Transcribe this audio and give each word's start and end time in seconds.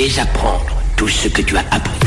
désapprendre 0.00 0.82
tout 0.96 1.08
ce 1.08 1.28
que 1.28 1.42
tu 1.42 1.58
as 1.58 1.64
appris. 1.70 1.99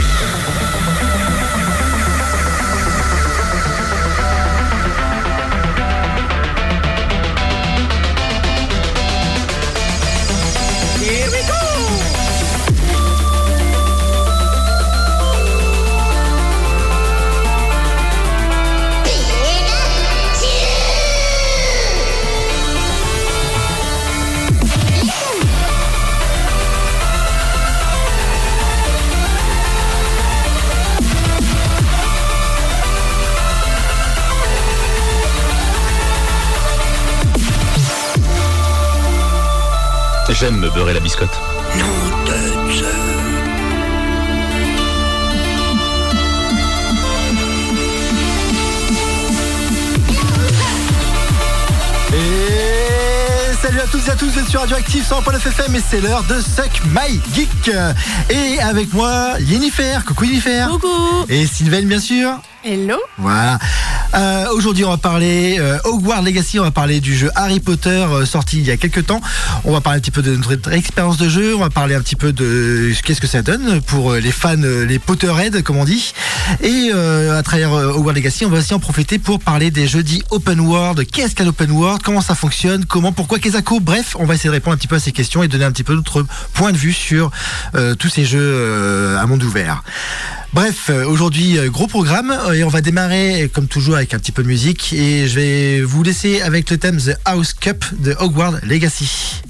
J'aime 40.43 40.57
me 40.57 40.69
beurrer 40.71 40.93
la 40.93 40.99
biscotte. 40.99 41.39
Nom 41.79 41.85
de 42.25 42.73
Dieu. 42.73 42.85
Et 52.13 53.53
salut 53.61 53.79
à 53.79 53.87
tous 53.87 54.05
et 54.05 54.11
à 54.11 54.15
tous, 54.15 54.25
vous 54.31 54.39
êtes 54.39 54.49
sur 54.49 54.59
Radioactive 54.59 55.05
100.9 55.05 55.47
FM 55.47 55.75
et 55.75 55.79
c'est 55.79 56.01
l'heure 56.01 56.23
de 56.23 56.41
Suck 56.41 56.81
My 56.87 57.21
Geek. 57.33 57.71
Et 58.29 58.59
avec 58.59 58.93
moi, 58.93 59.35
Yennifer, 59.39 60.03
coucou 60.05 60.25
Yennifer. 60.25 60.67
Coucou 60.69 61.25
Et 61.29 61.47
Sylvain 61.47 61.83
bien 61.83 61.99
sûr. 61.99 62.31
Hello 62.65 62.97
Voilà. 63.17 63.59
Euh, 64.13 64.45
Aujourd'hui, 64.53 64.85
on 64.85 64.89
va 64.89 64.97
parler 64.97 65.57
euh, 65.59 65.79
Hogwarts 65.83 66.21
Legacy. 66.21 66.59
On 66.59 66.63
va 66.63 66.71
parler 66.71 66.99
du 66.99 67.15
jeu 67.15 67.29
Harry 67.35 67.59
Potter 67.59 67.89
euh, 67.89 68.25
sorti 68.25 68.59
il 68.59 68.65
y 68.65 68.71
a 68.71 68.77
quelques 68.77 69.07
temps. 69.07 69.21
On 69.65 69.71
va 69.71 69.81
parler 69.81 69.97
un 69.97 70.01
petit 70.01 70.11
peu 70.11 70.21
de 70.21 70.35
notre 70.35 70.71
expérience 70.71 71.17
de 71.17 71.27
jeu. 71.27 71.55
On 71.55 71.59
va 71.59 71.69
parler 71.69 71.95
un 71.95 72.01
petit 72.01 72.15
peu 72.15 72.31
de 72.31 72.91
qu'est-ce 73.03 73.19
que 73.21 73.27
ça 73.27 73.41
donne 73.41 73.81
pour 73.81 74.11
euh, 74.11 74.19
les 74.19 74.31
fans, 74.31 74.61
euh, 74.61 74.85
les 74.85 74.99
Potterheads, 74.99 75.63
comme 75.63 75.77
on 75.77 75.85
dit. 75.85 76.13
Et 76.61 76.91
euh, 76.93 77.37
à 77.37 77.43
travers 77.43 77.71
Hogwarts 77.71 78.13
Legacy, 78.15 78.45
on 78.45 78.49
va 78.49 78.59
aussi 78.59 78.73
en 78.73 78.79
profiter 78.79 79.17
pour 79.17 79.39
parler 79.39 79.71
des 79.71 79.87
jeux 79.87 80.03
dits 80.03 80.23
open 80.29 80.59
world. 80.59 81.05
Qu'est-ce 81.07 81.33
qu'un 81.35 81.47
open 81.47 81.71
world? 81.71 82.01
Comment 82.03 82.21
ça 82.21 82.35
fonctionne? 82.35 82.85
Comment? 82.85 83.11
Pourquoi? 83.11 83.39
Kezako 83.39 83.79
Bref, 83.79 84.15
on 84.19 84.25
va 84.25 84.35
essayer 84.35 84.49
de 84.49 84.53
répondre 84.53 84.75
un 84.75 84.77
petit 84.77 84.87
peu 84.87 84.97
à 84.97 84.99
ces 84.99 85.11
questions 85.11 85.41
et 85.41 85.47
donner 85.47 85.65
un 85.65 85.71
petit 85.71 85.83
peu 85.83 85.95
notre 85.95 86.25
point 86.53 86.71
de 86.71 86.77
vue 86.77 86.93
sur 86.93 87.31
tous 87.97 88.09
ces 88.09 88.25
jeux 88.25 89.17
à 89.17 89.25
monde 89.25 89.43
ouvert. 89.43 89.83
Bref, 90.53 90.91
euh, 90.91 91.05
aujourd'hui, 91.07 91.57
euh, 91.57 91.71
gros 91.71 91.87
programme 91.87 92.29
euh, 92.29 92.53
et 92.53 92.63
on 92.63 92.69
va 92.69 92.81
démarrer 92.81 93.49
comme 93.51 93.67
toujours 93.67 93.95
avec 93.95 94.13
un 94.13 94.19
petit 94.19 94.31
peu 94.31 94.43
de 94.43 94.47
musique 94.47 94.93
et 94.93 95.27
je 95.27 95.35
vais 95.35 95.81
vous 95.81 96.03
laisser 96.03 96.41
avec 96.41 96.69
le 96.69 96.77
thème 96.77 96.97
The 96.97 97.17
House 97.25 97.53
Cup 97.53 97.83
de 97.99 98.15
Hogwarts 98.19 98.59
Legacy. 98.61 99.41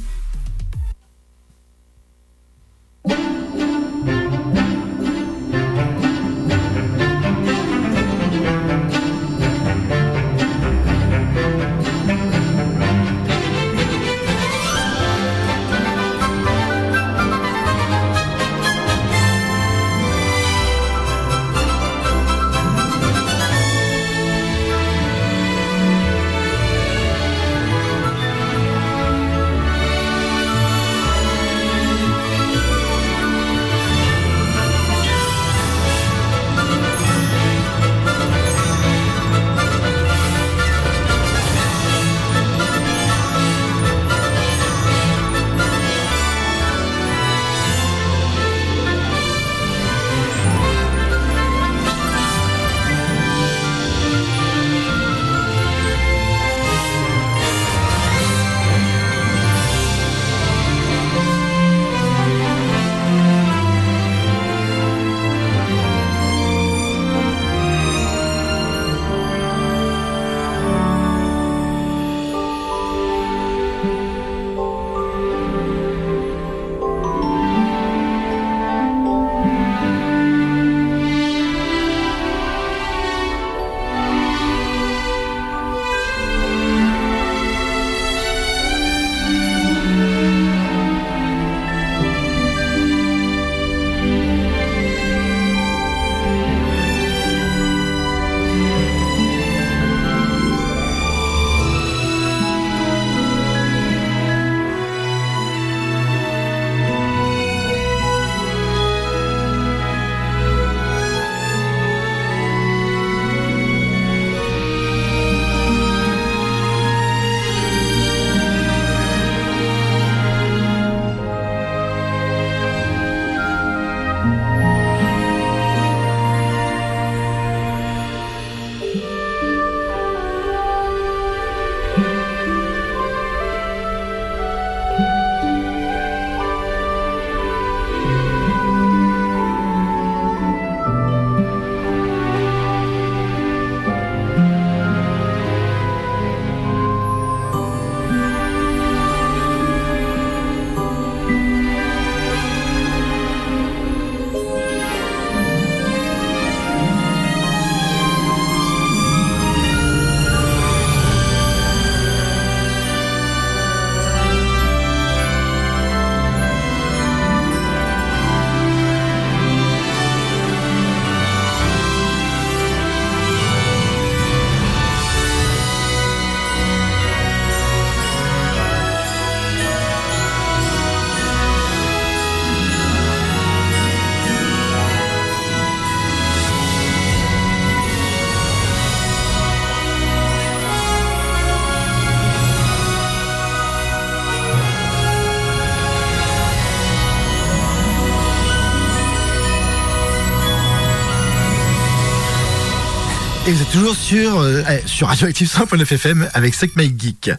Vous 203.53 203.61
êtes 203.61 203.69
toujours 203.69 203.95
sur, 203.95 204.39
euh, 204.39 204.63
eh, 204.67 204.87
sur 204.87 205.07
Radioactive 205.09 205.47
100.9 205.47 205.83
FM 205.93 206.27
avec 206.33 206.55
Sec 206.55 206.75
Mike 206.75 206.99
Geek. 206.99 207.29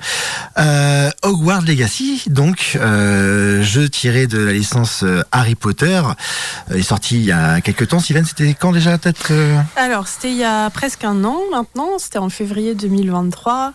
Euh, 0.58 1.10
Hogwarts 1.22 1.62
Legacy, 1.62 2.22
donc, 2.28 2.78
euh, 2.80 3.62
jeu 3.62 3.88
tiré 3.88 4.26
de 4.26 4.38
la 4.38 4.52
licence 4.52 5.02
euh, 5.02 5.22
Harry 5.32 5.54
Potter, 5.54 6.00
euh, 6.70 6.76
est 6.76 6.82
sorti 6.82 7.16
il 7.16 7.24
y 7.24 7.32
a 7.32 7.60
quelques 7.60 7.88
temps. 7.88 7.98
Sylvain, 7.98 8.24
c'était 8.24 8.54
quand 8.54 8.72
déjà 8.72 8.96
peut-être 8.98 9.32
Alors, 9.76 10.06
c'était 10.06 10.30
il 10.30 10.36
y 10.36 10.44
a 10.44 10.70
presque 10.70 11.04
un 11.04 11.24
an 11.24 11.40
maintenant, 11.50 11.98
c'était 11.98 12.18
en 12.18 12.28
février 12.28 12.74
2023, 12.74 13.72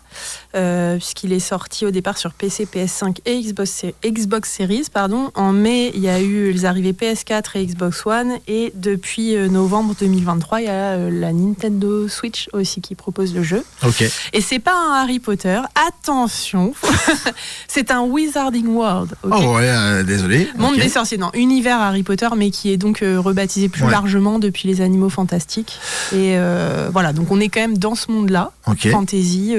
euh, 0.55 0.97
puisqu'il 0.97 1.33
est 1.33 1.39
sorti 1.39 1.85
au 1.85 1.91
départ 1.91 2.17
sur 2.17 2.33
PC, 2.33 2.65
PS5 2.65 3.17
et 3.25 3.41
Xbox, 3.41 3.85
Xbox 4.05 4.49
Series. 4.49 4.87
Pardon. 4.91 5.31
En 5.35 5.51
mai, 5.51 5.91
il 5.95 6.01
y 6.01 6.09
a 6.09 6.21
eu 6.21 6.51
les 6.51 6.65
arrivées 6.65 6.93
PS4 6.93 7.43
et 7.55 7.65
Xbox 7.65 8.05
One, 8.05 8.37
et 8.47 8.71
depuis 8.75 9.35
novembre 9.49 9.95
2023, 9.99 10.61
il 10.61 10.65
y 10.65 10.69
a 10.69 10.97
la 11.09 11.33
Nintendo 11.33 12.07
Switch 12.07 12.47
aussi 12.53 12.81
qui 12.81 12.95
propose 12.95 13.33
le 13.35 13.43
jeu. 13.43 13.65
Ok. 13.85 14.03
Et 14.33 14.41
c'est 14.41 14.59
pas 14.59 14.73
un 14.73 15.03
Harry 15.03 15.19
Potter, 15.19 15.59
attention, 15.87 16.68
c'est 17.67 17.91
un 17.91 18.01
Wizarding 18.01 18.67
World. 18.67 19.15
Oh 19.23 19.27
ouais, 19.55 19.69
euh, 19.69 20.03
désolé. 20.03 20.47
Monde 20.57 20.77
des 20.77 20.89
sorciers, 20.89 21.17
non, 21.17 21.31
univers 21.33 21.79
Harry 21.79 22.03
Potter, 22.03 22.27
mais 22.37 22.51
qui 22.51 22.71
est 22.71 22.77
donc 22.77 23.01
euh, 23.01 23.19
rebaptisé 23.19 23.69
plus 23.69 23.83
Ouais. 23.83 23.91
largement 23.91 24.39
depuis 24.39 24.67
les 24.67 24.81
Animaux 24.81 25.09
Fantastiques. 25.09 25.79
Et 26.11 26.37
euh, 26.37 26.89
voilà, 26.91 27.13
donc 27.13 27.31
on 27.31 27.39
est 27.39 27.49
quand 27.49 27.61
même 27.61 27.77
dans 27.77 27.95
ce 27.95 28.11
monde-là, 28.11 28.51
fantasy. 28.91 29.55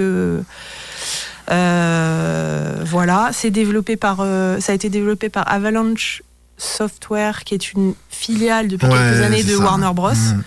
voilà, 2.85 3.31
c'est 3.33 3.51
développé 3.51 3.97
par, 3.97 4.19
ça 4.19 4.73
a 4.73 4.75
été 4.75 4.89
développé 4.89 5.29
par 5.29 5.51
Avalanche 5.51 6.23
Software, 6.59 7.45
qui 7.45 7.55
est 7.55 7.73
une 7.73 7.95
filiale 8.11 8.69
depuis 8.69 8.87
Ouais, 8.87 8.93
quelques 8.93 9.23
années 9.25 9.43
de 9.45 9.57
ça. 9.57 9.62
Warner 9.65 9.91
Bros. 9.95 10.11
Mm. 10.12 10.43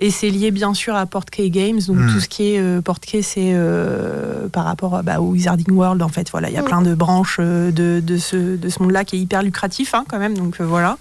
Et 0.00 0.12
c'est 0.12 0.30
lié 0.30 0.52
bien 0.52 0.74
sûr 0.74 0.94
à 0.94 1.06
Portkey 1.06 1.50
Games, 1.50 1.80
donc 1.88 1.96
Mm. 1.96 2.12
tout 2.12 2.20
ce 2.20 2.28
qui 2.28 2.54
est 2.54 2.60
euh, 2.60 2.80
Portkey, 2.80 3.20
c'est 3.22 3.50
euh, 3.52 4.48
par 4.48 4.64
rapport 4.64 5.02
bah, 5.02 5.20
au 5.20 5.30
Wizarding 5.32 5.72
World 5.72 6.00
en 6.02 6.08
fait. 6.08 6.30
Voilà, 6.30 6.48
il 6.50 6.54
y 6.54 6.58
a 6.58 6.62
plein 6.62 6.82
de 6.82 6.94
branches 6.94 7.38
euh, 7.40 7.72
de, 7.72 8.00
de 8.00 8.16
ce, 8.16 8.56
de 8.56 8.68
ce 8.68 8.80
monde-là 8.80 9.04
qui 9.04 9.16
est 9.16 9.18
hyper 9.18 9.42
lucratif 9.42 9.94
hein, 9.94 10.04
quand 10.08 10.20
même, 10.20 10.38
donc 10.38 10.60
euh, 10.60 10.64
voilà. 10.64 10.98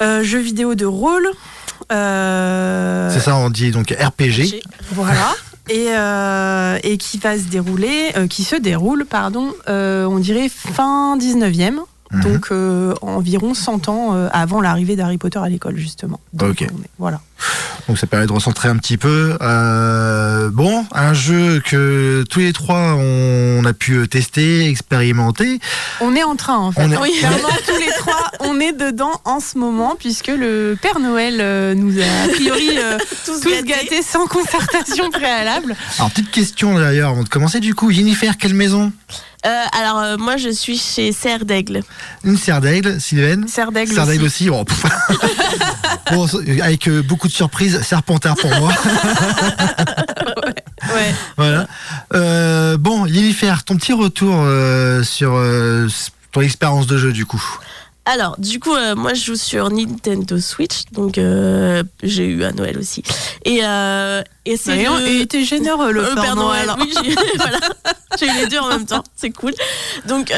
Euh, 0.00 0.22
jeu 0.24 0.38
vidéo 0.38 0.74
de 0.74 0.86
rôle. 0.86 1.28
C'est 1.90 3.20
ça, 3.20 3.36
on 3.36 3.50
dit 3.50 3.70
donc 3.72 3.90
RPG. 3.90 4.62
Voilà. 4.92 5.34
Et, 5.68 5.86
et 6.82 6.96
qui 6.98 7.18
va 7.18 7.38
se 7.38 7.44
dérouler, 7.44 8.12
qui 8.28 8.42
se 8.42 8.56
déroule, 8.56 9.04
pardon, 9.04 9.52
on 9.68 10.18
dirait 10.18 10.48
fin 10.48 11.16
19e, 11.16 11.78
Mhm. 12.12 12.20
donc 12.22 12.46
euh, 12.50 12.94
environ 13.02 13.54
100 13.54 13.88
ans 13.88 14.14
euh, 14.14 14.28
avant 14.32 14.60
l'arrivée 14.60 14.96
d'Harry 14.96 15.16
Potter 15.18 15.38
à 15.38 15.48
l'école, 15.48 15.76
justement. 15.76 16.20
Donc, 16.32 16.50
Ok. 16.62 16.66
on 16.72 16.82
est- 16.82 16.90
voilà. 16.98 17.20
Donc 17.88 17.96
ça 17.98 18.06
permet 18.06 18.26
de 18.26 18.32
recentrer 18.32 18.68
un 18.68 18.76
petit 18.76 18.98
peu. 18.98 19.36
Euh, 19.40 20.50
bon, 20.50 20.84
un 20.92 21.14
jeu 21.14 21.60
que 21.64 22.24
tous 22.28 22.40
les 22.40 22.52
trois 22.52 22.94
on 22.98 23.64
a 23.64 23.72
pu 23.72 24.06
tester, 24.08 24.66
expérimenter. 24.68 25.58
On 26.00 26.14
est 26.14 26.22
en 26.22 26.36
train, 26.36 26.58
en 26.58 26.72
fait. 26.72 26.82
On 26.84 26.92
est- 26.92 26.98
Oui, 26.98 27.12
clairement, 27.18 27.48
tous 27.66 27.78
les 27.80 27.90
trois, 27.98 28.30
on 28.40 28.60
est 28.60 28.72
dedans 28.72 29.12
en 29.24 29.40
ce 29.40 29.56
moment, 29.58 29.96
puisque 29.98 30.28
le 30.28 30.76
Père 30.80 31.00
Noël 31.00 31.76
nous 31.78 31.98
a, 31.98 32.24
a 32.24 32.28
priori, 32.28 32.68
Tous, 33.24 33.40
tous 33.40 33.50
gâtés. 33.50 33.62
gâtés 33.66 34.02
sans 34.02 34.26
concertation 34.26 35.10
préalable. 35.10 35.74
Alors 35.98 36.10
petite 36.10 36.30
question 36.30 36.74
d'ailleurs 36.74 37.10
avant 37.10 37.22
de 37.24 37.28
commencer 37.28 37.60
du 37.60 37.74
coup, 37.74 37.90
Jennifer, 37.90 38.36
quelle 38.36 38.54
maison? 38.54 38.92
Euh, 39.46 39.64
alors, 39.72 39.98
euh, 39.98 40.16
moi, 40.18 40.36
je 40.36 40.50
suis 40.50 40.76
chez 40.78 41.12
Serre 41.12 41.44
d'Aigle. 41.44 41.82
Une 42.24 42.36
serre 42.36 42.60
d'aigle, 42.60 43.00
Sylvaine 43.00 43.48
Serre 43.48 43.72
d'aigle 43.72 43.94
Serre 43.94 44.06
d'aigle 44.06 44.24
aussi. 44.24 44.50
oh, 44.50 44.64
pff. 44.64 44.84
Bon, 46.12 46.26
avec 46.60 46.88
euh, 46.88 47.02
beaucoup 47.02 47.28
de 47.28 47.32
surprises, 47.32 47.80
serpentard 47.82 48.36
pour 48.36 48.50
moi. 48.58 48.72
Ouais. 50.94 51.14
voilà. 51.36 51.66
Euh, 52.14 52.76
bon, 52.76 53.06
Jennifer, 53.06 53.62
ton 53.64 53.76
petit 53.76 53.92
retour 53.92 54.34
euh, 54.38 55.02
sur 55.04 55.34
euh, 55.34 55.86
ton 56.32 56.40
expérience 56.40 56.86
de 56.86 56.96
jeu 56.96 57.12
du 57.12 57.26
coup. 57.26 57.42
Alors, 58.12 58.34
du 58.40 58.58
coup, 58.58 58.74
euh, 58.74 58.96
moi, 58.96 59.14
je 59.14 59.22
joue 59.22 59.36
sur 59.36 59.70
Nintendo 59.70 60.40
Switch, 60.40 60.82
donc 60.90 61.16
euh, 61.16 61.84
j'ai 62.02 62.24
eu 62.24 62.42
à 62.42 62.50
Noël 62.50 62.76
aussi. 62.76 63.04
Et, 63.44 63.60
euh, 63.62 64.20
et 64.44 64.56
c'est 64.56 64.78
Et, 64.78 64.84
le... 64.84 65.24
t'es 65.26 65.44
généreux, 65.44 65.92
le 65.92 66.02
Père, 66.20 66.34
Noël. 66.34 66.72
Oui, 66.80 66.92
j'ai 67.04 67.14
voilà. 67.36 67.60
Eu 68.20 68.40
les 68.40 68.46
deux 68.48 68.58
en 68.58 68.66
même 68.66 68.84
temps, 68.84 69.04
c'est 69.14 69.30
cool. 69.30 69.54
Donc, 70.08 70.32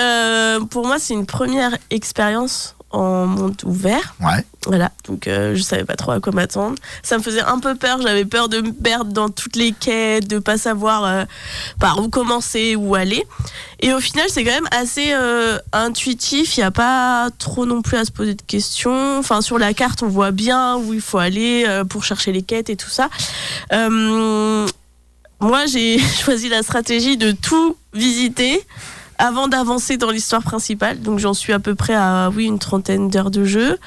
pour 0.69 0.87
moi, 0.87 0.99
c'est 0.99 1.15
une 1.15 1.25
première 1.25 1.75
expérience 1.89 2.77
en 2.93 3.27
monde 3.27 3.57
ouvert. 3.65 4.15
Ouais. 4.21 4.45
Voilà, 4.67 4.93
donc 5.09 5.27
euh, 5.27 5.57
je 5.57 5.63
savais 5.63 5.85
pas 5.85 5.97
trop 5.97 6.13
à 6.13 6.21
quoi 6.21 6.33
m'attendre. 6.33 6.77
Ça 7.03 7.19
me 7.19 7.23
faisait 7.23 7.43
un 7.43 7.59
peu 7.59 7.75
peur, 7.75 8.01
j'avais 8.01 8.25
peur 8.25 8.49
de 8.49 8.61
me 8.61 8.73
perdre 8.73 9.13
dans 9.13 9.29
toutes 9.29 9.57
les 9.57 9.73
quêtes, 9.73 10.29
de 10.29 10.39
pas 10.39 10.57
savoir 10.57 11.05
euh, 11.05 11.25
par 11.81 11.99
où 11.99 12.09
commencer, 12.09 12.77
où 12.77 12.95
aller. 12.95 13.25
Et 13.81 13.93
au 13.93 13.99
final, 13.99 14.27
c'est 14.29 14.45
quand 14.45 14.53
même 14.53 14.69
assez 14.71 15.13
euh, 15.13 15.59
intuitif, 15.73 16.57
il 16.57 16.61
n'y 16.61 16.65
a 16.65 16.71
pas 16.71 17.31
trop 17.39 17.67
non 17.67 17.83
plus 17.83 17.97
à 17.97 18.05
se 18.05 18.13
poser 18.13 18.35
de 18.35 18.43
questions. 18.43 19.19
Enfin, 19.19 19.41
sur 19.41 19.59
la 19.59 19.75
carte, 19.75 20.05
on 20.05 20.09
voit 20.09 20.31
bien 20.31 20.77
où 20.77 20.95
il 20.95 21.01
faut 21.01 21.19
aller 21.19 21.65
euh, 21.67 21.85
pour 21.85 22.05
chercher 22.05 22.31
les 22.31 22.43
quêtes 22.43 22.71
et 22.71 22.77
tout 22.77 22.91
ça. 22.91 23.09
Moi, 25.43 25.67
j'ai 25.67 25.99
choisi 26.25 26.49
la 26.49 26.63
stratégie 26.63 27.17
de 27.17 27.33
tout 27.33 27.77
visiter 27.93 28.65
avant 29.23 29.47
d'avancer 29.47 29.97
dans 29.97 30.11
l'histoire 30.11 30.43
principale. 30.43 31.01
Donc 31.01 31.21
j'en 31.21 31.33
suis 31.33 31.53
à 31.53 31.61
peu 31.61 31.77
près 31.77 31.95
à 31.95 32.29
oui 32.35 32.47
une 32.47 32.59
trentaine 32.59 33.09
d'heures 33.09 33.31
de 33.31 33.45
jeu. 33.45 33.79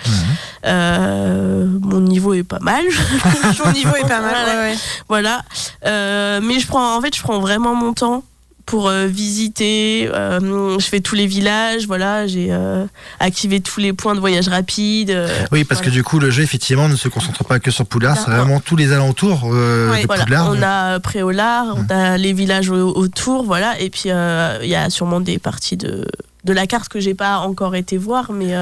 Euh, 0.66 1.68
mon 1.82 2.00
niveau 2.00 2.34
est 2.34 2.44
pas 2.44 2.60
mal. 2.60 2.86
Ton 3.58 3.72
niveau 3.74 3.96
est 3.96 4.08
pas 4.08 4.22
mal. 4.22 4.34
Voilà. 4.36 4.60
ouais, 4.62 4.72
ouais. 4.72 4.78
Voilà. 5.10 5.42
Euh, 5.86 6.40
mais 6.42 6.60
je 6.60 6.68
prends 6.68 6.96
en 6.98 7.02
fait 7.02 7.16
je 7.16 7.22
prends 7.22 7.40
vraiment 7.40 7.76
mon 7.76 7.94
temps 7.94 8.24
pour 8.66 8.88
euh, 8.88 9.06
visiter. 9.08 10.10
Euh, 10.14 10.78
je 10.80 10.86
fais 10.86 11.00
tous 11.00 11.16
les 11.16 11.28
villages. 11.28 11.86
Voilà, 11.88 12.26
j'ai 12.28 12.48
euh, 12.52 12.86
activé 13.20 13.62
tous 13.62 13.80
les 13.80 13.94
points 13.94 14.16
de 14.16 14.20
voyage 14.20 14.48
rapide. 14.48 15.16
Oui, 15.52 15.64
parce 15.64 15.82
que 15.82 15.90
du 15.90 16.04
coup, 16.04 16.20
le 16.20 16.32
jeu, 16.32 16.44
effectivement, 16.44 16.88
ne 16.90 16.96
se 16.96 17.08
concentre 17.08 17.44
pas 17.44 17.60
que 17.60 17.72
sur 17.72 17.86
Poudlard, 17.86 18.18
c'est 18.18 18.32
vraiment 18.32 18.60
tous 18.60 18.76
les 18.76 18.92
alentours 18.92 19.42
de 19.52 19.86
Voilà, 20.06 20.24
Poudlard. 20.24 20.52
on 20.52 20.62
a 20.62 21.00
Préolard, 21.00 21.76
on 21.78 21.94
a 21.94 22.18
les 22.18 22.34
villages 22.34 22.70
au- 22.70 22.96
autour, 22.96 23.44
voilà, 23.44 23.80
et 23.80 23.90
puis 23.90 24.04
il 24.06 24.68
y 24.70 24.76
a 24.76 24.89
sûrement 24.89 25.20
des 25.22 25.38
parties 25.39 25.78
de, 25.78 26.06
de 26.44 26.54
la 26.54 26.66
carte 26.68 26.89
que 26.89 27.00
j'ai 27.00 27.13
pas 27.13 27.38
encore 27.39 27.75
été 27.75 27.98
voir, 27.98 28.32
mais 28.32 28.54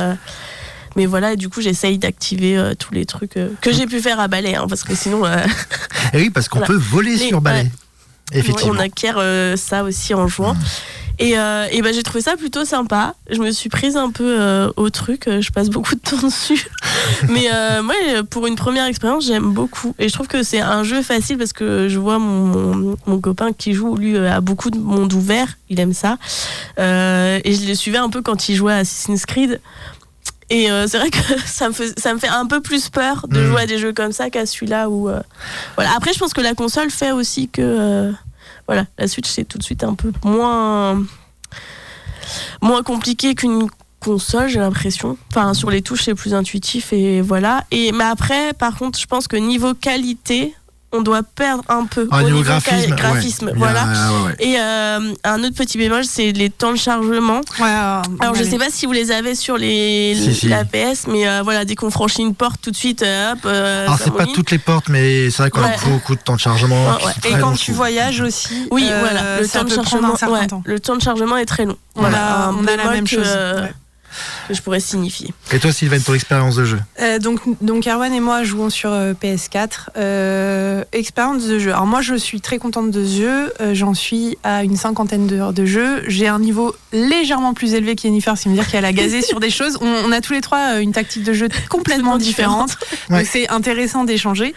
mais 0.96 1.08
voilà, 1.08 1.34
et 1.34 1.38
du 1.38 1.50
coup 1.50 1.60
j'essaye 1.60 1.98
d'activer 1.98 2.56
euh, 2.56 2.76
tous 2.78 2.94
les 2.94 3.08
trucs 3.08 3.38
euh, 3.38 3.50
que 3.62 3.74
j'ai 3.74 3.88
pu 3.88 4.00
faire 4.00 4.20
à 4.20 4.28
balai, 4.28 4.54
hein, 4.56 4.68
parce 4.70 4.84
que 4.84 4.94
sinon 4.94 5.26
euh, 5.26 5.38
Et 6.14 6.18
oui, 6.18 6.30
parce 6.30 6.48
qu'on 6.48 6.60
Voilà. 6.66 6.68
peut 6.76 6.80
voler 6.80 7.16
Mais, 7.18 7.28
sur 7.30 7.42
balai. 7.42 7.72
Effectivement. 8.34 8.74
on 8.76 8.80
acquiert 8.80 9.16
euh, 9.18 9.56
ça 9.56 9.84
aussi 9.84 10.14
en 10.14 10.28
jouant. 10.28 10.56
Et, 11.20 11.38
euh, 11.38 11.68
et 11.72 11.84
ben 11.84 11.94
j'ai 11.94 12.02
trouvé 12.02 12.22
ça 12.22 12.36
plutôt 12.38 12.66
sympa. 12.66 13.14
Je 13.30 13.38
me 13.38 13.52
suis 13.52 13.70
prise 13.70 13.96
un 13.98 14.10
peu 14.10 14.36
euh, 14.40 14.72
au 14.78 14.90
truc. 14.90 15.30
Je 15.30 15.52
passe 15.52 15.70
beaucoup 15.70 15.94
de 15.94 16.00
temps 16.00 16.18
dessus. 16.24 16.68
Mais 17.30 17.50
euh, 17.54 17.84
moi, 17.84 17.94
pour 18.32 18.48
une 18.48 18.56
première 18.56 18.86
expérience, 18.88 19.28
j'aime 19.28 19.54
beaucoup. 19.54 19.94
Et 20.00 20.10
je 20.10 20.14
trouve 20.14 20.28
que 20.28 20.42
c'est 20.42 20.60
un 20.62 20.84
jeu 20.84 21.04
facile 21.04 21.38
parce 21.38 21.54
que 21.54 21.88
je 21.88 22.00
vois 22.00 22.18
mon, 22.18 22.76
mon, 22.76 22.98
mon 23.06 23.20
copain 23.22 23.54
qui 23.54 23.74
joue, 23.74 23.96
lui, 23.96 24.18
a 24.18 24.42
beaucoup 24.42 24.72
de 24.72 24.80
monde 24.80 25.14
ouvert. 25.14 25.48
Il 25.70 25.80
aime 25.80 25.94
ça. 25.94 26.18
Et 26.80 27.54
je 27.54 27.68
le 27.68 27.76
suivais 27.76 28.00
un 28.00 28.10
peu 28.10 28.24
quand 28.24 28.50
il 28.50 28.56
jouait 28.56 28.74
à 28.74 28.78
Assassin's 28.78 29.26
Creed. 29.28 29.62
Et 30.50 30.70
euh, 30.70 30.88
c'est 30.88 30.98
vrai 30.98 31.10
que 31.10 31.18
ça 31.46 31.68
me, 31.70 31.74
fait, 31.74 31.98
ça 32.00 32.14
me 32.14 32.20
fait 32.20 32.28
un 32.28 32.46
peu 32.48 32.60
plus 32.62 32.90
peur 32.90 33.28
de 33.30 33.40
Mm. 33.40 33.48
jouer 33.48 33.62
à 33.62 33.66
des 33.68 33.78
jeux 33.78 33.94
comme 33.94 34.12
ça 34.12 34.30
qu'à 34.30 34.46
celui-là 34.46 34.90
où. 34.90 35.10
euh, 35.10 35.22
voilà. 35.76 35.92
Après, 35.96 36.12
je 36.14 36.20
pense 36.20 36.34
que 36.34 36.42
la 36.42 36.54
console 36.56 36.90
fait 36.90 37.12
aussi 37.12 37.48
que. 37.50 37.62
euh, 37.62 38.12
voilà, 38.68 38.86
la 38.98 39.08
Switch 39.08 39.28
c'est 39.28 39.46
tout 39.46 39.58
de 39.58 39.64
suite 39.64 39.84
un 39.84 39.94
peu 39.94 40.12
moins 40.24 41.02
moins 42.62 42.84
compliqué 42.84 43.36
qu'une 43.36 43.68
console, 44.00 44.50
j'ai 44.50 44.60
l'impression. 44.60 45.18
Enfin, 45.32 45.54
sur 45.54 45.70
les 45.70 45.82
touches, 45.82 46.04
c'est 46.04 46.16
plus 46.16 46.34
intuitif 46.34 46.94
et 46.94 47.22
voilà. 47.22 47.64
Et 47.72 47.92
mais 47.92 48.04
après, 48.04 48.54
par 48.54 48.78
contre, 48.78 49.00
je 49.00 49.06
pense 49.06 49.28
que 49.28 49.38
niveau 49.38 49.74
qualité, 49.74 50.54
on 50.94 51.02
doit 51.02 51.24
perdre 51.24 51.64
un 51.70 51.86
peu 51.86 52.08
Ah, 52.12 52.20
au 52.20 52.22
niveau 52.24 52.42
graphisme, 52.44 52.92
ouais. 52.92 52.98
graphisme, 52.98 53.52
voilà. 53.56 53.84
ouais, 53.86 54.26
ouais. 54.28 54.36
Et 54.40 54.60
euh, 54.60 55.00
un 55.24 55.44
autre 55.44 55.56
petit 55.56 55.78
bémol, 55.78 56.06
c'est 56.06 56.32
les 56.32 56.50
temps 56.50 56.72
de 56.72 56.78
chargement. 56.78 57.42
Ouais, 57.60 57.66
euh, 57.68 58.02
Alors, 58.20 58.36
je 58.36 58.44
sais 58.44 58.58
pas 58.58 58.70
si 58.70 58.86
vous 58.86 58.92
les 58.94 59.12
avez 59.12 59.36
sur 59.36 59.58
les 59.58 60.16
Si, 60.16 60.34
si. 60.36 60.48
la 60.48 60.64
PS, 60.66 61.08
mais 61.08 61.28
euh, 61.28 61.42
voilà, 61.44 61.66
dès 61.66 61.76
qu'on 61.76 61.90
franchit 61.90 62.22
une 62.22 62.36
porte, 62.36 62.62
tout 62.62 62.72
de 62.72 62.76
suite, 62.76 63.02
euh, 63.02 63.34
hop. 63.34 63.40
euh, 63.46 63.86
Alors, 63.86 63.98
c'est 64.02 64.14
pas 64.14 64.26
toutes 64.28 64.52
les 64.52 64.60
portes, 64.60 64.88
mais 64.90 65.30
c'est 65.32 65.42
vrai 65.44 65.50
qu'on 65.50 65.62
Ouais. 65.62 65.76
a 65.76 65.90
beaucoup 65.90 66.16
de 66.16 66.22
temps 66.22 66.36
de 66.36 66.40
chargement. 66.40 66.98
Et 67.26 67.32
quand 67.32 67.38
long, 67.50 67.54
tu 67.56 67.72
voyages 67.72 68.22
aussi, 68.22 68.68
Oui, 68.72 68.88
euh, 68.90 69.00
voilà, 69.00 69.42
le 69.42 69.48
temps 69.48 69.64
de 69.64 69.70
chargement, 69.74 70.14
le 70.66 70.80
temps 70.80 70.96
de 70.96 71.02
chargement 71.02 71.38
est 71.38 71.46
très 71.46 71.66
long. 71.66 71.78
On 71.96 72.02
Voilà, 72.02 72.18
a, 72.18 72.48
un 72.50 72.56
on 72.56 72.68
a 72.68 72.76
la 72.76 72.90
même 72.92 73.04
que, 73.06 73.10
chose. 73.10 73.28
Que 74.48 74.54
je 74.54 74.62
pourrais 74.62 74.80
signifier. 74.80 75.34
Et 75.52 75.60
toi, 75.60 75.72
Sylvain, 75.72 76.00
ton 76.00 76.14
expérience 76.14 76.56
de 76.56 76.66
jeu 76.66 76.80
Euh, 77.02 77.20
donc, 77.20 77.40
donc 77.62 77.88
Erwan 77.88 78.14
et 78.14 78.20
moi 78.20 78.44
jouons 78.44 78.70
sur 78.70 78.92
euh, 78.92 79.14
PS4. 79.14 79.70
Euh, 79.98 80.84
expérience 80.92 81.46
de 81.46 81.60
jeu. 81.60 81.72
Alors 81.72 81.86
moi, 81.86 82.02
je 82.02 82.16
suis 82.16 82.42
très 82.42 82.58
contente 82.58 82.92
de 82.92 83.06
ce 83.06 83.18
jeu. 83.22 83.54
Euh, 83.62 83.74
J'en 83.74 83.94
suis 83.94 84.38
à 84.44 84.64
une 84.64 84.78
cinquantaine 84.78 85.28
d'heures 85.28 85.54
de 85.54 85.66
jeu. 85.66 86.04
J'ai 86.08 86.28
un 86.28 86.40
niveau 86.40 86.76
légèrement 86.92 87.54
plus 87.54 87.74
élevé 87.74 87.96
qu'Yennifer, 87.96 88.38
ce 88.38 88.44
qui 88.44 88.50
veut 88.50 88.56
dire 88.56 88.68
qu'elle 88.68 88.86
a 88.86 88.94
gazé 88.94 89.22
sur 89.22 89.40
des 89.40 89.50
choses. 89.50 89.78
On, 89.82 89.88
on 90.06 90.12
a 90.12 90.22
tous 90.22 90.34
les 90.34 90.42
trois 90.42 90.80
une 90.80 90.92
tactique 90.92 91.24
de 91.24 91.34
jeu 91.34 91.48
complètement 91.70 92.18
différente. 92.18 92.78
Ouais. 93.10 93.20
Donc 93.20 93.28
c'est 93.32 93.50
intéressant 93.50 94.04
d'échanger. 94.04 94.54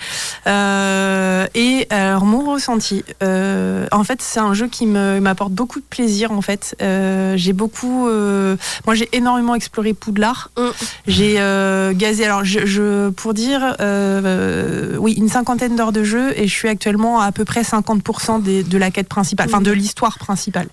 Euh, 0.66 1.46
et 1.54 1.86
alors 1.90 2.24
mon 2.24 2.50
ressenti, 2.52 3.04
euh, 3.22 3.86
en 3.92 4.04
fait, 4.04 4.20
c'est 4.22 4.40
un 4.40 4.54
jeu 4.54 4.68
qui 4.68 4.86
me- 4.86 5.20
m'apporte 5.20 5.52
beaucoup 5.52 5.80
de 5.80 5.84
plaisir. 5.84 6.32
En 6.32 6.42
fait, 6.42 6.74
Euh, 6.82 7.34
j'ai 7.36 7.52
beaucoup, 7.52 8.08
euh, 8.08 8.56
moi 8.86 8.94
j'ai 8.94 9.08
énormément 9.12 9.45
exploré 9.54 9.94
Poudlard. 9.94 10.50
Mm. 10.58 10.62
J'ai 11.06 11.34
euh, 11.38 11.92
gazé. 11.94 12.24
Alors 12.24 12.44
je, 12.44 12.66
je- 12.66 13.10
pour 13.10 13.34
dire, 13.34 13.60
euh, 13.80 14.20
euh, 14.24 14.96
oui, 14.98 15.12
une 15.12 15.28
cinquantaine 15.28 15.76
d'heures 15.76 15.92
de 15.92 16.04
jeu 16.04 16.32
et 16.36 16.46
je 16.48 16.52
suis 16.52 16.68
actuellement 16.68 17.20
à, 17.20 17.26
à 17.26 17.32
peu 17.32 17.44
près 17.44 17.62
50% 17.62 18.42
des- 18.42 18.62
de 18.62 18.78
la 18.78 18.90
quête 18.90 19.08
principale, 19.08 19.48
enfin 19.48 19.60
de 19.60 19.70
l'histoire 19.72 20.18
principale. 20.18 20.68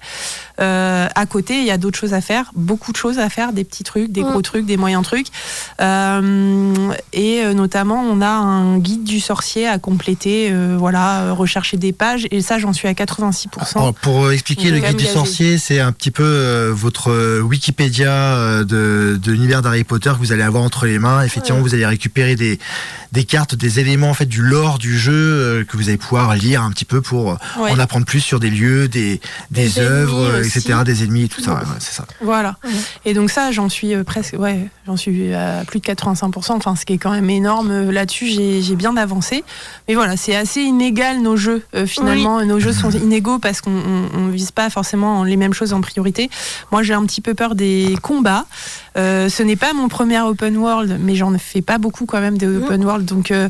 Euh, 0.59 1.07
à 1.15 1.25
côté, 1.25 1.57
il 1.59 1.65
y 1.65 1.71
a 1.71 1.77
d'autres 1.77 1.97
choses 1.99 2.13
à 2.13 2.21
faire, 2.21 2.51
beaucoup 2.55 2.91
de 2.91 2.97
choses 2.97 3.19
à 3.19 3.29
faire, 3.29 3.53
des 3.53 3.63
petits 3.63 3.83
trucs, 3.83 4.11
des 4.11 4.21
Mm. 4.23 4.29
gros 4.31 4.41
trucs, 4.41 4.65
des 4.65 4.77
moyens 4.77 5.03
trucs. 5.03 5.27
Euh, 5.81 6.73
et 7.11 7.41
euh, 7.43 7.53
notamment, 7.53 8.01
on 8.01 8.21
a 8.21 8.27
un 8.29 8.77
guide 8.77 9.03
du 9.03 9.19
sorcier 9.19 9.67
à 9.67 9.77
compléter, 9.79 10.49
euh, 10.51 10.75
voilà, 10.77 11.31
rechercher 11.33 11.77
des 11.77 11.91
pages. 11.91 12.27
Et 12.31 12.41
ça, 12.41 12.59
j'en 12.59 12.73
suis 12.73 12.87
à 12.87 12.93
86%. 12.93 13.77
Alors, 13.79 13.93
Pour 13.95 14.31
expliquer, 14.31 14.71
le 14.71 14.79
guide 14.79 14.95
du 14.95 15.03
gazé. 15.05 15.13
sorcier, 15.13 15.57
c'est 15.57 15.79
un 15.79 15.91
petit 15.91 16.11
peu 16.11 16.23
euh, 16.23 16.71
votre 16.73 17.39
Wikipédia 17.41 18.62
de, 18.65 19.19
de 19.21 19.31
l'univers 19.31 19.61
d'Harry 19.61 19.83
Potter 19.83 20.11
que 20.11 20.17
vous 20.17 20.31
allez 20.31 20.43
avoir 20.43 20.63
entre 20.63 20.85
les 20.85 20.99
mains. 20.99 21.21
Effectivement, 21.23 21.59
vous 21.61 21.73
allez 21.73 21.85
récupérer 21.85 22.35
des, 22.35 22.59
des 23.11 23.23
cartes, 23.25 23.55
des 23.55 23.79
éléments 23.79 24.09
en 24.09 24.13
fait 24.13 24.25
du 24.25 24.41
lore 24.41 24.77
du 24.79 24.97
jeu 24.97 25.13
euh, 25.13 25.63
que 25.63 25.77
vous 25.77 25.89
allez 25.89 25.97
pouvoir 25.97 26.35
lire 26.35 26.61
un 26.63 26.71
petit 26.71 26.85
peu 26.85 27.01
pour 27.01 27.31
euh, 27.31 27.35
Ouais. 27.59 27.71
en 27.71 27.79
apprendre 27.79 28.05
plus 28.05 28.19
sur 28.21 28.39
des 28.39 28.49
lieux, 28.49 28.87
des, 28.87 29.19
des, 29.51 29.63
Des 29.69 29.79
œuvres, 29.79 30.19
euh, 30.19 30.43
etc., 30.43 30.79
des 30.85 31.03
ennemis, 31.03 31.29
tout 31.29 31.41
ça. 31.41 31.53
ouais, 31.55 31.59
c'est 31.79 31.93
ça. 31.93 32.05
Voilà. 32.21 32.57
Ouais. 32.63 32.71
Et 33.05 33.13
donc 33.13 33.29
ça, 33.29 33.51
j'en 33.51 33.69
suis 33.69 33.93
euh, 33.93 34.03
presque, 34.03 34.35
ouais, 34.37 34.67
j'en 34.87 34.97
suis 34.97 35.33
à 35.33 35.63
plus 35.65 35.79
de 35.79 35.85
85%. 35.85 36.51
Enfin, 36.53 36.75
ce 36.75 36.85
qui 36.85 36.93
est 36.93 36.97
quand 36.97 37.11
même 37.11 37.29
énorme. 37.29 37.69
Euh, 37.71 37.91
Là-dessus, 37.91 38.27
j'ai 38.27 38.61
j'ai 38.61 38.75
bien 38.75 38.95
avancé. 38.97 39.43
Mais 39.87 39.93
voilà, 39.95 40.17
c'est 40.17 40.35
assez 40.35 40.61
inégal 40.61 41.21
nos 41.21 41.35
jeux. 41.37 41.63
euh, 41.75 41.85
finalement, 41.85 42.43
nos 42.45 42.59
jeux 42.59 42.71
sont 42.73 42.89
inégaux 42.91 43.39
parce 43.39 43.61
qu'on 43.61 43.71
on, 43.71 44.09
on 44.17 44.27
vise 44.29 44.51
pas 44.51 44.69
forcément 44.69 45.23
les 45.23 45.37
mêmes 45.37 45.53
choses 45.53 45.73
en 45.73 45.81
priorité. 45.81 46.29
Moi, 46.71 46.81
j'ai 46.83 46.93
un 46.93 47.05
petit 47.05 47.21
peu 47.21 47.33
peur 47.33 47.55
des 47.55 47.95
combats. 48.01 48.45
Euh, 48.97 49.29
ce 49.29 49.43
n'est 49.43 49.55
pas 49.55 49.73
mon 49.73 49.87
premier 49.87 50.19
open 50.21 50.57
world, 50.57 50.97
mais 50.99 51.15
j'en 51.15 51.37
fais 51.37 51.61
pas 51.61 51.77
beaucoup 51.77 52.05
quand 52.05 52.21
même 52.21 52.37
des 52.37 52.47
open 52.47 52.83
world. 52.83 53.05
Donc 53.05 53.31
euh, 53.31 53.49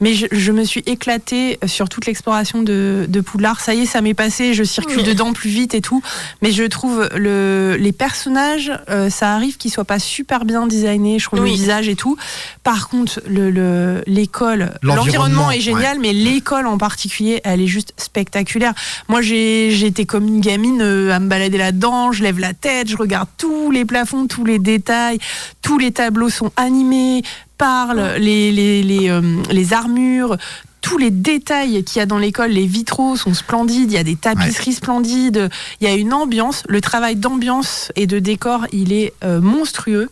mais 0.00 0.14
je, 0.14 0.26
je 0.32 0.52
me 0.52 0.64
suis 0.64 0.82
éclatée 0.86 1.58
sur 1.66 1.88
toute 1.88 2.06
l'exploration 2.06 2.62
de, 2.62 3.06
de 3.08 3.20
Poudlard. 3.20 3.60
Ça 3.60 3.74
y 3.74 3.80
est, 3.82 3.86
ça 3.86 4.00
m'est 4.00 4.14
passé. 4.14 4.54
Je 4.54 4.64
circule 4.64 4.98
Oui. 4.98 5.04
dedans 5.04 5.32
plus 5.32 5.50
vite 5.50 5.74
et 5.74 5.80
tout. 5.80 6.02
Mais 6.42 6.52
je 6.52 6.64
trouve 6.64 7.08
le, 7.14 7.76
les 7.78 7.92
personnages, 7.92 8.72
euh, 8.88 9.10
ça 9.10 9.34
arrive 9.34 9.56
qu'ils 9.56 9.70
soient 9.70 9.84
pas 9.84 9.98
super 9.98 10.44
bien 10.44 10.66
designés. 10.66 11.18
Je 11.18 11.26
trouve 11.26 11.40
Oui. 11.40 11.50
le 11.50 11.56
visage 11.56 11.88
et 11.88 11.96
tout. 11.96 12.16
Par 12.62 12.88
contre, 12.88 13.20
le- 13.28 13.50
le- 13.50 14.02
l'école, 14.06 14.72
L'environnement, 14.82 14.94
l'environnement 15.04 15.50
est 15.50 15.60
génial, 15.60 15.98
mais 16.00 16.12
l'école 16.12 16.66
en 16.66 16.78
particulier, 16.78 17.40
elle 17.44 17.60
est 17.60 17.66
juste 17.66 17.92
spectaculaire. 17.96 18.74
Moi, 19.08 19.22
j'ai 19.22 19.70
j'étais 19.70 20.04
comme 20.06 20.26
une 20.26 20.40
gamine 20.40 20.80
euh, 20.82 21.10
à 21.14 21.18
me 21.20 21.28
balader 21.28 21.58
là-dedans. 21.58 22.12
Je 22.12 22.22
lève 22.22 22.38
la 22.38 22.54
tête, 22.54 22.88
je 22.88 22.96
regarde 22.96 23.28
tous 23.38 23.70
les 23.70 23.84
plafonds, 23.84 24.26
tous 24.26 24.44
les 24.44 24.58
détails. 24.58 25.18
Tous 25.62 25.78
les 25.78 25.92
tableaux 25.92 26.30
sont 26.30 26.50
animés, 26.56 27.22
parlent, 27.60 28.14
les, 28.18 28.50
les, 28.50 28.82
les, 28.82 29.10
euh, 29.10 29.20
les 29.50 29.72
armures. 29.74 30.36
Tous 30.80 30.96
les 30.96 31.10
détails 31.10 31.84
qu'il 31.84 31.98
y 31.98 32.02
a 32.02 32.06
dans 32.06 32.16
l'école, 32.16 32.52
les 32.52 32.66
vitraux 32.66 33.14
sont 33.14 33.34
splendides, 33.34 33.92
il 33.92 33.94
y 33.94 33.98
a 33.98 34.02
des 34.02 34.16
tapisseries 34.16 34.72
splendides, 34.72 35.50
il 35.80 35.86
y 35.86 35.90
a 35.90 35.94
une 35.94 36.14
ambiance, 36.14 36.62
le 36.68 36.80
travail 36.80 37.16
d'ambiance 37.16 37.92
et 37.96 38.06
de 38.06 38.18
décor, 38.18 38.66
il 38.72 38.94
est 38.94 39.12
euh, 39.22 39.42
monstrueux, 39.42 40.08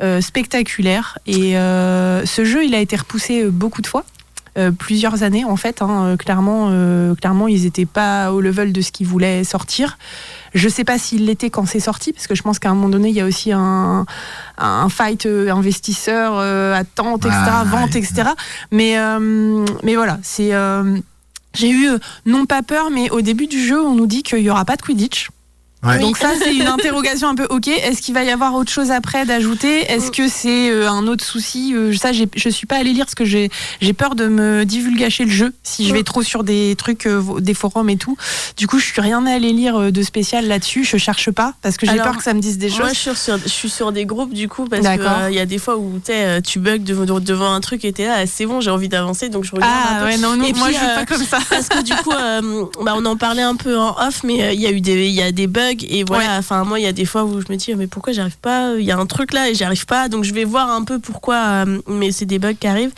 euh, 0.00 0.20
spectaculaire. 0.20 1.18
Et 1.26 1.58
euh, 1.58 2.24
ce 2.24 2.44
jeu, 2.44 2.64
il 2.64 2.72
a 2.76 2.78
été 2.78 2.94
repoussé 2.94 3.44
beaucoup 3.50 3.82
de 3.82 3.88
fois. 3.88 4.04
Euh, 4.58 4.70
plusieurs 4.70 5.22
années 5.22 5.44
en 5.44 5.56
fait. 5.56 5.80
hein, 5.82 6.04
euh, 6.04 6.16
clairement, 6.16 6.68
euh, 6.70 7.14
clairement, 7.14 7.48
ils 7.48 7.62
n'étaient 7.64 7.86
pas 7.86 8.32
au 8.32 8.40
level 8.40 8.72
de 8.72 8.80
ce 8.80 8.92
qu'ils 8.92 9.06
voulaient 9.06 9.44
sortir. 9.44 9.96
Je 10.54 10.68
sais 10.68 10.84
pas 10.84 10.98
s'il 10.98 11.24
l'était 11.26 11.48
quand 11.50 11.66
c'est 11.66 11.80
sorti, 11.80 12.12
parce 12.12 12.26
que 12.26 12.34
je 12.34 12.42
pense 12.42 12.58
qu'à 12.58 12.70
un 12.70 12.74
moment 12.74 12.90
donné, 12.90 13.08
il 13.08 13.14
y 13.14 13.20
a 13.20 13.24
aussi 13.26 13.52
un, 13.52 14.04
un 14.58 14.88
fight 14.90 15.26
investisseur, 15.26 16.38
attente, 16.74 17.24
etc., 17.24 17.40
Ah, 17.46 17.64
vente, 17.64 17.94
ouais. 17.94 18.00
etc. 18.00 18.30
Mais, 18.70 18.96
mais 19.82 19.94
voilà, 19.96 20.18
c'est. 20.22 20.52
j'ai 21.54 21.70
eu 21.70 21.88
non 22.26 22.44
pas 22.44 22.62
peur, 22.62 22.90
mais 22.90 23.08
au 23.10 23.22
début 23.22 23.46
du 23.46 23.58
jeu, 23.64 23.80
on 23.80 23.94
nous 23.94 24.06
dit 24.06 24.22
qu'il 24.22 24.40
y 24.40 24.50
aura 24.50 24.66
pas 24.66 24.76
de 24.76 24.82
Quidditch. 24.82 25.30
Ouais. 25.84 25.98
Donc 25.98 26.16
ça, 26.16 26.30
c'est 26.40 26.54
une 26.54 26.66
interrogation 26.66 27.28
un 27.28 27.34
peu. 27.34 27.46
Ok, 27.50 27.66
est-ce 27.68 28.00
qu'il 28.02 28.14
va 28.14 28.22
y 28.22 28.30
avoir 28.30 28.54
autre 28.54 28.70
chose 28.70 28.90
après 28.90 29.26
d'ajouter? 29.26 29.80
Est-ce 29.90 30.10
que 30.12 30.28
c'est 30.28 30.70
euh, 30.70 30.88
un 30.88 31.06
autre 31.08 31.24
souci? 31.24 31.72
Euh, 31.74 31.92
Ça, 31.94 32.10
je 32.12 32.48
suis 32.48 32.66
pas 32.66 32.76
allée 32.76 32.92
lire 32.92 33.04
parce 33.04 33.14
que 33.16 33.24
j'ai 33.24 33.50
j'ai 33.80 33.92
peur 33.92 34.14
de 34.14 34.28
me 34.28 34.64
divulgacher 34.64 35.24
le 35.24 35.30
jeu 35.30 35.52
si 35.64 35.86
je 35.86 35.92
vais 35.92 36.02
trop 36.04 36.22
sur 36.22 36.44
des 36.44 36.74
trucs, 36.76 37.06
euh, 37.06 37.40
des 37.40 37.54
forums 37.54 37.90
et 37.90 37.96
tout. 37.96 38.16
Du 38.56 38.66
coup, 38.68 38.78
je 38.78 38.84
suis 38.86 39.00
rien 39.00 39.26
allée 39.26 39.52
lire 39.52 39.76
euh, 39.76 39.90
de 39.90 40.02
spécial 40.02 40.46
là-dessus. 40.46 40.84
Je 40.84 40.96
cherche 40.98 41.30
pas 41.30 41.54
parce 41.62 41.76
que 41.76 41.86
j'ai 41.86 41.96
peur 41.96 42.16
que 42.16 42.22
ça 42.22 42.32
me 42.34 42.40
dise 42.40 42.58
des 42.58 42.68
Moi, 42.70 42.78
choses. 42.78 42.88
je 42.94 42.98
suis, 43.10 43.16
sur, 43.16 43.38
je 43.38 43.48
suis 43.48 43.70
sur 43.70 43.90
des 43.92 44.06
groupes 44.06 44.32
du 44.34 44.48
coup 44.48 44.66
parce 44.66 44.82
qu'il 44.86 45.34
y 45.34 45.40
a 45.40 45.46
des 45.46 45.58
fois 45.58 45.76
où 45.78 45.98
t'es, 46.02 46.24
euh, 46.24 46.40
tu 46.40 46.58
bugs 46.60 46.78
devant, 46.78 47.18
devant 47.20 47.52
un 47.52 47.60
truc 47.60 47.84
et 47.84 47.92
t'es 47.92 48.06
là, 48.06 48.18
ah, 48.20 48.26
c'est 48.26 48.46
bon, 48.46 48.60
j'ai 48.60 48.70
envie 48.70 48.88
d'avancer 48.88 49.28
donc 49.30 49.44
je 49.44 49.50
regarde. 49.52 49.72
un 49.72 49.96
Ah 49.96 49.98
peu. 50.00 50.04
ouais, 50.06 50.18
non, 50.18 50.36
non, 50.36 50.44
Et 50.44 50.52
moi 50.52 50.68
puis, 50.68 50.76
je 50.76 50.80
suis 50.80 50.88
euh, 50.90 50.94
pas 50.94 51.06
comme 51.06 51.24
ça. 51.24 51.38
Parce 51.50 51.68
que 51.68 51.82
du 51.82 51.92
coup, 51.96 52.12
euh, 52.16 52.64
bah, 52.84 52.94
on 52.96 53.04
en 53.04 53.16
parlait 53.16 53.42
un 53.42 53.56
peu 53.56 53.76
en 53.76 53.96
off, 54.06 54.22
mais 54.22 54.42
euh, 54.44 54.52
il 54.52 54.60
y 54.60 54.66
a 54.66 54.70
eu 54.70 54.80
des, 54.80 55.06
il 55.08 55.14
y 55.14 55.22
a 55.22 55.32
des 55.32 55.46
bugs 55.46 55.71
et 55.82 56.04
voilà. 56.04 56.24
Ouais. 56.32 56.36
Enfin, 56.38 56.64
moi, 56.64 56.78
il 56.78 56.82
y 56.82 56.86
a 56.86 56.92
des 56.92 57.04
fois 57.04 57.24
où 57.24 57.40
je 57.40 57.46
me 57.50 57.56
dis, 57.56 57.74
mais 57.74 57.86
pourquoi 57.86 58.12
j'arrive 58.12 58.36
pas? 58.38 58.74
Il 58.78 58.84
y 58.84 58.90
a 58.90 58.98
un 58.98 59.06
truc 59.06 59.32
là 59.32 59.48
et 59.48 59.54
j'y 59.54 59.64
arrive 59.64 59.86
pas, 59.86 60.08
donc 60.08 60.24
je 60.24 60.32
vais 60.34 60.44
voir 60.44 60.70
un 60.70 60.84
peu 60.84 60.98
pourquoi. 60.98 61.36
euh, 61.66 61.78
mais 61.88 62.12
c'est 62.12 62.26
des 62.26 62.38
bugs 62.38 62.54
qui 62.54 62.66
arrivent. 62.66 62.92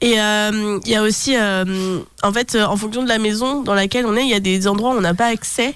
Et 0.00 0.20
euh, 0.20 0.78
il 0.84 0.90
y 0.90 0.94
a 0.96 1.02
aussi, 1.02 1.36
euh, 1.36 1.98
en 2.22 2.32
fait, 2.32 2.54
euh, 2.54 2.64
en 2.64 2.76
fonction 2.76 3.02
de 3.02 3.08
la 3.08 3.18
maison 3.18 3.62
dans 3.62 3.74
laquelle 3.74 4.06
on 4.06 4.16
est, 4.16 4.22
il 4.24 4.30
y 4.30 4.34
a 4.34 4.40
des 4.40 4.66
endroits 4.68 4.90
où 4.94 4.98
on 4.98 5.00
n'a 5.00 5.14
pas 5.14 5.26
accès. 5.26 5.74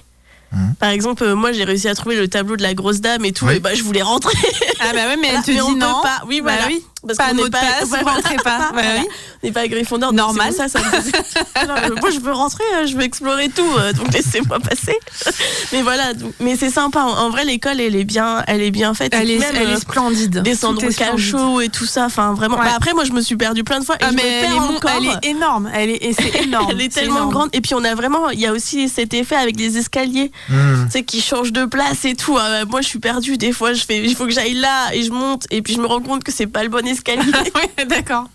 Mhm. 0.53 0.75
Par 0.81 0.89
exemple, 0.89 1.23
euh, 1.23 1.33
moi 1.33 1.53
j'ai 1.53 1.63
réussi 1.63 1.87
à 1.87 1.95
trouver 1.95 2.17
le 2.17 2.27
tableau 2.27 2.57
de 2.57 2.61
la 2.61 2.73
grosse 2.73 2.99
dame 2.99 3.23
et 3.23 3.31
tout, 3.31 3.45
Oui. 3.45 3.55
et 3.55 3.59
bah 3.61 3.73
je 3.73 3.83
voulais 3.83 4.01
rentrer. 4.01 4.37
Ah 4.81 4.91
bah 4.93 5.07
ouais, 5.07 5.15
mais 5.15 5.29
elle 5.33 5.41
te 5.43 5.51
Mais 5.51 5.61
on 5.61 5.69
dit 5.69 5.79
peut 5.79 5.85
non. 5.85 6.01
pas. 6.03 6.23
Oui, 6.27 6.41
Bah 6.41 6.51
voilà. 6.57 6.67
oui. 6.67 6.83
Parce 7.05 7.17
Pas 7.17 7.25
qu'on 7.29 7.31
de 7.31 7.35
n'est 7.37 7.41
mot 7.43 7.47
de 7.49 7.51
passe, 7.53 7.83
vous 7.89 7.95
rentrez 8.05 8.35
pas. 8.37 8.43
Bah 8.59 8.69
Voilà. 8.73 8.89
oui. 8.99 9.07
On 9.43 9.47
n'est 9.47 9.51
pas 9.53 9.61
à 9.61 9.67
Gryffondor, 9.67 10.11
donc 10.11 10.17
Normal. 10.17 10.53
ça, 10.53 10.67
ça 10.67 10.79
me 10.81 10.85
euh, 10.85 11.95
moi, 11.99 12.09
je 12.11 12.19
veux 12.19 12.31
rentrer, 12.31 12.63
euh, 12.75 12.85
je 12.85 12.95
veux 12.95 13.01
explorer 13.03 13.49
tout, 13.49 13.65
euh, 13.79 13.91
donc 13.93 14.13
laissez-moi 14.13 14.59
passer. 14.59 14.97
Mais 15.73 15.81
voilà, 15.81 16.13
donc- 16.13 16.33
mais 16.39 16.55
c'est 16.55 16.69
sympa. 16.69 17.01
En, 17.01 17.29
vrai, 17.29 17.45
l'école, 17.45 17.79
elle 17.79 17.95
est 17.95 18.03
bien, 18.03 18.43
elle 18.47 18.61
est 18.61 18.71
bien 18.71 18.93
faite. 18.93 19.13
Elle 19.15 19.29
est, 19.31 19.39
même, 19.39 19.55
elle 19.55 19.69
euh, 19.69 19.75
est 19.77 19.79
splendide. 19.79 20.41
descendre 20.43 20.83
au 20.85 20.91
cachot 20.91 21.61
et 21.61 21.69
tout 21.69 21.85
ça. 21.85 22.05
Enfin, 22.05 22.33
vraiment. 22.33 22.57
Ouais. 22.57 22.65
Bah, 22.65 22.73
après, 22.75 22.93
moi, 22.93 23.03
je 23.03 23.11
me 23.13 23.21
suis 23.21 23.35
perdue 23.35 23.63
plein 23.63 23.79
de 23.79 23.85
fois 23.85 23.95
et 23.95 23.99
Ah, 24.03 24.09
je 24.11 24.15
mais 24.15 24.23
me 24.23 24.27
elle 24.27 24.41
perds 24.45 24.55
est, 24.55 24.59
mon- 24.59 24.75
encore. 24.77 24.91
elle 24.97 25.05
est 25.07 25.27
énorme. 25.29 25.71
Elle 25.73 25.89
est, 25.91 26.03
et 26.03 26.13
c'est 26.13 26.43
énorme. 26.43 26.67
Elle 26.71 26.81
est 26.81 26.93
tellement 26.93 27.15
énorme. 27.17 27.31
grande. 27.31 27.49
Et 27.53 27.61
puis, 27.61 27.73
on 27.73 27.83
a 27.83 27.95
vraiment, 27.95 28.29
il 28.29 28.39
y 28.39 28.45
a 28.45 28.51
aussi 28.53 28.89
cet 28.89 29.13
effet 29.13 29.35
avec 29.35 29.57
les 29.59 29.77
escaliers, 29.77 30.31
Mmh. 30.49 30.85
tu 30.85 30.91
sais, 30.91 31.03
qui 31.03 31.21
changent 31.21 31.53
de 31.53 31.65
place 31.65 32.05
et 32.05 32.15
tout. 32.15 32.37
Ah, 32.39 32.65
moi, 32.65 32.81
je 32.81 32.87
suis 32.87 32.99
perdue. 32.99 33.37
Des 33.37 33.51
fois, 33.53 33.73
je 33.73 33.83
fais, 33.83 33.97
il 34.03 34.15
faut 34.15 34.25
que 34.25 34.31
j'aille 34.33 34.53
là 34.55 34.93
et 34.93 35.03
je 35.03 35.11
monte. 35.11 35.47
Et 35.51 35.61
puis, 35.61 35.73
je 35.73 35.79
me 35.79 35.87
rends 35.87 36.01
compte 36.01 36.23
que 36.23 36.31
c'est 36.31 36.47
pas 36.47 36.63
le 36.63 36.69
bon 36.69 36.85
escalier. 36.91 37.21
Ouais, 37.55 37.85
d'accord. 37.85 38.25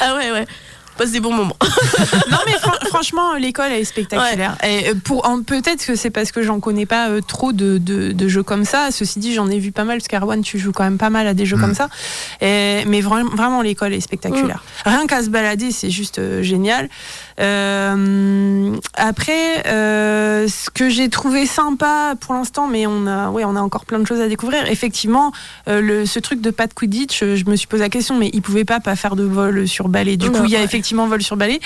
ah 0.00 0.16
ouais, 0.16 0.32
ouais. 0.32 0.46
On 0.96 0.98
passe 1.04 1.12
des 1.12 1.20
bons 1.20 1.32
moments. 1.32 1.56
Non 2.30 2.38
mais 2.46 2.52
fran- 2.58 2.72
franchement, 2.88 3.34
l'école 3.34 3.66
elle 3.72 3.80
est 3.80 3.84
spectaculaire. 3.84 4.56
Et 4.62 4.88
euh, 4.90 4.94
pour 5.02 5.26
en- 5.26 5.42
peut-être 5.42 5.84
que 5.86 5.94
c'est 5.96 6.10
parce 6.10 6.30
que 6.32 6.42
j'en 6.42 6.60
connais 6.60 6.84
pas 6.84 7.08
euh, 7.08 7.20
trop 7.26 7.52
de, 7.52 7.78
de- 7.78 8.12
de 8.12 8.28
jeux 8.28 8.42
comme 8.42 8.64
ça. 8.64 8.90
Ceci 8.90 9.18
dit, 9.18 9.32
j'en 9.32 9.48
ai 9.48 9.58
vu 9.58 9.72
pas 9.72 9.84
mal. 9.84 9.98
Parce 9.98 10.08
qu'Arwan, 10.08 10.42
tu 10.42 10.58
joues 10.58 10.72
quand 10.72 10.84
même 10.84 10.98
pas 10.98 11.08
mal 11.10 11.26
à 11.26 11.32
des 11.34 11.46
jeux 11.46 11.56
Mm. 11.56 11.60
comme 11.60 11.74
ça. 11.74 11.88
Et- 12.40 12.84
mais 12.86 13.00
vraiment, 13.00 13.30
vraiment 13.30 13.62
l'école 13.62 13.94
est 13.94 14.00
spectaculaire. 14.00 14.62
Rien 14.84 15.06
qu'à 15.06 15.22
se 15.22 15.30
balader, 15.30 15.70
c'est 15.72 15.90
juste 15.90 16.18
euh, 16.18 16.42
génial. 16.42 16.88
Euh, 17.40 18.76
après, 18.94 19.66
euh, 19.66 20.46
ce 20.48 20.70
que 20.70 20.88
j'ai 20.88 21.08
trouvé 21.08 21.46
sympa 21.46 22.14
pour 22.20 22.34
l'instant, 22.34 22.66
mais 22.66 22.86
on 22.86 23.06
a, 23.06 23.30
ouais, 23.30 23.44
on 23.44 23.56
a 23.56 23.60
encore 23.60 23.84
plein 23.86 23.98
de 23.98 24.06
choses 24.06 24.20
à 24.20 24.28
découvrir. 24.28 24.66
Effectivement, 24.66 25.32
euh, 25.68 25.80
le, 25.80 26.06
ce 26.06 26.18
truc 26.18 26.40
de 26.40 26.50
pas 26.50 26.66
de 26.66 26.74
Quidditch, 26.74 27.20
je 27.24 27.44
me 27.46 27.56
suis 27.56 27.66
posé 27.66 27.82
la 27.82 27.88
question, 27.88 28.16
mais 28.18 28.30
il 28.32 28.42
pouvait 28.42 28.64
pas 28.64 28.80
pas 28.80 28.96
faire 28.96 29.16
de 29.16 29.24
vol 29.24 29.66
sur 29.66 29.88
balai. 29.88 30.16
Du 30.16 30.26
Non, 30.30 30.38
coup, 30.40 30.44
il 30.44 30.50
y 30.50 30.56
a 30.56 30.58
ouais. 30.58 30.64
effectivement 30.64 31.06
vol 31.06 31.22
sur 31.22 31.36
balai. 31.36 31.60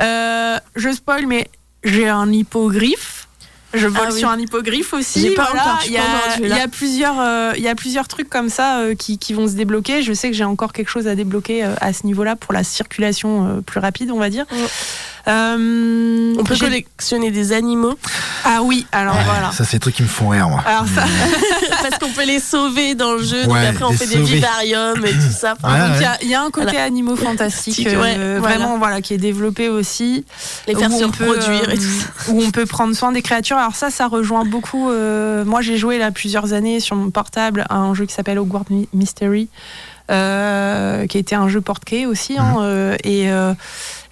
Je 0.00 0.92
spoil, 0.92 1.26
mais 1.26 1.48
j'ai 1.82 2.08
un 2.08 2.30
hippogriffe. 2.32 3.28
Je 3.76 3.88
vole 3.88 4.06
Ah 4.06 4.10
oui. 4.12 4.18
sur 4.20 4.28
un 4.28 4.38
hippogriffe 4.38 4.92
aussi. 4.92 5.30
Pas 5.30 5.48
Voilà, 5.50 5.78
Il 5.86 5.90
y, 5.92 5.96
a- 5.96 6.02
il 6.38 6.64
y 6.64 6.68
plusieurs, 6.68 7.18
euh, 7.18 7.52
il 7.56 7.62
y 7.62 7.66
a 7.66 7.74
plusieurs 7.74 8.06
trucs 8.06 8.30
comme 8.30 8.48
ça 8.48 8.78
euh, 8.78 8.94
qui, 8.94 9.18
qui 9.18 9.32
vont 9.34 9.48
se 9.48 9.54
débloquer. 9.54 10.00
Je 10.00 10.12
sais 10.12 10.30
que 10.30 10.36
j'ai 10.36 10.44
encore 10.44 10.72
quelque 10.72 10.88
chose 10.90 11.08
à 11.08 11.16
débloquer 11.16 11.64
euh, 11.64 11.74
à 11.80 11.92
ce 11.92 12.06
niveau-là 12.06 12.36
pour 12.36 12.52
la 12.54 12.62
circulation 12.62 13.62
plus 13.66 13.80
rapide, 13.80 14.12
on 14.12 14.18
va 14.20 14.30
dire. 14.30 14.46
Euh, 15.26 16.34
On 16.38 16.44
peut 16.44 16.56
collectionner 16.56 17.30
des 17.30 17.52
animaux 17.52 17.94
Ah 18.44 18.60
oui, 18.62 18.86
alors 18.92 19.16
voilà. 19.24 19.52
Ça, 19.52 19.64
c'est 19.64 19.76
des 19.76 19.80
trucs 19.80 19.94
qui 19.96 20.02
me 20.02 20.08
font 20.08 20.28
rire, 20.28 20.48
moi. 20.48 20.62
Alors 20.66 20.84
ça, 20.86 21.04
parce 21.82 21.98
qu'on 21.98 22.10
peut 22.10 22.26
les 22.26 22.40
sauver 22.40 22.94
dans 22.94 23.12
le 23.14 23.22
jeu. 23.22 23.44
donc 23.44 23.52
Ouais, 23.54 23.66
après, 23.66 23.84
on 23.84 23.92
fait 23.92 24.04
sauver. 24.06 24.18
des 24.18 24.22
vivariums 24.34 25.04
et 25.06 25.12
tout 25.12 25.32
ça. 25.34 25.54
Ouais, 25.64 25.70
il 25.96 26.02
y 26.02 26.04
a- 26.04 26.18
il 26.22 26.28
y, 26.28 26.34
a 26.34 26.42
un 26.42 26.50
côté 26.50 26.66
Voilà. 26.72 26.84
animaux 26.84 27.16
fantastiques, 27.16 27.86
euh, 27.86 28.38
voilà. 28.38 28.40
vraiment 28.40 28.78
voilà, 28.78 29.00
qui 29.00 29.14
est 29.14 29.18
développé 29.18 29.68
aussi. 29.68 30.24
les 30.68 30.74
faire 30.74 30.90
où 30.92 30.98
se 30.98 31.04
on 31.04 31.10
peut, 31.10 31.28
reproduire 31.30 31.70
et 31.70 31.74
euh, 31.74 31.76
tout 31.76 31.82
ça. 31.82 32.30
Où 32.32 32.42
on 32.42 32.50
peut 32.50 32.66
prendre 32.66 32.94
soin 32.94 33.12
des 33.12 33.22
créatures. 33.22 33.56
Alors 33.56 33.76
ça, 33.76 33.90
ça 33.90 34.06
rejoint 34.08 34.44
beaucoup. 34.44 34.90
euh, 34.90 35.44
moi, 35.44 35.62
j'ai 35.62 35.78
joué 35.78 35.98
là 35.98 36.10
plusieurs 36.10 36.52
années 36.52 36.80
sur 36.80 36.96
mon 36.96 37.10
portable 37.10 37.64
à 37.70 37.76
un 37.76 37.94
jeu 37.94 38.04
qui 38.06 38.14
s'appelle 38.14 38.38
Hogwarts 38.38 38.64
My- 38.70 38.88
Mystery. 38.92 39.48
euh, 40.10 41.06
qui 41.06 41.16
était 41.16 41.34
un 41.34 41.48
jeu 41.48 41.62
porte-clés 41.62 42.04
aussi, 42.04 42.36
hein, 42.38 42.56
euh, 42.60 42.94
et, 43.04 43.30
euh, 43.32 43.54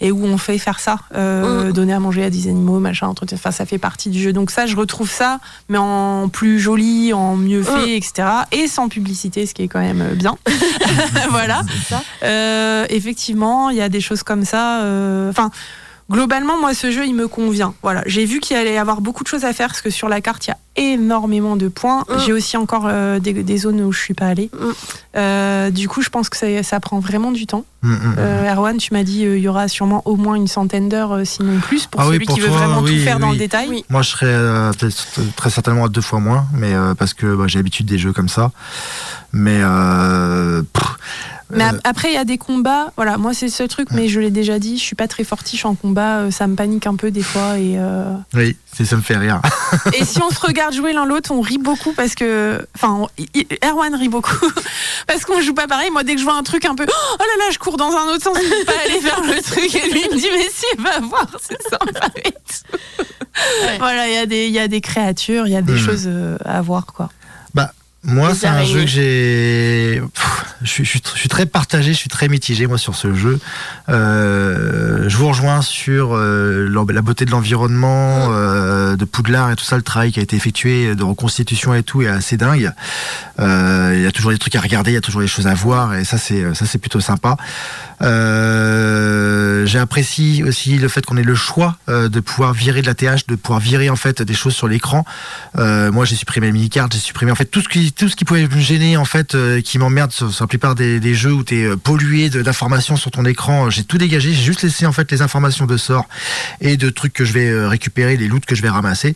et 0.04 0.10
où 0.12 0.24
on 0.26 0.36
fait 0.36 0.58
faire 0.58 0.80
ça, 0.80 0.98
euh, 1.14 1.68
Mm. 1.68 1.72
donner 1.72 1.92
à 1.94 2.00
manger 2.00 2.24
à 2.24 2.28
des 2.30 2.48
animaux, 2.48 2.78
machin, 2.80 3.06
enfin 3.32 3.50
ça 3.52 3.64
fait 3.64 3.78
partie 3.78 4.10
du 4.10 4.20
jeu. 4.20 4.32
Donc 4.34 4.50
ça, 4.50 4.66
je 4.66 4.76
retrouve 4.76 5.08
ça, 5.10 5.38
mais 5.70 5.78
en 5.78 6.28
plus 6.28 6.58
joli, 6.60 7.12
en 7.14 7.36
mieux 7.36 7.62
fait, 7.62 7.86
Mm. 7.86 7.96
etc. 7.96 8.12
Et 8.52 8.66
sans 8.68 8.88
publicité, 8.88 9.46
ce 9.46 9.54
qui 9.54 9.62
est 9.62 9.68
quand 9.68 9.80
même 9.80 10.02
euh, 10.02 10.14
bien. 10.14 10.36
voilà. 11.30 11.62
Euh, 12.24 12.84
effectivement, 12.90 13.70
il 13.70 13.76
y 13.76 13.80
a 13.82 13.88
des 13.88 14.00
choses 14.00 14.22
comme 14.22 14.44
ça. 14.44 14.82
euh, 14.82 15.30
Enfin. 15.30 15.50
Globalement, 16.10 16.58
moi, 16.58 16.74
ce 16.74 16.90
jeu, 16.90 17.06
il 17.06 17.14
me 17.14 17.28
convient. 17.28 17.74
Voilà, 17.82 18.02
j'ai 18.06 18.24
vu 18.24 18.40
qu'il 18.40 18.56
allait 18.56 18.74
y 18.74 18.78
avoir 18.78 19.00
beaucoup 19.00 19.22
de 19.22 19.28
choses 19.28 19.44
à 19.44 19.52
faire 19.52 19.68
parce 19.68 19.80
que 19.82 19.90
sur 19.90 20.08
la 20.08 20.20
carte, 20.20 20.46
il 20.46 20.50
y 20.50 20.52
a 20.52 20.58
énormément 20.92 21.56
de 21.56 21.68
points. 21.68 22.04
Mm. 22.08 22.14
J'ai 22.24 22.32
aussi 22.32 22.56
encore 22.56 22.84
euh, 22.86 23.18
des, 23.18 23.32
des 23.32 23.56
zones 23.56 23.80
où 23.80 23.92
je 23.92 24.00
suis 24.00 24.14
pas 24.14 24.26
allée. 24.26 24.50
Mm. 24.52 24.66
Euh, 25.16 25.70
du 25.70 25.88
coup, 25.88 26.02
je 26.02 26.08
pense 26.08 26.28
que 26.28 26.36
ça, 26.36 26.62
ça 26.62 26.80
prend 26.80 26.98
vraiment 26.98 27.32
du 27.32 27.46
temps. 27.46 27.64
Mm, 27.82 27.90
mm, 27.90 27.94
mm. 27.94 28.14
Euh, 28.18 28.52
Erwan, 28.52 28.76
tu 28.78 28.94
m'as 28.94 29.02
dit 29.02 29.24
euh, 29.24 29.36
il 29.36 29.42
y 29.42 29.48
aura 29.48 29.68
sûrement 29.68 30.02
au 30.04 30.16
moins 30.16 30.34
une 30.34 30.46
centaine 30.46 30.88
d'heures, 30.88 31.12
euh, 31.12 31.24
sinon 31.24 31.58
plus, 31.60 31.86
pour 31.86 32.00
Ah 32.00 32.04
oui, 32.08 32.14
celui 32.14 32.26
pour 32.26 32.34
qui 32.36 32.40
veut 32.40 32.48
toi, 32.48 32.58
vraiment 32.58 32.80
oui, 32.80 32.98
tout 32.98 33.04
faire 33.04 33.18
dans 33.18 33.28
oui. 33.28 33.34
le 33.34 33.38
détail. 33.38 33.68
Oui. 33.68 33.84
Moi, 33.88 34.02
je 34.02 34.10
serais 34.10 34.26
euh, 34.28 34.72
très 35.36 35.50
certainement 35.50 35.84
à 35.84 35.88
deux 35.88 36.00
fois 36.00 36.20
moins, 36.20 36.46
mais 36.54 36.74
euh, 36.74 36.94
parce 36.94 37.14
que 37.14 37.34
bah, 37.34 37.44
j'ai 37.48 37.58
l'habitude 37.58 37.86
des 37.86 37.98
jeux 37.98 38.12
comme 38.12 38.28
ça. 38.28 38.50
Mais 39.32 39.60
euh, 39.62 40.62
pff, 40.72 40.88
Mais 41.50 41.64
euh, 41.64 41.68
ap- 41.68 41.80
après, 41.84 42.08
il 42.10 42.14
y 42.14 42.18
a 42.18 42.24
des 42.24 42.36
combats. 42.38 42.92
Voilà, 42.96 43.16
moi, 43.16 43.32
c'est 43.34 43.48
ce 43.48 43.62
truc, 43.62 43.88
mais 43.92 44.08
je 44.08 44.20
l'ai 44.20 44.30
déjà 44.30 44.58
dit, 44.58 44.76
je 44.78 44.82
suis 44.82 44.94
pas 44.94 45.08
très 45.08 45.24
fortiche 45.24 45.64
en 45.64 45.74
combat. 45.74 46.18
euh, 46.18 46.30
ça 46.30 46.46
me 46.46 46.54
panique 46.54 46.86
un 46.86 46.96
peu 46.96 47.10
des 47.10 47.22
fois. 47.22 47.58
Et, 47.58 47.74
euh, 47.78 48.12
oui, 48.34 48.56
c'est- 48.76 48.84
ça 48.84 48.96
me 48.96 49.02
fait 49.02 49.16
rire. 49.16 49.40
et 49.98 50.04
si 50.04 50.20
on 50.22 50.28
se 50.30 50.38
regarde 50.40 50.74
jouer 50.74 50.92
l'un 50.92 51.06
l'autre, 51.06 51.30
on 51.32 51.40
rit 51.40 51.56
beaucoup 51.58 51.92
parce 51.94 52.14
que. 52.14 52.66
Enfin, 52.74 52.90
on- 53.08 53.66
Erwan 53.66 53.94
rit 53.94 54.08
beaucoup 54.10 54.36
parce 55.06 55.24
qu'on 55.24 55.40
joue 55.40 55.54
pas 55.54 55.66
pareil. 55.66 55.90
Moi, 55.90 56.04
dès 56.04 56.14
que 56.14 56.20
je 56.20 56.24
vois 56.24 56.36
un 56.36 56.42
truc 56.42 56.64
un 56.66 56.74
peu. 56.74 56.84
Oh 56.88 57.16
là 57.18 57.44
là, 57.44 57.50
je 57.52 57.58
cours 57.58 57.76
dans 57.78 57.90
un 57.90 58.12
autre 58.14 58.22
sens 58.24 58.36
pour 58.38 58.66
pas 58.66 58.80
aller 58.84 59.00
vers 59.00 59.20
le 59.22 59.40
truc. 59.42 59.74
Et 59.74 59.90
lui, 59.90 60.02
il 60.10 60.14
me 60.14 60.20
dit, 60.20 60.28
mais 60.30 60.48
si, 60.52 60.66
va 60.78 61.00
voir, 61.00 61.26
c'est 61.40 61.62
sympa 61.62 62.08
et 62.24 62.32
tout. 62.32 62.76
Ouais. 63.64 63.78
Voilà, 63.78 64.08
il 64.08 64.14
y, 64.14 64.18
a 64.18 64.26
des- 64.26 64.46
il 64.46 64.52
y 64.52 64.58
a 64.58 64.68
des 64.68 64.82
créatures, 64.82 65.46
il 65.46 65.54
y 65.54 65.56
a 65.56 65.62
des 65.62 65.72
Hmm. 65.72 65.78
choses 65.78 66.10
à 66.44 66.60
voir, 66.60 66.84
quoi. 66.86 67.08
Moi, 68.04 68.34
c'est 68.34 68.48
un 68.48 68.64
jeu 68.64 68.80
que 68.80 68.88
j'ai. 68.88 70.02
Je 70.62 70.68
suis, 70.70 70.84
je, 70.84 71.28
très 71.28 71.46
partagé, 71.46 71.92
je 71.92 71.98
suis 71.98 72.08
très 72.08 72.28
mitigé 72.28 72.66
moi 72.66 72.78
sur 72.78 72.94
ce 72.94 73.14
jeu. 73.14 73.40
Euh, 73.88 75.08
je 75.08 75.16
vous 75.16 75.28
rejoins 75.28 75.60
sur 75.62 76.14
euh, 76.14 76.68
la 76.68 77.02
beauté 77.02 77.24
de 77.24 77.30
l'environnement, 77.30 78.28
euh, 78.30 78.96
de 78.96 79.04
Poudlard 79.04 79.50
et 79.50 79.56
tout 79.56 79.64
ça, 79.64 79.76
le 79.76 79.82
travail 79.82 80.12
qui 80.12 80.20
a 80.20 80.22
été 80.22 80.36
effectué 80.36 80.94
de 80.94 81.02
reconstitution 81.02 81.74
et 81.74 81.82
tout 81.82 82.02
est 82.02 82.08
assez 82.08 82.36
dingue. 82.36 82.72
Euh, 83.40 83.92
Il 83.96 84.02
y 84.02 84.06
a 84.06 84.12
toujours 84.12 84.30
des 84.30 84.38
trucs 84.38 84.54
à 84.54 84.60
regarder, 84.60 84.92
il 84.92 84.94
y 84.94 84.98
a 84.98 85.00
toujours 85.00 85.20
des 85.20 85.26
choses 85.28 85.48
à 85.48 85.54
voir 85.54 85.94
et 85.94 86.04
ça 86.04 86.18
c'est 86.18 86.54
ça 86.54 86.64
c'est 86.66 86.78
plutôt 86.78 87.00
sympa. 87.00 87.36
Euh, 88.02 89.64
J'apprécie 89.66 90.42
aussi 90.44 90.78
le 90.78 90.88
fait 90.88 91.04
qu'on 91.06 91.16
ait 91.16 91.22
le 91.22 91.34
choix 91.34 91.76
euh, 91.88 92.08
de 92.08 92.20
pouvoir 92.20 92.52
virer 92.52 92.82
de 92.82 92.86
la 92.86 92.94
TH, 92.94 93.26
de 93.28 93.36
pouvoir 93.36 93.60
virer 93.60 93.90
en 93.90 93.96
fait 93.96 94.22
des 94.22 94.34
choses 94.34 94.54
sur 94.54 94.68
l'écran. 94.68 95.04
Euh, 95.58 95.92
moi, 95.92 96.04
j'ai 96.04 96.16
supprimé 96.16 96.48
les 96.48 96.52
mini-cartes, 96.52 96.92
j'ai 96.92 96.98
supprimé 96.98 97.30
en 97.30 97.34
fait 97.34 97.44
tout 97.44 97.60
ce 97.60 97.68
qui 97.68 97.91
tout 97.92 98.08
ce 98.08 98.16
qui 98.16 98.24
pouvait 98.24 98.46
me 98.48 98.58
gêner 98.60 98.96
en 98.96 99.04
fait, 99.04 99.34
euh, 99.34 99.60
qui 99.60 99.78
m'emmerde 99.78 100.12
sur, 100.12 100.32
sur 100.32 100.44
la 100.44 100.48
plupart 100.48 100.74
des, 100.74 101.00
des 101.00 101.14
jeux 101.14 101.32
où 101.32 101.44
tu 101.44 101.60
es 101.62 101.76
pollué 101.76 102.28
d'informations 102.30 102.96
sur 102.96 103.10
ton 103.10 103.24
écran. 103.24 103.70
J'ai 103.70 103.84
tout 103.84 103.98
dégagé, 103.98 104.32
j'ai 104.32 104.42
juste 104.42 104.62
laissé 104.62 104.86
en 104.86 104.92
fait 104.92 105.10
les 105.10 105.22
informations 105.22 105.66
de 105.66 105.76
sort 105.76 106.08
et 106.60 106.76
de 106.76 106.90
trucs 106.90 107.12
que 107.12 107.24
je 107.24 107.32
vais 107.32 107.48
euh, 107.48 107.68
récupérer, 107.68 108.16
les 108.16 108.28
loots 108.28 108.44
que 108.46 108.54
je 108.54 108.62
vais 108.62 108.68
ramasser. 108.70 109.14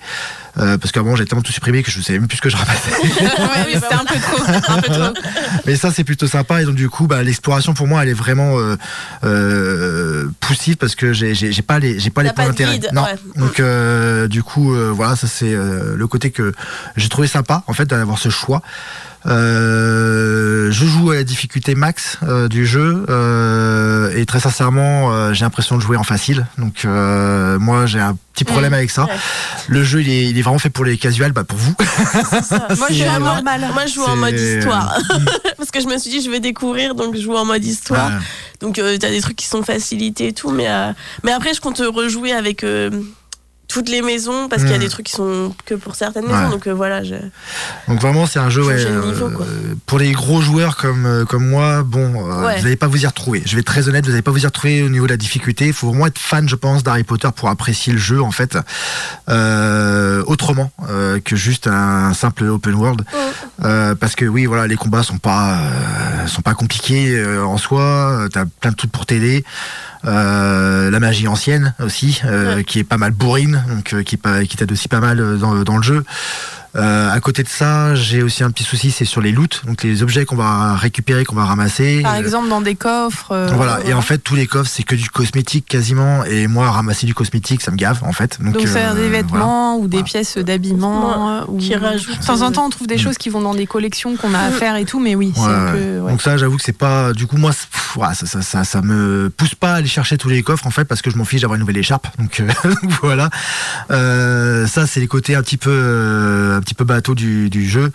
Euh, 0.59 0.79
parce 0.79 0.91
qu'avant, 0.91 1.17
j'ai 1.17 1.27
tellement 1.27 1.43
tout 1.43 1.53
supprimé 1.53 1.83
que 1.83 1.91
je 1.91 1.99
ne 1.99 2.03
savais 2.03 2.19
même 2.19 2.29
plus 2.29 2.39
ce 2.39 2.43
que 2.43 2.49
je 2.49 2.57
ramassais. 2.57 2.91
ouais, 3.03 3.75
c'était 3.75 3.93
un 3.95 4.05
peu 4.07 4.19
trop. 4.19 4.43
Un 4.73 4.81
peu 4.81 4.89
trop. 4.91 5.23
Mais 5.67 5.77
ça, 5.77 5.91
c'est 5.93 6.03
plutôt 6.05 6.27
sympa. 6.27 6.63
Et 6.63 6.65
donc, 6.65 6.77
du 6.77 6.89
coup, 6.89 7.07
bah, 7.07 7.23
l'exploration 7.23 7.75
pour 7.75 7.87
moi, 7.87 8.03
elle 8.03 8.09
est 8.09 8.15
vraiment 8.15 8.59
euh, 8.59 8.75
euh, 9.47 10.29
poussive 10.41 10.77
parce 10.77 10.95
que 10.95 11.13
j'ai 11.13 11.35
j'ai- 11.35 11.53
j'ai 11.53 11.63
pas 11.63 11.79
les, 11.79 11.99
j'ai 11.99 12.09
pas 12.11 12.23
les 12.23 12.31
T'as 12.31 12.35
points 12.35 12.47
d'intérêt. 12.47 12.73
vide, 12.75 12.89
Non. 12.93 13.03
ouais. 13.05 13.17
Donc, 13.37 13.61
euh, 13.61 14.29
du 14.29 14.43
coup, 14.43 14.75
euh, 14.75 14.91
voilà, 14.95 15.15
ça 15.17 15.27
c'est 15.27 15.53
euh, 15.53 15.95
le 15.97 16.07
côté 16.07 16.31
que 16.31 16.53
j'ai 16.97 17.09
trouvé 17.09 17.29
sympa, 17.29 17.63
en 17.67 17.73
fait, 17.73 17.85
d'avoir 17.87 18.19
ce 18.19 18.31
choix. 18.31 18.63
Euh, 19.27 20.71
je 20.71 20.85
joue 20.85 21.11
à 21.11 21.17
la 21.17 21.25
difficulté 21.25 21.75
max 21.75 22.19
euh, 22.23 22.49
du 22.49 22.65
jeu 22.65 23.05
euh, 23.09 24.13
et 24.15 24.25
très 24.25 24.39
sincèrement, 24.41 25.13
euh, 25.13 25.33
j'ai 25.33 25.45
l'impression 25.45 25.77
de 25.77 25.83
jouer 25.83 25.97
en 25.97 26.05
facile. 26.05 26.47
Donc, 26.59 26.85
euh, 26.85 27.59
moi, 27.59 27.87
j'ai 27.87 27.99
un 27.99 28.17
petit 28.33 28.45
problème 28.45 28.73
avec 28.73 28.91
ça. 28.91 29.05
ouais. 29.07 29.17
Le 29.69 29.83
jeu, 29.83 30.03
il 30.03 30.11
est, 30.11 30.27
il 30.27 30.39
est 30.39 30.43
vraiment 30.43 30.59
fait 30.59 30.71
pour 30.71 30.85
les 30.85 30.97
casuals, 30.97 31.33
bah 31.33 31.43
pour 31.43 31.59
vous. 31.59 31.75
Moi, 32.77 32.89
je 32.91 33.05
normal. 33.19 33.71
moi, 33.75 33.87
joue 33.87 34.05
en 34.05 34.17
mode 34.17 34.39
histoire. 34.39 34.97
Parce 35.57 35.71
que 35.71 35.81
je 35.81 35.87
me 35.87 35.99
suis 35.99 36.11
dit, 36.11 36.23
je 36.23 36.31
vais 36.31 36.41
découvrir, 36.41 36.95
donc 36.95 37.17
je 37.17 37.21
joue 37.23 37.35
en 37.35 37.45
mode 37.45 37.65
histoire. 37.65 38.11
Ouais. 38.11 38.25
Donc, 38.61 38.79
euh, 38.79 38.97
t'as 38.99 39.11
des 39.11 39.21
trucs 39.21 39.37
qui 39.37 39.47
sont 39.47 39.63
facilités 39.63 40.29
et 40.29 40.33
tout. 40.33 40.51
Mais, 40.51 40.69
euh, 40.69 40.93
mais 41.25 41.33
après, 41.33 41.53
je 41.55 41.61
compte 41.61 41.79
rejouer 41.79 42.33
avec 42.33 42.63
euh, 42.63 42.91
toutes 43.69 43.89
les 43.89 44.01
maisons 44.03 44.49
parce 44.49 44.63
qu'il 44.63 44.71
y 44.71 44.75
a 44.75 44.79
des 44.79 44.89
trucs 44.89 45.07
qui 45.07 45.13
sont 45.13 45.55
que 45.65 45.75
pour 45.75 45.95
certaines 45.97 46.25
Ouais. 46.27 46.33
maisons. 46.33 46.51
Donc, 46.51 46.67
euh, 46.67 46.73
voilà. 46.73 47.03
je- 47.03 47.15
Donc 47.89 48.01
vraiment 48.01 48.25
c'est 48.27 48.39
un 48.39 48.49
jeu 48.49 48.65
ouais, 48.65 48.77
niveau, 48.77 49.27
euh, 49.29 49.75
pour 49.87 49.99
les 49.99 50.13
gros 50.13 50.41
joueurs 50.41 50.77
comme 50.77 51.05
euh, 51.05 51.25
comme 51.25 51.49
moi 51.49 51.83
bon 51.83 52.05
euh, 52.31 52.47
Ouais. 52.47 52.57
vous 52.59 52.63
n'allez 52.65 52.77
pas 52.77 52.87
vous 52.87 53.03
y 53.03 53.07
retrouver. 53.07 53.43
Je 53.45 53.55
vais 53.55 53.61
être 53.61 53.67
très 53.67 53.89
honnête 53.89 54.05
vous 54.05 54.11
n'allez 54.13 54.23
pas 54.23 54.31
vous 54.31 54.43
y 54.43 54.47
retrouver 54.47 54.83
au 54.83 54.89
niveau 54.89 55.07
de 55.07 55.11
la 55.13 55.17
difficulté. 55.17 55.67
Il 55.67 55.73
faut 55.73 55.89
vraiment 55.89 56.07
être 56.07 56.19
fan 56.19 56.49
je 56.49 56.55
pense 56.55 56.83
d'Harry 56.85 57.03
Potter 57.05 57.29
pour 57.35 57.49
apprécier 57.49 57.93
le 57.93 57.99
jeu 57.99 58.23
en 58.23 58.31
fait. 58.31 58.57
Autrement 60.27 60.71
que 61.25 61.37
juste 61.37 61.67
un 61.67 62.13
simple 62.15 62.45
open 62.45 62.75
world. 62.75 63.03
Parce 63.61 64.15
que 64.15 64.25
oui 64.25 64.47
voilà 64.47 64.67
les 64.67 64.77
combats 64.77 65.03
sont 65.03 65.19
pas 65.19 65.59
sont 66.27 66.43
pas 66.43 66.55
compliqués 66.55 67.25
en 67.39 67.59
soi. 67.59 68.29
T'as 68.33 68.45
plein 68.61 68.71
de 68.71 68.77
trucs 68.77 68.93
pour 68.93 69.07
t'aider. 69.07 69.45
La 70.05 70.99
magie 71.01 71.27
ancienne 71.29 71.75
aussi, 71.85 72.21
qui 72.67 72.79
est 72.81 72.85
pas 72.85 72.97
mal 72.97 73.13
bourrine, 73.13 73.56
qui, 73.85 74.57
t'aide 74.57 74.73
aussi 74.73 74.89
pas 74.89 75.01
mal 75.01 75.21
euh, 75.21 75.65
dans 75.65 75.77
le 75.77 75.83
jeu. 75.83 76.05
Euh, 76.77 77.11
à 77.11 77.21
côté 77.21 77.43
de 77.43 77.49
ça, 77.49 77.95
j'ai 77.95 78.23
aussi 78.23 78.45
un 78.45 78.51
petit 78.51 78.65
souci, 78.65 78.91
c'est 78.91 79.05
sur 79.05 79.21
les 79.21 79.33
loots, 79.33 79.63
donc 79.67 79.83
les 79.83 80.03
objets 80.03 80.25
qu'on 80.27 80.37
va 80.37 80.75
récupérer, 80.77 81.25
qu'on 81.25 81.35
va 81.35 81.45
ramasser. 81.45 82.03
Par 82.03 82.15
Euh, 82.15 82.19
exemple, 82.19 82.49
dans 82.49 82.61
des 82.61 82.75
coffres. 82.75 83.33
euh, 83.33 83.49
voilà. 83.55 83.81
Et 83.87 83.95
en 83.95 84.03
fait, 84.03 84.19
tous 84.19 84.35
les 84.35 84.47
coffres, 84.47 84.71
c'est 84.73 84.83
que 84.83 84.95
du 84.95 85.09
cosmétique 85.09 85.67
quasiment. 85.67 86.25
Et 86.25 86.47
moi, 86.47 86.71
ramasser 86.71 87.07
du 87.07 87.15
cosmétique, 87.15 87.63
ça 87.63 87.71
me 87.71 87.77
gave 87.77 88.01
en 88.05 88.13
fait. 88.13 88.39
Donc, 88.43 88.55
Donc, 88.55 88.69
ça 88.69 88.91
euh, 88.91 88.95
des 88.95 89.09
vêtements 89.09 89.79
ou 89.79 89.89
des 89.89 89.99
Voilà. 89.99 90.05
pièces 90.05 90.37
d'habillement. 90.39 91.45
ou- 91.49 91.57
Qui 91.59 91.75
rajoutent, 91.77 92.21
De 92.21 92.27
temps 92.27 92.43
en 92.43 92.53
temps, 92.53 92.67
on 92.67 92.71
trouve 92.71 92.87
des 92.87 92.99
choses 92.99 93.17
qui 93.19 93.29
vont 93.31 93.41
dans 93.41 93.55
des 93.55 93.67
collections 93.67 94.17
qu'on 94.17 94.35
a 94.35 94.39
à 94.41 94.51
faire 94.51 94.77
et 94.77 94.85
tout, 94.85 95.01
mais 95.01 95.15
oui, 95.15 95.33
c'est 95.35 95.41
Ouais, 95.43 95.47
un 95.49 95.65
ouais. 95.67 95.73
peu. 95.73 96.01
ouais. 96.01 96.11
Donc 96.11 96.23
ça, 96.23 96.37
j'avoue 96.37 96.57
que 96.57 96.63
c'est 96.63 96.77
pas. 96.77 97.13
Du 97.13 97.27
coup, 97.27 97.37
moi, 97.39 97.53
c'est- 97.53 97.69
pff, 97.71 97.97
ouais, 97.97 98.15
ça, 98.15 98.27
ça, 98.27 98.43
ça, 98.43 98.65
ça 98.65 98.83
me 98.83 99.31
pousse 99.35 99.55
pas 99.55 99.73
à 99.73 99.77
aller 99.77 99.89
chercher 99.89 100.19
tous 100.19 100.29
les 100.29 100.43
coffres 100.43 100.67
en 100.67 100.71
fait, 100.71 100.85
parce 100.85 101.01
que 101.03 101.11
je 101.11 101.17
m'en 101.17 101.25
fiche 101.25 101.41
d'avoir 101.41 101.55
une 101.57 101.61
nouvelle 101.61 101.79
écharpe. 101.79 102.07
Donc 102.19 102.41
euh, 102.41 102.49
voilà. 103.03 103.31
Euh, 103.91 104.67
ça, 104.67 104.87
c'est 104.87 105.01
les 105.01 105.07
côtés 105.07 105.35
un 105.35 105.43
petit 105.43 105.57
peu, 105.57 105.71
euh, 105.71 106.61
petit 106.67 106.75
peu 106.75 106.85
bateau 106.85 107.15
du, 107.15 107.49
du 107.49 107.69
jeu. 107.69 107.93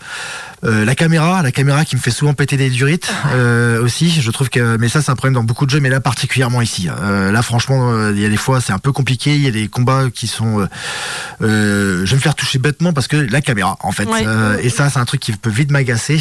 Euh, 0.64 0.84
la 0.84 0.94
caméra, 0.94 1.42
la 1.42 1.50
caméra 1.52 1.84
qui 1.84 1.96
me 1.96 2.00
fait 2.00 2.10
souvent 2.12 2.34
péter 2.34 2.56
des 2.56 2.70
durites 2.70 3.12
euh, 3.34 3.82
aussi. 3.82 4.10
Je 4.10 4.30
trouve 4.30 4.48
que, 4.48 4.76
mais 4.78 4.88
ça, 4.88 5.02
c'est 5.02 5.10
un 5.10 5.16
problème 5.16 5.34
dans 5.34 5.42
beaucoup 5.42 5.66
de 5.66 5.70
jeux, 5.70 5.80
mais 5.80 5.88
là 5.90 6.00
particulièrement 6.00 6.62
ici. 6.62 6.88
Euh, 6.88 7.30
là, 7.32 7.42
franchement, 7.42 8.08
il 8.10 8.18
y 8.20 8.24
a 8.24 8.28
des 8.28 8.36
fois, 8.36 8.60
c'est 8.60 8.72
un 8.72 8.78
peu 8.78 8.92
compliqué. 8.92 9.34
Il 9.34 9.42
y 9.42 9.48
a 9.48 9.50
des 9.50 9.68
combats 9.68 10.04
qui 10.12 10.26
sont. 10.26 10.66
je 11.40 11.46
vais 11.46 12.16
me 12.16 12.20
faire 12.20 12.34
toucher 12.34 12.58
bêtement 12.58 12.92
parce 12.92 13.08
que 13.08 13.16
la 13.16 13.40
caméra, 13.40 13.76
en 13.80 13.92
fait. 13.92 14.04
Ouais. 14.06 14.24
Et 14.62 14.70
ça, 14.70 14.88
c'est 14.88 14.98
un 14.98 15.04
truc 15.04 15.20
qui 15.20 15.32
peut 15.32 15.50
vite 15.50 15.70
m'agacer. 15.70 16.20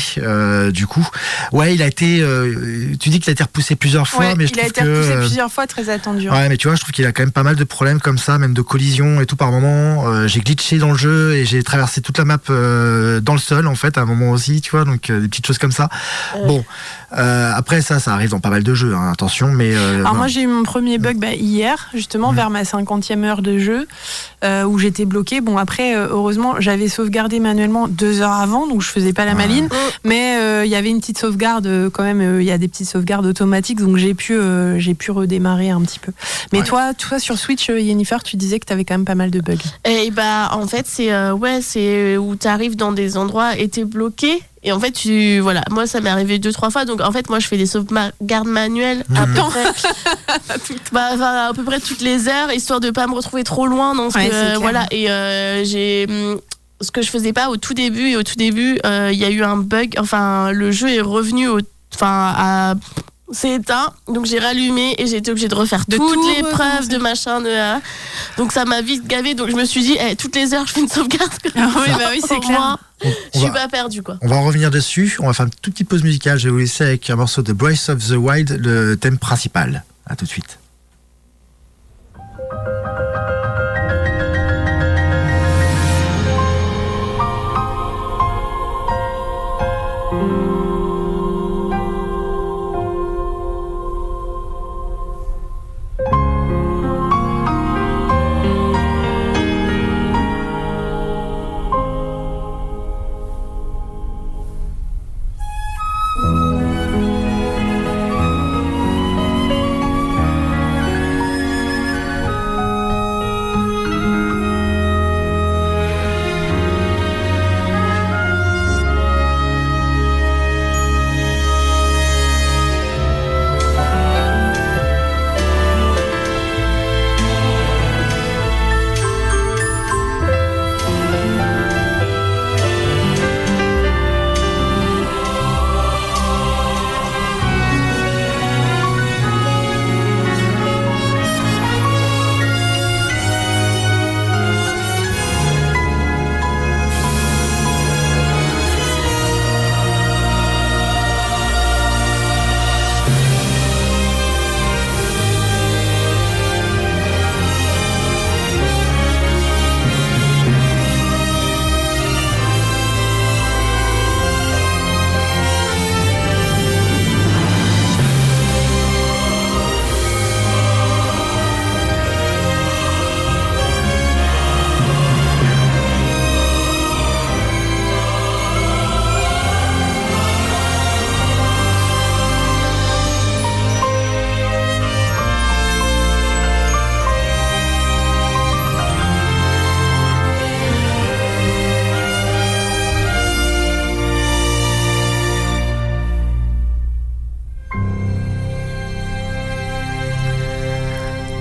du 0.74 0.88
coup, 0.88 1.08
ouais, 1.54 1.74
il 1.76 1.82
a 1.82 1.88
été. 1.88 2.26
tu 3.00 3.10
dis 3.10 3.20
qu'il 3.20 3.30
a 3.30 3.34
été 3.34 3.44
repoussé 3.44 3.76
plusieurs 3.76 4.08
fois, 4.08 4.26
Ouais, 4.26 4.36
mais 4.36 4.48
je 4.48 4.54
il 4.54 4.60
a 4.60 4.64
trouve 4.64 4.70
été 4.72 4.82
que. 4.82 4.88
repoussé 4.98 5.18
plusieurs 5.28 5.52
fois, 5.52 5.68
très 5.68 5.90
attendu. 5.90 6.28
hein. 6.30 6.34
Ouais, 6.34 6.50
mais 6.50 6.58
tu 6.58 6.68
vois, 6.68 6.76
je 6.76 6.82
trouve 6.82 6.92
qu'il 6.94 7.06
a 7.06 7.12
quand 7.12 7.24
même 7.24 7.32
pas 7.32 7.44
mal 7.44 7.56
de 7.56 7.64
problèmes 7.64 8.00
comme 8.02 8.18
ça, 8.18 8.38
même 8.38 8.54
de 8.54 8.62
collision 8.62 9.22
et 9.22 9.26
tout 9.26 9.36
par 9.36 9.52
moment. 9.52 10.28
J'ai 10.28 10.40
glitché 10.42 10.78
dans 10.80 10.92
le 10.92 10.98
jeu 10.98 11.34
et 11.36 11.46
j'ai 11.46 11.62
traversé 11.64 12.02
toute 12.02 12.18
la 12.18 12.26
map 12.26 12.40
tape 12.42 12.50
euh, 12.50 13.20
dans 13.20 13.34
le 13.34 13.40
sol 13.40 13.68
en 13.68 13.76
fait 13.76 13.98
à 13.98 14.02
un 14.02 14.06
moment 14.06 14.32
aussi, 14.32 14.62
tu 14.62 14.72
vois, 14.72 14.86
donc 14.86 15.10
euh, 15.10 15.22
des 15.22 15.28
petites 15.28 15.46
choses 15.46 15.58
comme 15.58 15.72
ça. 15.72 15.90
Ouais. 16.36 16.48
Bon, 16.48 16.66
euh, 17.18 17.52
après 17.56 17.82
ça, 17.82 18.00
ça 18.00 18.14
arrive 18.14 18.30
dans 18.32 18.40
pas 18.40 18.50
mal 18.50 18.64
de 18.64 18.74
jeux, 18.74 18.94
hein, 18.96 19.12
attention, 19.12 19.48
mais 19.52 19.76
Alors 19.76 20.14
non. 20.14 20.20
moi 20.20 20.28
j'ai 20.28 20.42
eu 20.44 20.48
mon 20.48 20.64
premier 20.64 20.98
bug 20.98 21.18
bah, 21.18 21.34
hier, 21.34 21.90
justement 21.94 22.32
Mm. 22.32 22.36
vers 22.36 22.50
ma 22.50 22.66
cinquantième 22.66 23.24
heure 23.24 23.42
de 23.42 23.58
jeu, 23.58 23.88
euh, 24.44 24.64
où 24.64 24.78
j'étais 24.80 25.06
bloqué. 25.06 25.42
Bon 25.42 25.58
après, 25.58 25.96
euh, 25.96 26.08
heureusement, 26.12 26.56
j'avais 26.60 26.88
sauvegardé 26.88 27.40
manuellement 27.40 27.88
deux 27.88 28.22
heures 28.22 28.32
avant, 28.32 28.68
donc 28.68 28.82
je 28.82 28.88
faisais 28.90 29.14
pas 29.14 29.26
la 29.26 29.32
Ouais. 29.32 29.38
maline. 29.38 29.70
Mais 30.04 30.38
euh, 30.40 30.66
il 30.66 30.72
y 30.72 30.76
avait 30.76 30.90
une 30.90 31.00
petite 31.00 31.18
sauvegarde 31.20 31.68
euh, 31.68 31.90
quand 31.90 32.04
même. 32.04 32.22
euh, 32.22 32.42
Il 32.42 32.48
y 32.48 32.52
a 32.52 32.58
des 32.58 32.68
petites 32.68 32.88
sauvegardes 32.90 33.26
automatiques, 33.26 33.80
donc 33.80 33.98
j'ai 33.98 34.14
pu 34.14 34.34
euh, 34.34 34.80
j'ai 34.80 34.94
pu 34.94 35.12
redémarrer 35.12 35.70
un 35.70 35.82
petit 35.82 36.00
peu. 36.00 36.12
Mais 36.54 36.60
Ouais. 36.60 36.66
toi, 36.66 36.94
toi 36.94 37.20
sur 37.20 37.38
Switch, 37.38 37.70
euh, 37.70 37.80
Yennefer, 37.80 38.18
tu 38.24 38.36
disais 38.38 38.60
que 38.60 38.66
tu 38.66 38.74
avais 38.74 38.84
quand 38.86 38.94
même 38.96 39.06
pas 39.06 39.16
mal 39.16 39.32
de 39.32 39.40
bugs. 39.42 39.56
Et 39.86 40.12
bah 40.12 40.50
en 40.54 40.68
fait 40.68 40.86
c'est 40.88 41.12
euh, 41.14 41.34
ouais 41.34 41.60
c'est 41.62 42.18
où 42.18 42.36
t'arrives 42.36 42.76
dans 42.76 42.92
des 42.92 43.18
endroits 43.18 43.58
et 43.58 43.68
t'es 43.70 43.86
bloqué 43.86 44.42
et 44.64 44.72
en 44.72 44.80
fait 44.80 44.92
tu 44.92 45.40
voilà. 45.40 45.64
Moi 45.72 45.88
ça 45.88 46.02
m'est 46.02 46.10
arrivé 46.10 46.40
deux 46.40 46.52
trois 46.52 46.70
fois. 46.70 46.86
Donc 46.86 47.02
en 47.02 47.12
fait 47.12 47.30
moi 47.30 47.40
je 47.40 47.48
fais 47.48 47.58
des 47.58 47.66
sauvegardes 47.66 48.48
manuelles 48.48 49.04
à 49.16 49.26
peu 49.26 49.34
près. 49.50 49.66
Bah, 50.92 51.10
enfin, 51.14 51.50
à 51.50 51.54
peu 51.54 51.64
près 51.64 51.80
toutes 51.80 52.02
les 52.02 52.28
heures 52.28 52.52
histoire 52.52 52.80
de 52.80 52.90
pas 52.92 53.08
me 53.08 53.14
retrouver 53.14 53.44
trop 53.44 53.66
loin 53.68 53.98
Ouais, 53.98 54.10
c'est 54.12 54.34
euh, 54.34 54.46
clair. 54.48 54.60
voilà. 54.62 54.86
Et 54.92 55.10
euh, 55.10 55.64
j'ai 55.64 56.06
hum, 56.10 56.40
ce 56.82 56.92
que 56.92 57.02
je 57.02 57.10
faisais 57.10 57.34
pas 57.34 57.50
au 57.50 57.58
tout 57.58 57.74
début 57.74 58.10
et 58.10 58.18
au 58.18 58.24
tout 58.24 58.36
début 58.36 58.80
euh, 58.86 59.10
il 59.14 59.20
y 59.20 59.26
a 59.26 59.30
eu 59.30 59.44
un 59.44 59.58
bug. 59.58 59.96
Enfin 59.98 60.52
le 60.52 60.72
jeu 60.72 60.90
est 60.90 61.02
revenu 61.02 61.48
au 61.48 61.60
enfin 61.94 62.34
à 62.36 62.74
c'est 63.32 63.52
éteint, 63.52 63.92
donc 64.08 64.26
j'ai 64.26 64.40
rallumé 64.40 64.96
et 64.98 65.08
j'ai 65.08 65.18
été 65.18 65.32
obligée 65.32 65.48
de 65.48 65.56
refaire 65.56 65.84
De 65.88 65.98
toutes 65.98 66.14
tout 66.14 66.30
les 66.36 66.44
preuves 66.44 66.88
de 66.88 66.98
machin, 66.98 67.42
de 67.42 67.50
ah. 67.50 67.82
donc 68.38 68.52
ça 68.52 68.66
m'a 68.66 68.82
vite 68.82 69.08
gavé. 69.08 69.34
Donc 69.34 69.50
je 69.50 69.56
me 69.56 69.66
suis 69.66 69.82
dit, 69.82 69.98
eh, 70.00 70.16
toutes 70.16 70.36
les 70.36 70.54
heures 70.54 70.66
je 70.68 70.74
fais 70.74 70.82
une 70.82 70.88
sauvegarde. 70.90 71.32
Ah 71.56 71.70
oui, 71.76 71.90
bah 71.98 72.06
oui, 72.12 72.22
c'est 72.28 72.40
clair. 72.40 72.78
On- 73.04 73.10
je 73.34 73.40
suis 73.40 73.48
va- 73.50 73.54
pas 73.62 73.68
perdue 73.68 74.04
quoi. 74.04 74.18
On 74.22 74.28
va 74.28 74.36
en 74.36 74.44
revenir 74.44 74.70
dessus. 74.72 75.18
On 75.20 75.28
va 75.28 75.34
faire 75.34 75.46
une 75.48 75.52
toute 75.62 75.74
petite 75.74 75.90
pause 75.90 76.04
musicale. 76.04 76.38
Je 76.38 76.46
vais 76.46 76.52
vous 76.52 76.60
laisser 76.60 76.84
avec 76.84 77.10
un 77.10 77.16
morceau 77.16 77.42
de 77.42 77.52
Breath 77.54 77.90
of 77.90 77.98
the 78.08 78.12
Wild, 78.16 78.58
le 78.62 78.96
thème 78.96 79.18
principal. 79.18 79.84
À 80.06 80.16
tout 80.16 80.26
de 80.26 80.30
suite. 80.30 80.58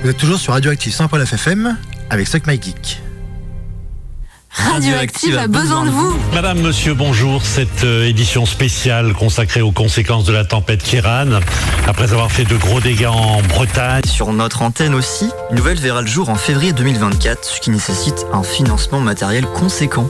Vous 0.03 0.09
êtes 0.09 0.17
toujours 0.17 0.39
sur 0.39 0.53
Radioactive 0.53 0.91
100.9 0.91 1.33
FM 1.33 1.77
avec 2.09 2.27
Suck 2.27 2.47
My 2.47 2.59
Geek. 2.59 2.99
Radioactive 4.49 5.37
a 5.37 5.47
besoin 5.47 5.85
de 5.85 5.91
vous. 5.91 6.17
Madame, 6.33 6.59
monsieur, 6.59 6.95
bonjour. 6.95 7.43
Cette 7.45 7.83
euh, 7.83 8.07
édition 8.07 8.47
spéciale 8.47 9.13
consacrée 9.13 9.61
aux 9.61 9.71
conséquences 9.71 10.25
de 10.25 10.33
la 10.33 10.43
tempête 10.43 10.81
Kiran. 10.81 11.39
Après 11.87 12.11
avoir 12.11 12.31
fait 12.31 12.45
de 12.45 12.57
gros 12.57 12.81
dégâts 12.81 13.05
en 13.05 13.43
Bretagne, 13.43 14.01
Sur 14.05 14.33
notre 14.33 14.63
antenne 14.63 14.95
aussi, 14.95 15.29
une 15.51 15.57
nouvelle 15.57 15.77
verra 15.77 16.01
le 16.01 16.07
jour 16.07 16.29
en 16.29 16.35
février 16.35 16.73
2024, 16.73 17.45
ce 17.45 17.61
qui 17.61 17.69
nécessite 17.69 18.25
un 18.33 18.43
financement 18.43 18.99
matériel 18.99 19.45
conséquent. 19.45 20.09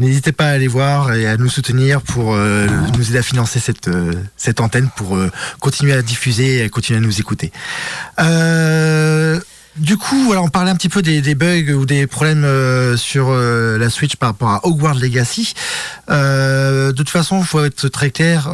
N'hésitez 0.00 0.32
pas 0.32 0.46
à 0.46 0.52
aller 0.52 0.66
voir 0.66 1.12
et 1.12 1.26
à 1.26 1.36
nous 1.36 1.50
soutenir 1.50 2.00
pour 2.00 2.34
euh, 2.34 2.66
nous 2.96 3.10
aider 3.10 3.18
à 3.18 3.22
financer 3.22 3.60
cette, 3.60 3.88
euh, 3.88 4.14
antenne 4.58 4.88
pour 4.96 5.14
euh, 5.14 5.30
continuer 5.60 5.92
à 5.92 6.00
diffuser 6.00 6.64
et 6.64 6.70
continuer 6.70 6.96
à 6.96 7.02
nous 7.02 7.20
écouter. 7.20 7.52
Du 9.76 9.96
coup, 9.96 10.34
on 10.34 10.48
parlait 10.48 10.70
un 10.70 10.74
petit 10.76 10.88
peu 10.88 11.00
des, 11.00 11.20
des 11.20 11.34
bugs 11.34 11.72
ou 11.72 11.86
des 11.86 12.06
problèmes 12.06 12.44
euh, 12.44 12.96
sur 12.96 13.28
euh, 13.30 13.78
la 13.78 13.88
Switch 13.88 14.16
par 14.16 14.30
rapport 14.30 14.50
à 14.50 14.66
Hogwarts 14.66 14.96
Legacy. 14.96 15.54
Euh, 16.10 16.88
de 16.88 16.96
toute 16.96 17.08
façon, 17.08 17.38
il 17.40 17.46
faut 17.46 17.64
être 17.64 17.88
très 17.88 18.10
clair. 18.10 18.48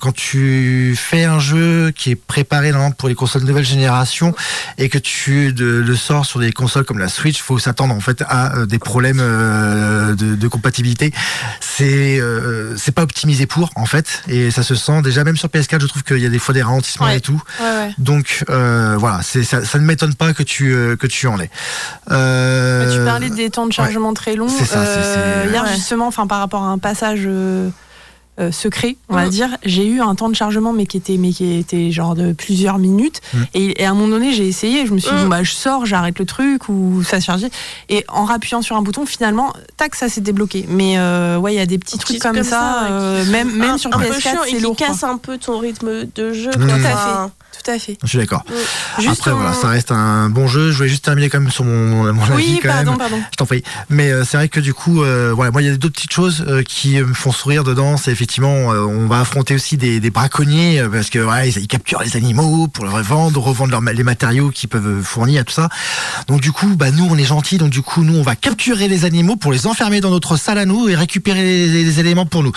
quand 0.00 0.12
tu 0.14 0.96
fais 0.98 1.24
un 1.24 1.38
jeu 1.38 1.92
qui 1.94 2.12
est 2.12 2.16
préparé 2.16 2.70
normalement 2.70 2.92
pour 2.94 3.08
les 3.08 3.14
consoles 3.14 3.42
de 3.42 3.46
nouvelle 3.46 3.64
génération 3.66 4.34
et 4.78 4.88
que 4.88 4.98
tu 4.98 5.52
le 5.56 5.96
sors 5.96 6.24
sur 6.24 6.40
des 6.40 6.52
consoles 6.52 6.84
comme 6.84 6.98
la 6.98 7.08
Switch, 7.08 7.40
faut 7.42 7.58
s'attendre 7.58 7.94
en 7.94 8.00
fait 8.00 8.22
à 8.28 8.64
des 8.66 8.78
problèmes 8.78 9.18
de, 9.18 10.34
de 10.34 10.48
compatibilité. 10.48 11.12
C'est 11.60 12.20
c'est 12.76 12.92
pas 12.92 13.02
optimisé 13.02 13.46
pour 13.46 13.70
en 13.76 13.86
fait 13.86 14.22
et 14.28 14.50
ça 14.50 14.62
se 14.62 14.74
sent 14.74 15.02
déjà 15.02 15.22
même 15.24 15.36
sur 15.36 15.48
PS4. 15.48 15.80
Je 15.82 15.86
trouve 15.86 16.02
qu'il 16.02 16.18
y 16.18 16.26
a 16.26 16.30
des 16.30 16.38
fois 16.38 16.54
des 16.54 16.62
ralentissements 16.62 17.06
Ouais. 17.06 17.18
et 17.18 17.20
tout. 17.20 17.42
Ouais, 17.60 17.66
ouais. 17.66 17.94
Donc 17.98 18.44
voilà, 18.48 19.20
c'est 19.22 19.44
ça, 19.44 19.64
ça 19.64 19.78
ne 19.78 19.84
m'étonne 19.84 20.14
pas 20.14 20.32
que 20.32 20.42
tu 20.46 20.72
euh, 20.72 20.96
que 20.96 21.06
tu 21.06 21.26
en. 21.26 21.36
Euh, 22.10 22.86
Bah, 22.86 22.92
Tu 22.94 23.04
parlais 23.04 23.28
des 23.30 23.50
temps 23.50 23.66
de 23.66 23.72
chargement 23.72 24.14
très 24.14 24.34
longs. 24.36 24.48
c'est- 24.48 25.48
Hier, 25.50 25.62
Ouais. 25.64 25.74
justement, 25.74 26.06
enfin, 26.06 26.26
par 26.26 26.38
rapport 26.38 26.62
à 26.62 26.68
un 26.68 26.78
passage 26.78 27.28
euh, 28.38 28.52
secret, 28.52 28.96
on 29.08 29.14
va 29.14 29.24
Mhm. 29.24 29.30
dire, 29.30 29.48
j'ai 29.64 29.86
eu 29.86 30.00
un 30.00 30.14
temps 30.14 30.28
de 30.28 30.34
chargement 30.34 30.72
mais 30.72 30.86
qui 30.86 30.96
était 30.98 31.16
mais 31.16 31.32
qui 31.32 31.54
était 31.58 31.90
genre 31.90 32.14
de 32.14 32.32
plusieurs 32.32 32.78
minutes. 32.78 33.20
Mhm. 33.34 33.46
Et, 33.54 33.82
et 33.82 33.86
à 33.86 33.90
un 33.90 33.94
moment 33.94 34.08
donné, 34.08 34.32
j'ai 34.32 34.46
essayé. 34.46 34.86
Je 34.86 34.92
me 34.92 34.98
suis 34.98 35.10
dit 35.10 35.22
bon 35.22 35.28
bah 35.28 35.42
je 35.42 35.52
sors, 35.52 35.86
j'arrête 35.86 36.18
le 36.18 36.26
truc 36.26 36.68
ou 36.68 37.02
ça 37.02 37.20
se 37.20 37.26
chargeait. 37.26 37.50
Et 37.88 38.04
en 38.08 38.24
rappuyant 38.24 38.60
sur 38.62 38.76
un 38.76 38.82
bouton, 38.82 39.06
finalement, 39.06 39.52
tac, 39.76 39.94
ça 39.94 40.08
s'est 40.08 40.20
débloqué. 40.20 40.66
Mais 40.68 40.98
euh, 40.98 41.38
ouais, 41.38 41.54
il 41.54 41.56
y 41.56 41.60
a 41.60 41.66
des 41.66 41.78
petits 41.78 41.98
trucs 41.98 42.18
comme, 42.20 42.42
ça, 42.42 42.84
euh, 42.90 43.24
qui- 43.24 43.30
même 43.30 43.50
même 43.56 43.70
un, 43.70 43.78
sur 43.78 43.94
un 43.94 43.98
peu 43.98 44.04
PS4, 44.06 44.20
chiant 44.20 44.44
et 44.44 44.50
c'est 44.50 44.56
qui 44.56 44.62
lourd. 44.62 44.76
casse 44.76 45.02
un 45.04 45.16
peu 45.18 45.38
ton 45.38 45.58
rythme 45.58 46.04
de 46.14 46.32
jeu. 46.32 46.50
Mmh. 46.50 46.52
Tout 46.66 46.70
à 46.86 46.92
Enfin, 46.92 47.30
Tout 47.64 47.70
à 47.70 47.78
fait. 47.78 47.96
Je 48.02 48.06
suis 48.08 48.18
d'accord. 48.18 48.44
Juste 48.98 49.12
Après, 49.20 49.30
on- 49.32 49.36
voilà, 49.36 49.54
ça 49.54 49.68
reste 49.68 49.90
un 49.90 50.28
bon 50.28 50.46
jeu. 50.46 50.70
Je 50.72 50.76
voulais 50.76 50.88
juste 50.90 51.04
terminer 51.06 51.30
quand 51.30 51.40
même 51.40 51.50
sur 51.50 51.64
mon, 51.64 52.12
mon 52.12 52.22
avis 52.22 52.32
Oui, 52.34 52.60
quand 52.62 52.68
pardon, 52.68 52.90
même. 52.92 52.98
pardon. 52.98 53.18
Je 53.32 53.36
t'en 53.36 53.46
prie. 53.46 53.62
Mais 53.88 54.10
euh, 54.12 54.24
c'est 54.24 54.36
vrai 54.36 54.48
que 54.48 54.60
du 54.60 54.74
coup, 54.74 55.02
euh, 55.02 55.32
voilà, 55.34 55.50
moi 55.50 55.62
il 55.62 55.68
y 55.68 55.70
a 55.70 55.76
d'autres 55.76 55.94
petites 55.94 56.12
choses 56.12 56.44
euh, 56.46 56.62
qui 56.62 56.96
me 57.00 57.14
font 57.14 57.32
sourire 57.32 57.64
dedans. 57.64 57.96
C'est 57.96 58.14
effectivement, 58.26 58.72
euh, 58.72 58.80
on 58.80 59.06
va 59.06 59.20
affronter 59.20 59.54
aussi 59.54 59.76
des, 59.76 60.00
braconniers 60.10 60.80
euh, 60.80 60.88
parce 60.88 61.10
que 61.10 61.20
ils, 61.46 61.68
capturent 61.68 62.02
les 62.02 62.16
animaux 62.16 62.66
pour 62.66 62.84
les 62.84 62.90
revendre, 62.90 63.40
revendre 63.40 63.80
les 63.80 64.02
matériaux 64.02 64.50
qu'ils 64.50 64.68
peuvent 64.68 65.00
fournir, 65.00 65.44
tout 65.44 65.52
ça. 65.52 65.68
Donc 66.26 66.40
du 66.40 66.50
coup, 66.50 66.74
bah 66.74 66.90
nous 66.90 67.06
on 67.08 67.16
est 67.16 67.24
gentils, 67.24 67.56
donc 67.56 67.70
du 67.70 67.82
coup 67.82 68.02
nous 68.02 68.16
on 68.18 68.22
va 68.22 68.34
capturer 68.34 68.88
les 68.88 69.04
animaux 69.04 69.36
pour 69.36 69.52
les 69.52 69.68
enfermer 69.68 70.00
dans 70.00 70.10
notre 70.10 70.36
salle 70.36 70.58
à 70.58 70.64
nous 70.64 70.88
et 70.88 70.96
récupérer 70.96 71.68
les 71.68 72.00
éléments 72.00 72.26
pour 72.26 72.42
nous. 72.42 72.50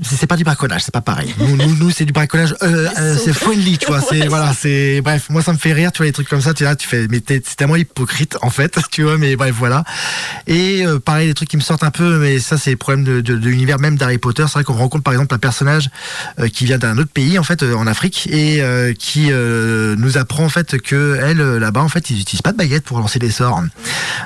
C'est 0.00 0.28
pas 0.28 0.36
du 0.36 0.44
braconnage, 0.44 0.84
c'est 0.84 0.92
pas 0.94 1.00
pareil. 1.00 1.34
Nous, 1.40 1.56
nous, 1.56 1.74
nous, 1.74 1.90
c'est 1.90 2.04
du 2.04 2.12
braconnage, 2.12 2.54
euh, 2.62 2.88
euh, 2.98 3.16
c'est 3.16 3.32
friendly, 3.32 3.78
tu 3.78 3.88
vois. 3.88 4.00
C'est 4.00 4.28
voilà, 4.28 4.52
c'est 4.56 5.00
bref. 5.00 5.26
Moi, 5.28 5.42
ça 5.42 5.52
me 5.52 5.58
fait 5.58 5.72
rire, 5.72 5.90
tu 5.90 5.98
vois, 5.98 6.06
les 6.06 6.12
trucs 6.12 6.28
comme 6.28 6.40
ça. 6.40 6.54
Tu 6.54 6.62
vois, 6.62 6.76
tu 6.76 6.86
fais, 6.86 7.08
mais 7.08 7.18
t'es- 7.20 7.42
c'est 7.44 7.56
tellement 7.56 7.74
hypocrite 7.74 8.38
en 8.42 8.50
fait, 8.50 8.78
tu 8.92 9.02
vois. 9.02 9.18
Mais 9.18 9.34
bref, 9.34 9.54
voilà. 9.58 9.82
Et 10.46 10.86
euh, 10.86 11.00
pareil, 11.00 11.26
les 11.26 11.34
trucs 11.34 11.48
qui 11.48 11.56
me 11.56 11.62
sortent 11.62 11.82
un 11.82 11.90
peu, 11.90 12.18
mais 12.18 12.38
ça, 12.38 12.56
c'est 12.58 12.70
le 12.70 12.76
problème 12.76 13.02
de, 13.02 13.20
de, 13.20 13.36
de 13.36 13.48
l'univers 13.48 13.80
même 13.80 13.96
d'Harry 13.96 14.18
Potter. 14.18 14.44
C'est 14.46 14.52
vrai 14.54 14.64
qu'on 14.64 14.74
rencontre 14.74 15.02
par 15.02 15.14
exemple 15.14 15.34
un 15.34 15.38
personnage 15.38 15.90
euh, 16.38 16.48
qui 16.48 16.64
vient 16.64 16.78
d'un 16.78 16.96
autre 16.96 17.10
pays, 17.12 17.36
en 17.38 17.42
fait, 17.42 17.64
euh, 17.64 17.74
en 17.74 17.88
Afrique, 17.88 18.28
et 18.30 18.62
euh, 18.62 18.92
qui 18.96 19.28
euh, 19.32 19.96
nous 19.98 20.16
apprend 20.16 20.44
en 20.44 20.48
fait 20.48 20.80
que 20.80 21.18
elle, 21.20 21.38
là-bas, 21.38 21.80
en 21.82 21.88
fait, 21.88 22.08
ils 22.10 22.20
utilisent 22.20 22.42
pas 22.42 22.52
de 22.52 22.56
baguette 22.56 22.84
pour 22.84 23.00
lancer 23.00 23.18
des 23.18 23.32
sorts. 23.32 23.62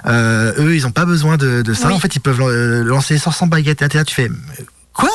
Euh, 0.07 0.53
eux, 0.59 0.75
ils 0.77 0.87
ont 0.87 0.91
pas 0.93 1.07
besoin 1.07 1.39
de, 1.39 1.63
de 1.63 1.73
ça. 1.75 1.89
Oui. 1.89 1.95
En 1.95 1.99
fait, 1.99 2.15
ils 2.15 2.21
peuvent 2.21 2.41
lancer 2.83 3.15
des 3.15 3.21
sorts 3.21 3.35
sans 3.35 3.47
baguette. 3.47 3.81
Et 3.81 3.87
là, 3.87 3.91
là, 3.95 4.05
tu 4.05 4.15
fais 4.15 4.31
quoi? 4.93 5.09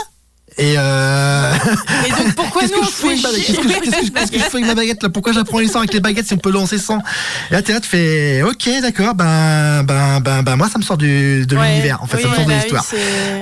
Et 0.57 0.75
euh... 0.77 1.53
Et 2.07 2.09
donc 2.09 2.35
pourquoi 2.35 2.61
Qu'est-ce 2.61 2.73
nous 2.73 2.81
que 2.81 2.85
on 2.85 2.89
je 2.89 4.39
fais 4.39 4.57
avec 4.57 4.65
ma 4.65 4.75
baguette 4.75 5.03
là 5.03 5.09
Pourquoi 5.09 5.31
j'apprends 5.33 5.59
les 5.59 5.67
sorts 5.67 5.81
avec 5.81 5.93
les 5.93 5.99
baguettes 5.99 6.27
si 6.27 6.33
on 6.33 6.37
peut 6.37 6.51
lancer 6.51 6.77
sans 6.77 6.99
Et 6.99 7.53
là, 7.53 7.61
t'es 7.61 7.73
là, 7.73 7.79
tu 7.79 7.89
fais 7.89 8.41
Ok, 8.43 8.69
d'accord, 8.81 9.13
ben, 9.13 9.83
ben, 9.83 10.19
ben, 10.19 10.41
ben, 10.43 10.55
moi, 10.55 10.69
ça 10.69 10.79
me 10.79 10.83
sort 10.83 10.97
du, 10.97 11.45
de 11.45 11.55
Ouais. 11.55 11.71
l'univers, 11.71 12.01
en 12.01 12.07
fait, 12.07 12.17
Oui, 12.17 12.23
ça 12.23 12.29
me 12.29 12.35
sort 12.35 12.45
de 12.45 12.49
bah 12.49 12.55
oui, 12.55 12.61
l'histoire. 12.61 12.85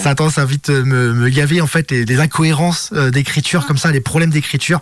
Ça 0.02 0.10
a 0.10 0.16
tendance 0.16 0.38
à 0.38 0.46
vite 0.46 0.70
euh, 0.70 0.84
me, 0.84 1.14
me 1.14 1.30
gaver 1.30 1.62
en 1.62 1.68
fait 1.68 1.90
les, 1.92 2.06
les 2.06 2.20
incohérences 2.20 2.90
euh, 2.94 3.12
d'écriture 3.12 3.66
comme 3.66 3.78
ça, 3.78 3.92
les 3.92 4.02
problèmes 4.02 4.30
d'écriture. 4.32 4.82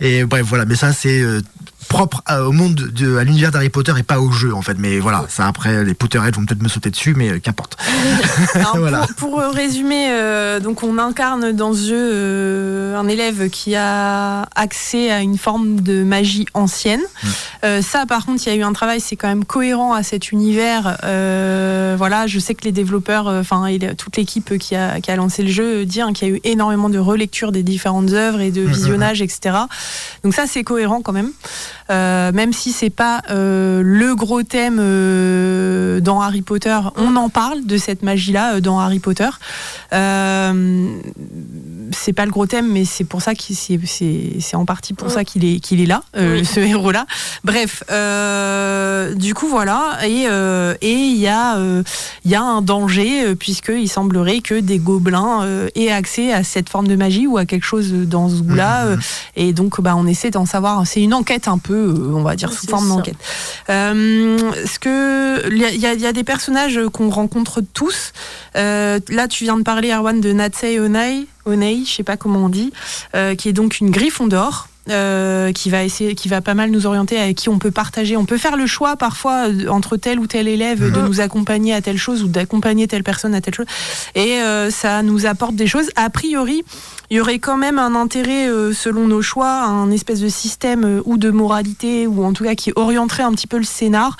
Et 0.00 0.24
bref, 0.24 0.44
voilà. 0.46 0.64
Mais 0.64 0.76
ça, 0.76 0.92
c'est 0.92 1.20
euh, 1.20 1.40
propre 1.88 2.22
au 2.30 2.52
monde 2.52 2.74
de, 2.74 3.16
à 3.16 3.24
l'univers 3.24 3.50
d'Harry 3.50 3.68
Potter 3.68 3.92
et 3.98 4.02
pas 4.02 4.20
au 4.20 4.30
jeu 4.30 4.54
en 4.54 4.62
fait. 4.62 4.76
Mais 4.78 4.98
voilà, 4.98 5.24
ça 5.28 5.46
après 5.46 5.84
les 5.84 5.94
Potterheads 5.94 6.32
vont 6.32 6.44
peut-être 6.44 6.62
me 6.62 6.68
sauter 6.68 6.90
dessus, 6.90 7.14
mais 7.16 7.30
euh, 7.30 7.38
qu'importe. 7.38 7.76
Voilà. 8.74 9.06
pour, 9.16 9.30
pour 9.30 9.40
résumer, 9.40 10.08
euh, 10.10 10.60
donc 10.60 10.82
on 10.82 10.98
incarne 10.98 11.52
dans 11.52 11.72
ce 11.72 11.88
jeu 11.88 12.10
euh, 12.12 12.98
un 12.98 13.06
élève 13.08 13.48
qui 13.50 13.74
a 13.76 14.42
accès 14.56 15.10
à 15.10 15.20
une 15.20 15.38
forme 15.38 15.80
de 15.80 16.02
magie 16.02 16.46
ancienne. 16.54 17.00
Mm. 17.00 17.28
Euh, 17.64 17.82
ça, 17.82 18.04
par 18.06 18.26
contre, 18.26 18.42
il 18.46 18.50
y 18.50 18.52
a 18.52 18.56
eu 18.56 18.62
un 18.62 18.72
travail, 18.72 19.00
c'est 19.00 19.16
quand 19.16 19.28
même 19.28 19.44
cohérent 19.44 19.94
à 19.94 20.02
cet 20.02 20.32
univers. 20.32 20.98
Euh, 21.04 21.94
voilà, 21.96 22.26
je 22.26 22.38
sais 22.38 22.54
que 22.54 22.64
les 22.64 22.72
développeurs, 22.72 23.28
euh, 23.28 23.40
enfin 23.40 23.64
toute 23.96 24.16
l'équipe 24.16 24.58
qui 24.58 24.74
a, 24.74 25.00
qui 25.00 25.10
a 25.10 25.16
lancé 25.16 25.42
le 25.42 25.50
jeu 25.50 25.82
euh, 25.82 25.84
dit 25.84 26.00
hein, 26.00 26.12
qu'il 26.12 26.28
y 26.28 26.30
a 26.32 26.34
eu 26.34 26.40
énormément 26.44 26.90
de 26.90 26.98
relecture 26.98 27.52
des 27.52 27.62
différentes 27.62 28.12
œuvres 28.12 28.40
et 28.40 28.50
de 28.50 28.64
Mm, 28.64 28.68
mm, 28.68 28.72
visionnage, 28.72 29.22
etc. 29.22 29.56
Donc 30.22 30.34
ça, 30.34 30.46
c'est 30.46 30.64
cohérent 30.64 31.02
quand 31.02 31.12
même. 31.12 31.30
Euh, 31.90 32.32
même 32.32 32.52
si 32.52 32.72
c'est 32.72 32.90
pas 32.90 33.20
euh, 33.30 33.82
le 33.84 34.14
gros 34.14 34.42
thème 34.42 34.78
euh, 34.80 36.00
dans 36.00 36.20
Harry 36.20 36.42
Potter, 36.42 36.78
on 36.96 37.14
en 37.16 37.28
parle 37.28 37.66
de 37.66 37.76
cette 37.76 38.02
magie-là 38.02 38.60
dans 38.60 38.78
Harry 38.78 39.00
Potter. 39.00 39.28
C'est 41.96 42.12
pas 42.12 42.24
le 42.26 42.30
gros 42.30 42.46
thème, 42.46 42.70
mais 42.70 42.84
c'est 42.84 43.04
pour 43.04 43.22
ça 43.22 43.34
qu'il 43.34 43.56
c'est, 43.56 43.78
c'est, 43.86 44.32
c'est 44.40 44.56
en 44.56 44.64
partie 44.64 44.94
pour 44.94 45.10
ça 45.10 45.24
qu'il 45.24 45.44
est 45.44 45.60
qu'il 45.60 45.80
est 45.80 45.86
là, 45.86 46.02
euh, 46.16 46.38
Oui. 46.40 46.44
ce 46.44 46.60
héros-là. 46.60 47.06
Bref, 47.44 47.82
euh, 47.90 49.14
du 49.14 49.34
coup 49.34 49.48
voilà, 49.48 49.98
et 50.06 50.24
euh, 50.28 50.74
et 50.80 50.92
il 50.92 51.16
y 51.18 51.28
a 51.28 51.56
euh, 51.58 51.82
il 52.24 52.30
y 52.30 52.34
a 52.34 52.42
un 52.42 52.62
danger 52.62 53.34
puisque 53.36 53.72
il 53.74 53.88
semblerait 53.88 54.40
que 54.40 54.58
des 54.60 54.78
gobelins 54.78 55.42
euh, 55.44 55.68
aient 55.74 55.90
accès 55.90 56.32
à 56.32 56.42
cette 56.44 56.68
forme 56.68 56.88
de 56.88 56.96
magie 56.96 57.26
ou 57.26 57.38
à 57.38 57.44
quelque 57.46 57.64
chose 57.64 57.92
dans 57.92 58.28
ce 58.28 58.36
goût-là. 58.42 58.84
Mhm. 58.86 58.92
euh, 58.92 58.96
et 59.36 59.52
donc, 59.52 59.80
bah, 59.80 59.94
on 59.96 60.06
essaie 60.06 60.30
d'en 60.30 60.46
savoir. 60.46 60.86
C'est 60.86 61.02
une 61.02 61.14
enquête 61.14 61.48
un 61.48 61.58
peu, 61.58 61.74
euh, 61.74 62.12
on 62.14 62.22
va 62.22 62.36
dire, 62.36 62.48
Oui, 62.50 62.56
sous 62.56 62.66
forme 62.66 62.88
ça. 62.88 62.94
d'enquête. 62.94 63.16
Euh, 63.70 64.38
ce 64.66 64.78
que 64.78 65.48
il 65.50 65.58
y, 65.58 65.64
a- 65.64 65.70
il 65.70 65.80
y 65.80 65.86
a- 65.86 65.94
il 65.94 66.00
y 66.00 66.06
a 66.06 66.12
des 66.12 66.24
personnages 66.24 66.80
qu'on 66.92 67.10
rencontre 67.10 67.60
tous. 67.72 68.12
Euh, 68.56 68.98
là, 69.08 69.28
tu 69.28 69.44
viens 69.44 69.56
de 69.56 69.62
parler, 69.62 69.90
Erwan, 69.92 70.20
de 70.20 70.32
Natsei 70.32 70.78
Onei, 70.80 71.26
Onei, 71.46 71.84
je 71.86 71.92
sais 71.92 72.02
pas 72.02 72.16
comment 72.16 72.44
on 72.44 72.48
dit, 72.48 72.72
euh, 73.14 73.34
qui 73.34 73.48
est 73.48 73.52
donc 73.52 73.80
une 73.80 73.90
Griffon 73.90 74.26
d'or. 74.26 74.68
euh, 74.90 75.50
qui 75.52 75.70
va 75.70 75.82
essayer, 75.82 76.14
qui 76.14 76.28
va 76.28 76.42
pas 76.42 76.52
mal 76.52 76.70
nous 76.70 76.84
orienter, 76.84 77.18
avec 77.18 77.38
qui 77.38 77.48
on 77.48 77.58
peut 77.58 77.70
partager. 77.70 78.18
On 78.18 78.26
peut 78.26 78.36
faire 78.36 78.54
le 78.54 78.66
choix 78.66 78.96
parfois 78.96 79.48
euh, 79.48 79.68
entre 79.68 79.96
tel 79.96 80.18
ou 80.18 80.26
tel 80.26 80.46
élève 80.46 80.78
de 80.92 81.00
Mhm. 81.00 81.06
nous 81.06 81.20
accompagner 81.22 81.72
à 81.72 81.80
telle 81.80 81.96
chose 81.96 82.22
ou 82.22 82.28
d'accompagner 82.28 82.86
telle 82.86 83.02
personne 83.02 83.34
à 83.34 83.40
telle 83.40 83.54
chose. 83.54 83.64
Et 84.14 84.42
euh, 84.42 84.70
ça 84.70 85.02
nous 85.02 85.24
apporte 85.24 85.54
des 85.56 85.66
choses. 85.66 85.88
A 85.96 86.10
priori, 86.10 86.64
il 87.08 87.16
y 87.16 87.20
aurait 87.22 87.38
quand 87.38 87.56
même 87.56 87.78
un 87.78 87.94
intérêt, 87.94 88.46
euh, 88.50 88.74
selon 88.74 89.06
nos 89.06 89.22
choix, 89.22 89.62
un 89.62 89.90
espèce 89.90 90.20
de 90.20 90.28
système 90.28 91.00
ou 91.06 91.16
de 91.16 91.30
moralité, 91.30 92.06
ou 92.06 92.22
en 92.22 92.34
tout 92.34 92.44
cas 92.44 92.54
qui 92.54 92.70
orienterait 92.76 93.22
un 93.22 93.32
petit 93.32 93.46
peu 93.46 93.56
le 93.56 93.64
scénar. 93.64 94.18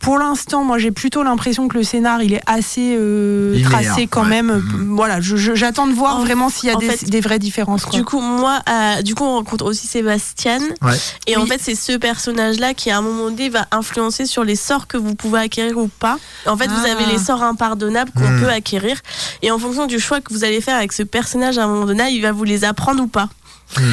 Pour 0.00 0.18
l'instant, 0.18 0.64
moi, 0.64 0.78
j'ai 0.78 0.90
plutôt 0.90 1.22
l'impression 1.22 1.68
que 1.68 1.76
le 1.76 1.82
scénar, 1.84 2.22
il 2.22 2.32
est 2.32 2.40
assez 2.46 2.96
euh, 2.98 3.62
tracé 3.64 4.06
quand 4.06 4.22
ouais. 4.22 4.28
même. 4.42 4.52
Mhm. 4.56 4.96
Voilà, 4.96 5.18
j'attends 5.20 5.86
de 5.86 5.92
voir 5.92 6.16
En- 6.16 6.20
vraiment 6.24 6.48
s'il 6.48 6.68
y 6.68 6.72
a 6.72 6.76
des, 6.76 6.88
fait, 6.90 7.04
des 7.08 7.20
vraies 7.20 7.38
différences. 7.38 7.84
quoi. 7.84 7.92
Du 7.92 8.04
coup, 8.04 8.20
moi, 8.20 8.60
euh, 8.68 9.02
du 9.02 9.14
coup, 9.14 9.24
on 9.24 9.34
rencontre 9.36 9.64
aussi 9.66 9.86
Sébastien. 9.86 10.58
Ouais. 10.82 10.96
Et 11.26 11.36
en 11.36 11.44
fait, 11.46 11.58
c'est 11.60 11.74
ce 11.74 11.92
personnage-là 11.98 12.72
qui, 12.74 12.90
à 12.90 12.98
un 12.98 13.02
moment 13.02 13.24
donné, 13.24 13.50
va 13.50 13.66
influencer 13.72 14.24
sur 14.26 14.42
les 14.42 14.56
sorts 14.56 14.86
que 14.86 14.96
vous 14.96 15.14
pouvez 15.14 15.40
acquérir 15.40 15.76
ou 15.78 15.88
pas. 15.88 16.18
En 16.46 16.56
fait, 16.56 16.68
vous 16.68 16.84
Ah. 16.86 16.92
avez 16.92 17.04
les 17.12 17.18
sorts 17.18 17.42
impardonnables 17.42 18.10
qu'on 18.16 18.28
Hmm. 18.28 18.40
peut 18.40 18.48
acquérir. 18.48 18.96
Et 19.42 19.50
en 19.50 19.58
fonction 19.58 19.86
du 19.86 20.00
choix 20.00 20.20
que 20.20 20.32
vous 20.32 20.44
allez 20.44 20.60
faire 20.62 20.76
avec 20.76 20.92
ce 20.92 21.02
personnage, 21.02 21.58
à 21.58 21.64
un 21.64 21.68
moment 21.68 21.84
donné, 21.86 22.08
il 22.10 22.22
va 22.22 22.32
vous 22.32 22.44
les 22.44 22.64
apprendre 22.64 23.02
ou 23.02 23.06
pas. 23.06 23.28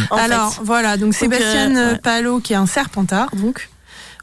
En 0.10 0.16
Alors 0.18 0.54
fait. 0.54 0.62
voilà, 0.64 0.98
donc 0.98 1.14
Sébastien 1.14 1.76
euh, 1.76 1.80
euh, 1.80 1.92
ouais. 1.94 2.00
Palot 2.00 2.40
qui 2.40 2.54
est 2.54 2.56
un 2.56 2.66
serpentard, 2.66 3.30
donc. 3.36 3.70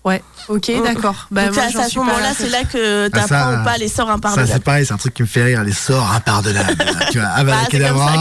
Ouais, 0.05 0.23
ok, 0.49 0.69
Mm. 0.69 0.83
d'accord. 0.85 1.27
Bah, 1.31 1.47
Donc, 1.47 1.55
moi, 1.55 1.65
à, 1.65 1.89
ce 1.89 1.99
moment-là, 1.99 2.21
là. 2.21 2.29
c'est 2.37 2.51
là 2.51 2.65
que 2.65 3.09
tu 3.09 3.19
Ah, 3.19 3.27
ça, 3.27 3.41
apprends 3.47 3.61
ou 3.63 3.65
pas 3.65 3.79
les 3.79 3.89
sorts 3.89 4.09
Ça, 4.09 4.13
impardonnables. 4.13 4.51
c'est 4.53 4.63
pareil, 4.63 4.85
c'est 4.87 4.93
un 4.93 4.99
truc 4.99 5.15
qui 5.15 5.23
me 5.23 5.27
fait 5.27 5.43
rire, 5.45 5.65
les 5.65 5.73
sorts 5.73 6.13
impardonnables. 6.15 6.77
tu 7.11 7.19
vois, 7.19 7.29
Avada 7.29 7.63
Bah, 7.63 7.67
Kedavra, 7.71 8.13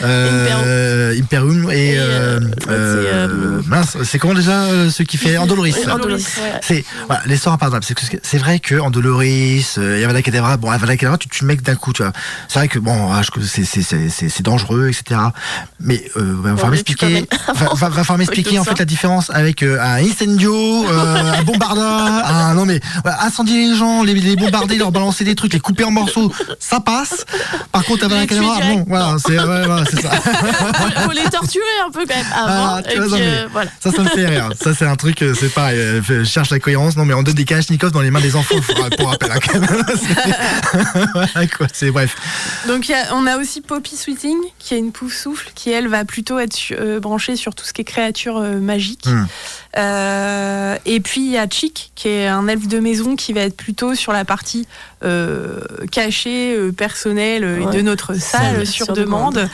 ça 0.00 0.04
euh, 0.04 1.18
Imperium 1.18 1.70
et, 1.70 1.92
Et, 1.94 1.98
euh, 1.98 2.40
euh, 2.40 2.40
euh, 2.68 3.62
mince, 3.66 3.96
c'est 4.04 4.18
comment 4.18 4.34
déjà 4.34 4.64
euh, 4.64 4.90
ce 4.90 5.02
qui 5.02 5.16
fait 5.16 5.38
Andoloris 5.38 5.74
Andoloris, 5.88 6.26
ouais. 6.38 6.60
C'est 6.62 6.84
voilà, 7.06 7.22
les 7.26 7.36
sorts 7.38 7.54
impardonnables. 7.54 7.86
C'est 8.22 8.38
vrai 8.38 8.58
que 8.58 8.74
Andoloris, 8.78 9.76
euh, 9.78 10.04
Avada 10.04 10.20
Kedavra, 10.20 10.56
bon 10.58 10.70
Avada 10.70 10.94
Kedavra, 10.96 11.16
tu 11.18 11.28
tu 11.28 11.46
le 11.46 11.56
d'un 11.56 11.74
coup, 11.76 11.92
tu 11.94 12.02
vois. 12.02 12.12
C'est 12.48 12.58
vrai 12.58 12.68
que 12.68 12.78
bon, 12.78 13.10
ah, 13.12 13.22
c'est 13.42 13.64
c'est 13.64 13.82
c'est 13.82 14.08
c'est 14.10 14.28
c'est 14.28 14.42
dangereux, 14.42 14.88
etc. 14.88 15.20
Mais 15.80 16.04
euh, 16.16 16.34
va 16.42 16.50
falloir 16.56 16.70
m'expliquer, 18.18 18.58
en 18.58 18.64
fait 18.64 18.70
ça. 18.70 18.76
la 18.80 18.84
différence 18.84 19.30
avec 19.30 19.62
un 19.62 19.96
incendio, 20.04 20.84
euh, 21.16 21.32
un 21.38 21.42
bombarda, 21.42 21.82
un 22.26 22.54
non 22.54 22.64
mais 22.66 22.80
incendier 23.20 23.68
les 23.68 23.74
gens, 23.76 24.02
les, 24.02 24.14
les 24.14 24.36
bombarder, 24.36 24.76
leur 24.76 24.92
balancer 24.92 25.24
des 25.24 25.34
trucs, 25.34 25.52
les 25.52 25.60
couper 25.60 25.84
en 25.84 25.90
morceaux, 25.90 26.32
ça 26.58 26.80
passe. 26.80 27.24
Par 27.72 27.84
contre, 27.84 28.06
tuer 28.08 28.26
Kedavra, 28.26 28.56
direct, 28.56 28.78
bon, 28.78 28.84
voilà, 28.88 29.16
c'est 29.18 29.38
ouais, 29.38 29.64
voilà, 29.66 29.84
c'est 29.90 30.00
ça. 30.02 30.10
faut, 30.10 31.00
faut 31.02 31.10
les 31.12 31.24
torturer 31.30 31.64
un 31.86 31.90
peu 31.90 32.04
quand 32.06 32.14
même 32.16 32.26
avant. 32.34 32.80
Ah, 32.84 32.92
et 32.92 32.98
vois, 32.98 33.16
puis, 33.16 33.26
euh, 33.26 33.46
voilà. 33.52 33.70
Ça, 33.82 33.90
ça 33.90 34.02
me 34.02 34.08
fait 34.08 34.26
rire. 34.26 34.48
Ça, 34.60 34.74
c'est 34.74 34.86
un 34.86 34.96
truc, 34.96 35.22
euh, 35.22 35.34
c'est 35.38 35.52
pareil. 35.52 35.78
euh, 35.78 36.00
Je 36.02 36.24
cherche 36.24 36.50
la 36.50 36.58
cohérence. 36.58 36.96
Non, 36.96 37.04
mais 37.04 37.14
on 37.14 37.22
donne 37.22 37.34
des 37.34 37.44
Kalachnikov 37.44 37.90
dans 37.92 38.00
les 38.00 38.10
mains 38.10 38.20
des 38.20 38.36
enfants, 38.36 38.56
pour, 38.60 38.90
pour 38.96 39.08
rappel. 39.10 39.30
hein, 39.32 39.38
quand 39.46 39.60
même. 39.60 39.84
C'est- 39.94 40.98
voilà, 41.14 41.46
quoi. 41.48 41.66
C'est 41.72 41.90
bref. 41.90 42.16
Donc 42.68 42.88
il 42.88 42.92
y 42.92 42.94
a- 42.94 43.14
on 43.14 43.26
a 43.26 43.36
aussi 43.36 43.60
Poppy 43.60 43.96
Sweeting 43.96 44.36
qui 44.58 44.74
est 44.74 44.78
une 44.78 44.92
pouf 44.92 45.14
souffle 45.14 45.50
qui 45.54 45.70
elle 45.70 45.88
va 45.88 46.04
plutôt 46.04 46.38
être 46.38 46.56
euh, 46.72 47.00
branchée 47.00 47.36
sur 47.36 47.54
tout 47.54 47.64
ce 47.64 47.72
qui 47.72 47.80
est 47.82 47.84
créature 47.84 48.38
euh, 48.38 48.58
magique. 48.60 49.06
Hmm. 49.06 49.26
Euh, 49.76 50.76
et 50.86 51.00
puis 51.00 51.20
il 51.22 51.30
y 51.32 51.38
a 51.38 51.48
Chick 51.48 51.90
qui 51.94 52.08
est 52.08 52.26
un 52.28 52.46
elfe 52.48 52.68
de 52.68 52.78
maison 52.78 53.16
qui 53.16 53.32
va 53.32 53.40
être 53.40 53.56
plutôt 53.56 53.94
sur 53.94 54.12
la 54.12 54.24
partie 54.24 54.66
euh, 55.04 55.60
cachée, 55.90 56.54
euh, 56.56 56.72
personnelle 56.72 57.44
euh, 57.44 57.64
Ouais. 57.64 57.76
de 57.76 57.82
notre 57.82 58.14
salle 58.14 58.66
sur, 58.66 58.86
sur 58.86 58.94
demande. 58.94 59.34
demande. 59.34 59.50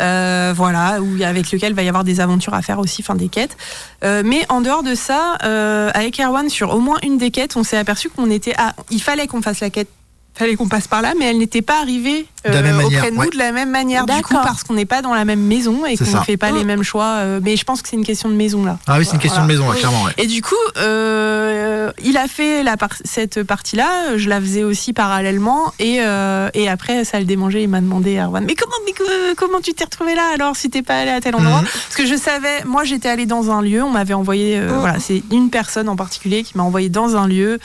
Euh, 0.00 0.52
voilà, 0.56 1.00
où, 1.00 1.22
avec 1.22 1.50
lequel 1.52 1.70
il 1.72 1.74
va 1.74 1.82
y 1.82 1.88
avoir 1.88 2.04
des 2.04 2.20
aventures 2.20 2.54
à 2.54 2.62
faire 2.62 2.78
aussi, 2.78 3.02
enfin 3.02 3.14
des 3.14 3.28
quêtes. 3.28 3.56
Euh, 4.04 4.22
mais 4.24 4.44
en 4.48 4.60
dehors 4.60 4.82
de 4.82 4.94
ça, 4.94 5.38
euh, 5.44 5.90
avec 5.94 6.20
Erwan, 6.20 6.48
sur 6.48 6.74
au 6.74 6.80
moins 6.80 6.98
une 7.02 7.18
des 7.18 7.30
quêtes, 7.30 7.56
on 7.56 7.62
s'est 7.64 7.76
aperçu 7.78 8.08
qu'on 8.08 8.30
était 8.30 8.54
à. 8.56 8.74
Il 8.90 9.02
fallait 9.02 9.26
qu'on 9.26 9.42
fasse 9.42 9.60
la 9.60 9.70
quête, 9.70 9.88
fallait 10.34 10.56
qu'on 10.56 10.68
passe 10.68 10.88
par 10.88 11.02
là, 11.02 11.14
mais 11.18 11.26
elle 11.26 11.38
n'était 11.38 11.62
pas 11.62 11.80
arrivée 11.80 12.26
De 12.44 12.50
la 12.52 12.62
même 12.62 12.76
manière, 12.76 12.98
auprès 12.98 13.10
de 13.10 13.14
nous 13.16 13.20
ouais. 13.22 13.30
de 13.30 13.38
la 13.38 13.52
même 13.52 13.70
manière, 13.70 14.06
du 14.06 14.22
coup, 14.22 14.34
parce 14.34 14.62
qu'on 14.64 14.74
n'est 14.74 14.84
pas 14.84 15.02
dans 15.02 15.14
la 15.14 15.24
même 15.24 15.40
maison 15.40 15.86
et 15.86 15.96
qu'on 15.96 16.04
ne 16.04 16.24
fait 16.24 16.36
pas 16.36 16.50
les 16.50 16.64
mêmes 16.64 16.82
choix. 16.82 17.04
euh, 17.18 17.40
mais 17.42 17.56
je 17.56 17.64
pense 17.64 17.82
que 17.82 17.88
c'est 17.88 17.96
une 17.96 18.04
question 18.04 18.28
de 18.28 18.34
maison 18.34 18.64
là. 18.64 18.78
Ah 18.86 18.96
oui, 18.98 19.04
c'est 19.04 19.12
une 19.14 19.18
question 19.20 19.42
de 19.42 19.46
maison, 19.48 19.68
ouais, 19.70 19.76
clairement. 19.78 20.02
Ouais. 20.04 20.12
Et 20.18 20.26
du 20.26 20.42
coup, 20.42 20.54
euh, 20.76 21.90
il 22.02 22.16
a 22.16 22.28
fait 22.28 22.62
la 22.62 22.76
par- 22.76 22.90
cette 23.04 23.42
partie-là. 23.42 24.16
Je 24.16 24.28
la 24.28 24.40
faisais 24.40 24.64
aussi 24.64 24.92
parallèlement. 24.92 25.72
Et, 25.78 25.98
euh, 26.00 26.48
et 26.54 26.68
après, 26.68 27.04
ça 27.04 27.18
le 27.18 27.24
démangeait. 27.24 27.62
Il 27.62 27.68
m'a 27.68 27.80
demandé, 27.80 28.16
Erwan, 28.18 28.44
mais 28.44 28.54
comment, 28.54 28.72
mais 28.86 28.92
comment 29.36 29.60
tu 29.60 29.72
t'es 29.74 29.84
retrouvé 29.84 30.14
là 30.14 30.22
alors 30.34 30.56
si 30.56 30.70
t'es 30.70 30.82
pas 30.82 30.96
allé 30.98 31.10
à 31.10 31.20
tel 31.20 31.34
endroit 31.36 31.60
Mhm. 31.60 31.64
Parce 31.66 31.96
que 31.96 32.06
je 32.06 32.14
savais, 32.16 32.64
moi 32.64 32.84
j'étais 32.84 33.08
allée 33.08 33.26
dans 33.26 33.50
un 33.50 33.62
lieu. 33.62 33.82
On 33.82 33.90
m'avait 33.90 34.14
envoyé, 34.14 34.58
euh, 34.58 34.70
Mhm. 34.72 34.78
voilà, 34.80 34.98
c'est 35.00 35.22
une 35.30 35.50
personne 35.50 35.88
en 35.88 35.96
particulier 35.96 36.42
qui 36.42 36.56
m'a 36.56 36.64
envoyé 36.64 36.88
dans 36.88 37.16
un 37.16 37.26
lieu 37.28 37.58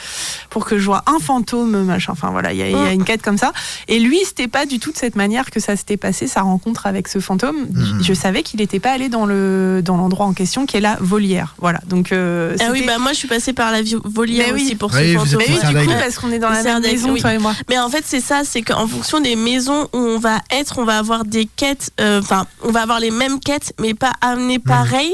pour 0.49 0.65
que 0.65 0.77
je 0.77 0.85
vois 0.85 1.03
un 1.07 1.19
fantôme, 1.19 1.83
machin. 1.83 2.11
Enfin 2.13 2.29
voilà, 2.31 2.53
il 2.53 2.57
y, 2.59 2.71
y 2.71 2.75
a 2.75 2.91
une 2.93 3.03
quête 3.03 3.21
comme 3.21 3.37
ça. 3.37 3.51
Et 3.87 3.99
lui, 3.99 4.19
c'était 4.25 4.47
pas 4.47 4.65
du 4.69 4.79
tout 4.79 4.93
de 4.93 4.97
cette 4.97 5.17
manière 5.17 5.51
que 5.51 5.59
ça 5.59 5.75
s'était 5.75 5.97
passé 5.97 6.27
sa 6.27 6.41
rencontre 6.43 6.87
avec 6.87 7.09
ce 7.09 7.19
fantôme. 7.19 7.67
Mhm. 7.71 8.01
Je 8.01 8.13
savais 8.13 8.41
qu'il 8.43 8.61
n'était 8.61 8.79
pas 8.79 8.91
allé 8.93 9.09
dans 9.09 9.25
le 9.25 9.81
dans 9.83 9.97
l'endroit 9.97 10.25
en 10.25 10.33
question, 10.33 10.65
qui 10.65 10.77
est 10.77 10.81
la 10.81 10.95
volière. 11.01 11.55
Voilà. 11.59 11.81
Donc 11.87 12.13
euh, 12.13 12.55
Ah 12.61 12.69
oui, 12.71 12.83
bah 12.87 12.97
moi 12.99 13.11
je 13.11 13.17
suis 13.17 13.27
passée 13.27 13.51
par 13.51 13.71
la 13.71 13.81
volière 14.05 14.47
Mais 14.47 14.53
oui. 14.53 14.63
aussi 14.63 14.75
pour 14.75 14.91
Oui, 14.93 15.13
ce 15.13 15.17
fantôme. 15.17 15.39
Mais 15.39 15.45
oui, 15.49 15.83
du 15.83 15.87
coup, 15.87 15.93
parce 15.99 16.17
qu'on 16.17 16.31
est 16.31 16.39
dans 16.39 16.49
la 16.49 16.63
même 16.63 16.81
maison, 16.81 17.11
oui. 17.11 17.19
toi 17.19 17.33
et 17.33 17.37
moi. 17.39 17.53
Mais 17.69 17.77
en 17.79 17.89
fait, 17.89 18.03
c'est 18.05 18.21
ça, 18.21 18.43
c'est 18.45 18.61
qu'en 18.61 18.87
fonction 18.87 19.19
des 19.19 19.35
maisons 19.35 19.87
où 19.93 19.97
on 19.97 20.19
va 20.19 20.39
être, 20.51 20.77
on 20.79 20.85
va 20.85 20.97
avoir 20.97 21.25
des 21.25 21.45
quêtes, 21.47 21.91
euh, 21.99 22.21
enfin, 22.21 22.45
on 22.63 22.71
va 22.71 22.83
avoir 22.83 22.99
les 23.01 23.11
mêmes 23.11 23.39
quêtes, 23.41 23.73
mais 23.79 23.93
pas 23.93 24.13
amenées 24.21 24.59
pareil. 24.59 25.11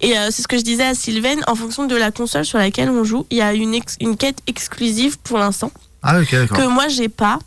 Et 0.00 0.16
euh, 0.18 0.28
c'est 0.30 0.42
ce 0.42 0.48
que 0.48 0.56
je 0.58 0.62
disais 0.62 0.84
à 0.86 0.94
Sylvain, 0.94 1.36
en 1.46 1.54
fonction 1.54 1.86
de 1.86 1.94
la 1.94 2.10
console 2.10 2.44
sur 2.44 2.58
laquelle 2.58 2.90
on 2.90 3.04
joue, 3.04 3.26
il 3.30 3.38
y 3.38 3.42
a 3.42 3.52
une, 3.54 3.74
ex- 3.74 3.96
une 4.00 4.16
quête 4.16 4.38
exclusive 4.46 5.18
pour 5.18 5.38
l'instant, 5.38 5.70
Ah, 6.02 6.20
ok, 6.20 6.30
d'accord. 6.32 6.56
que 6.58 6.66
moi 6.66 6.88
j'ai 6.88 7.08
pas. 7.08 7.38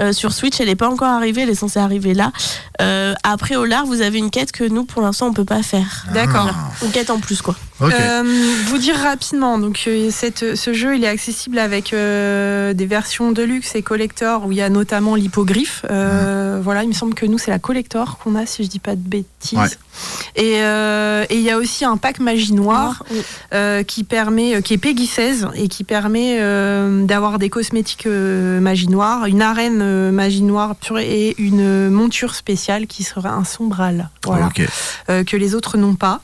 Euh, 0.00 0.12
sur 0.12 0.32
Switch, 0.32 0.60
elle 0.60 0.68
n'est 0.68 0.76
pas 0.76 0.88
encore 0.88 1.08
arrivée, 1.08 1.42
elle 1.42 1.50
est 1.50 1.54
censée 1.54 1.78
arriver 1.78 2.14
là. 2.14 2.32
Euh, 2.80 3.14
après, 3.22 3.56
au 3.56 3.64
lard, 3.64 3.84
vous 3.86 4.00
avez 4.00 4.18
une 4.18 4.30
quête 4.30 4.52
que 4.52 4.64
nous, 4.64 4.84
pour 4.84 5.02
l'instant, 5.02 5.26
on 5.26 5.32
peut 5.32 5.44
pas 5.44 5.62
faire. 5.62 6.06
D'accord. 6.14 6.48
Une 6.82 6.90
quête 6.90 7.10
en 7.10 7.18
plus, 7.18 7.42
quoi. 7.42 7.54
Euh, 7.82 8.22
vous 8.66 8.78
dire 8.78 8.96
rapidement, 8.96 9.58
donc 9.58 9.84
euh, 9.86 10.10
cette, 10.10 10.54
ce 10.54 10.72
jeu 10.72 10.96
il 10.96 11.04
est 11.04 11.08
accessible 11.08 11.58
avec 11.58 11.92
euh, 11.92 12.72
des 12.74 12.86
versions 12.86 13.32
deluxe 13.32 13.74
et 13.74 13.82
collector 13.82 14.46
où 14.46 14.52
il 14.52 14.58
y 14.58 14.62
a 14.62 14.68
notamment 14.68 15.14
l'hippogriffe. 15.14 15.84
Euh, 15.90 16.60
Voilà, 16.62 16.82
il 16.82 16.88
me 16.88 16.94
semble 16.94 17.14
que 17.14 17.24
nous 17.26 17.38
c'est 17.38 17.50
la 17.50 17.58
collector 17.58 18.18
qu'on 18.18 18.34
a 18.34 18.44
si 18.46 18.64
je 18.64 18.68
dis 18.68 18.78
pas 18.80 18.96
de 18.96 19.00
bêtises. 19.00 19.58
Ouais. 19.58 19.68
Et 20.36 20.62
euh, 20.62 21.24
et 21.30 21.36
il 21.36 21.42
y 21.42 21.50
a 21.50 21.56
aussi 21.58 21.84
un 21.84 21.96
pack 21.96 22.20
magie 22.20 22.52
noire 22.52 23.04
euh, 23.54 23.82
qui 23.82 24.04
permet, 24.04 24.56
euh, 24.56 24.60
qui 24.60 24.74
est 24.74 24.78
Peggy 24.78 25.06
16 25.06 25.48
et 25.54 25.68
qui 25.68 25.84
permet 25.84 26.38
euh, 26.40 27.04
d'avoir 27.04 27.38
des 27.38 27.48
cosmétiques 27.50 28.06
euh, 28.06 28.60
magie 28.60 28.88
noire, 28.88 29.26
une 29.26 29.42
arène 29.42 29.80
euh, 29.82 30.10
magie 30.12 30.42
noire 30.42 30.76
pure 30.76 30.98
et 30.98 31.34
une 31.38 31.88
monture 31.90 32.34
spéciale 32.34 32.86
qui 32.86 33.04
sera 33.04 33.30
un 33.30 33.44
sombral. 33.44 34.10
Voilà 34.24 34.48
euh, 35.08 35.24
que 35.24 35.36
les 35.36 35.54
autres 35.54 35.76
n'ont 35.76 35.94
pas. 35.96 36.20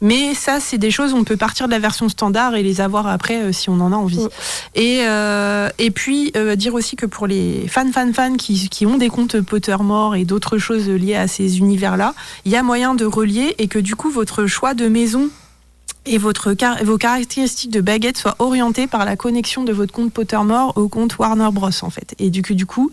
Mais 0.00 0.34
ça, 0.34 0.60
c'est 0.60 0.78
des 0.78 0.90
choses, 0.90 1.14
on 1.14 1.24
peut 1.24 1.36
partir 1.36 1.66
de 1.66 1.72
la 1.72 1.78
version 1.78 2.08
standard 2.08 2.54
et 2.54 2.62
les 2.62 2.80
avoir 2.80 3.06
après 3.06 3.42
euh, 3.42 3.52
si 3.52 3.70
on 3.70 3.80
en 3.80 3.92
a 3.92 3.96
envie. 3.96 4.24
Mm. 4.24 4.28
Et, 4.74 4.98
euh, 5.02 5.68
et 5.78 5.90
puis, 5.90 6.32
euh, 6.36 6.56
dire 6.56 6.74
aussi 6.74 6.96
que 6.96 7.06
pour 7.06 7.26
les 7.26 7.66
fans, 7.68 7.90
fans, 7.92 8.12
fans 8.12 8.36
qui, 8.36 8.68
qui 8.68 8.86
ont 8.86 8.98
des 8.98 9.08
comptes 9.08 9.40
Pottermore 9.40 10.16
et 10.16 10.24
d'autres 10.24 10.58
choses 10.58 10.88
liées 10.88 11.16
à 11.16 11.28
ces 11.28 11.58
univers-là, 11.58 12.14
il 12.44 12.52
y 12.52 12.56
a 12.56 12.62
moyen 12.62 12.94
de 12.94 13.04
relier 13.04 13.54
et 13.58 13.68
que 13.68 13.78
du 13.78 13.96
coup, 13.96 14.10
votre 14.10 14.46
choix 14.46 14.74
de 14.74 14.88
maison 14.88 15.28
et 16.08 16.18
votre 16.18 16.52
car- 16.54 16.82
vos 16.84 16.98
caractéristiques 16.98 17.72
de 17.72 17.80
baguette 17.80 18.16
soient 18.16 18.36
orientées 18.38 18.86
par 18.86 19.04
la 19.04 19.16
connexion 19.16 19.64
de 19.64 19.72
votre 19.72 19.92
compte 19.92 20.12
Pottermore 20.12 20.72
au 20.76 20.88
compte 20.88 21.18
Warner 21.18 21.48
Bros 21.52 21.68
en 21.82 21.90
fait 21.90 22.14
et 22.20 22.30
du 22.30 22.42
coup 22.42 22.54
du 22.54 22.64
coup 22.64 22.92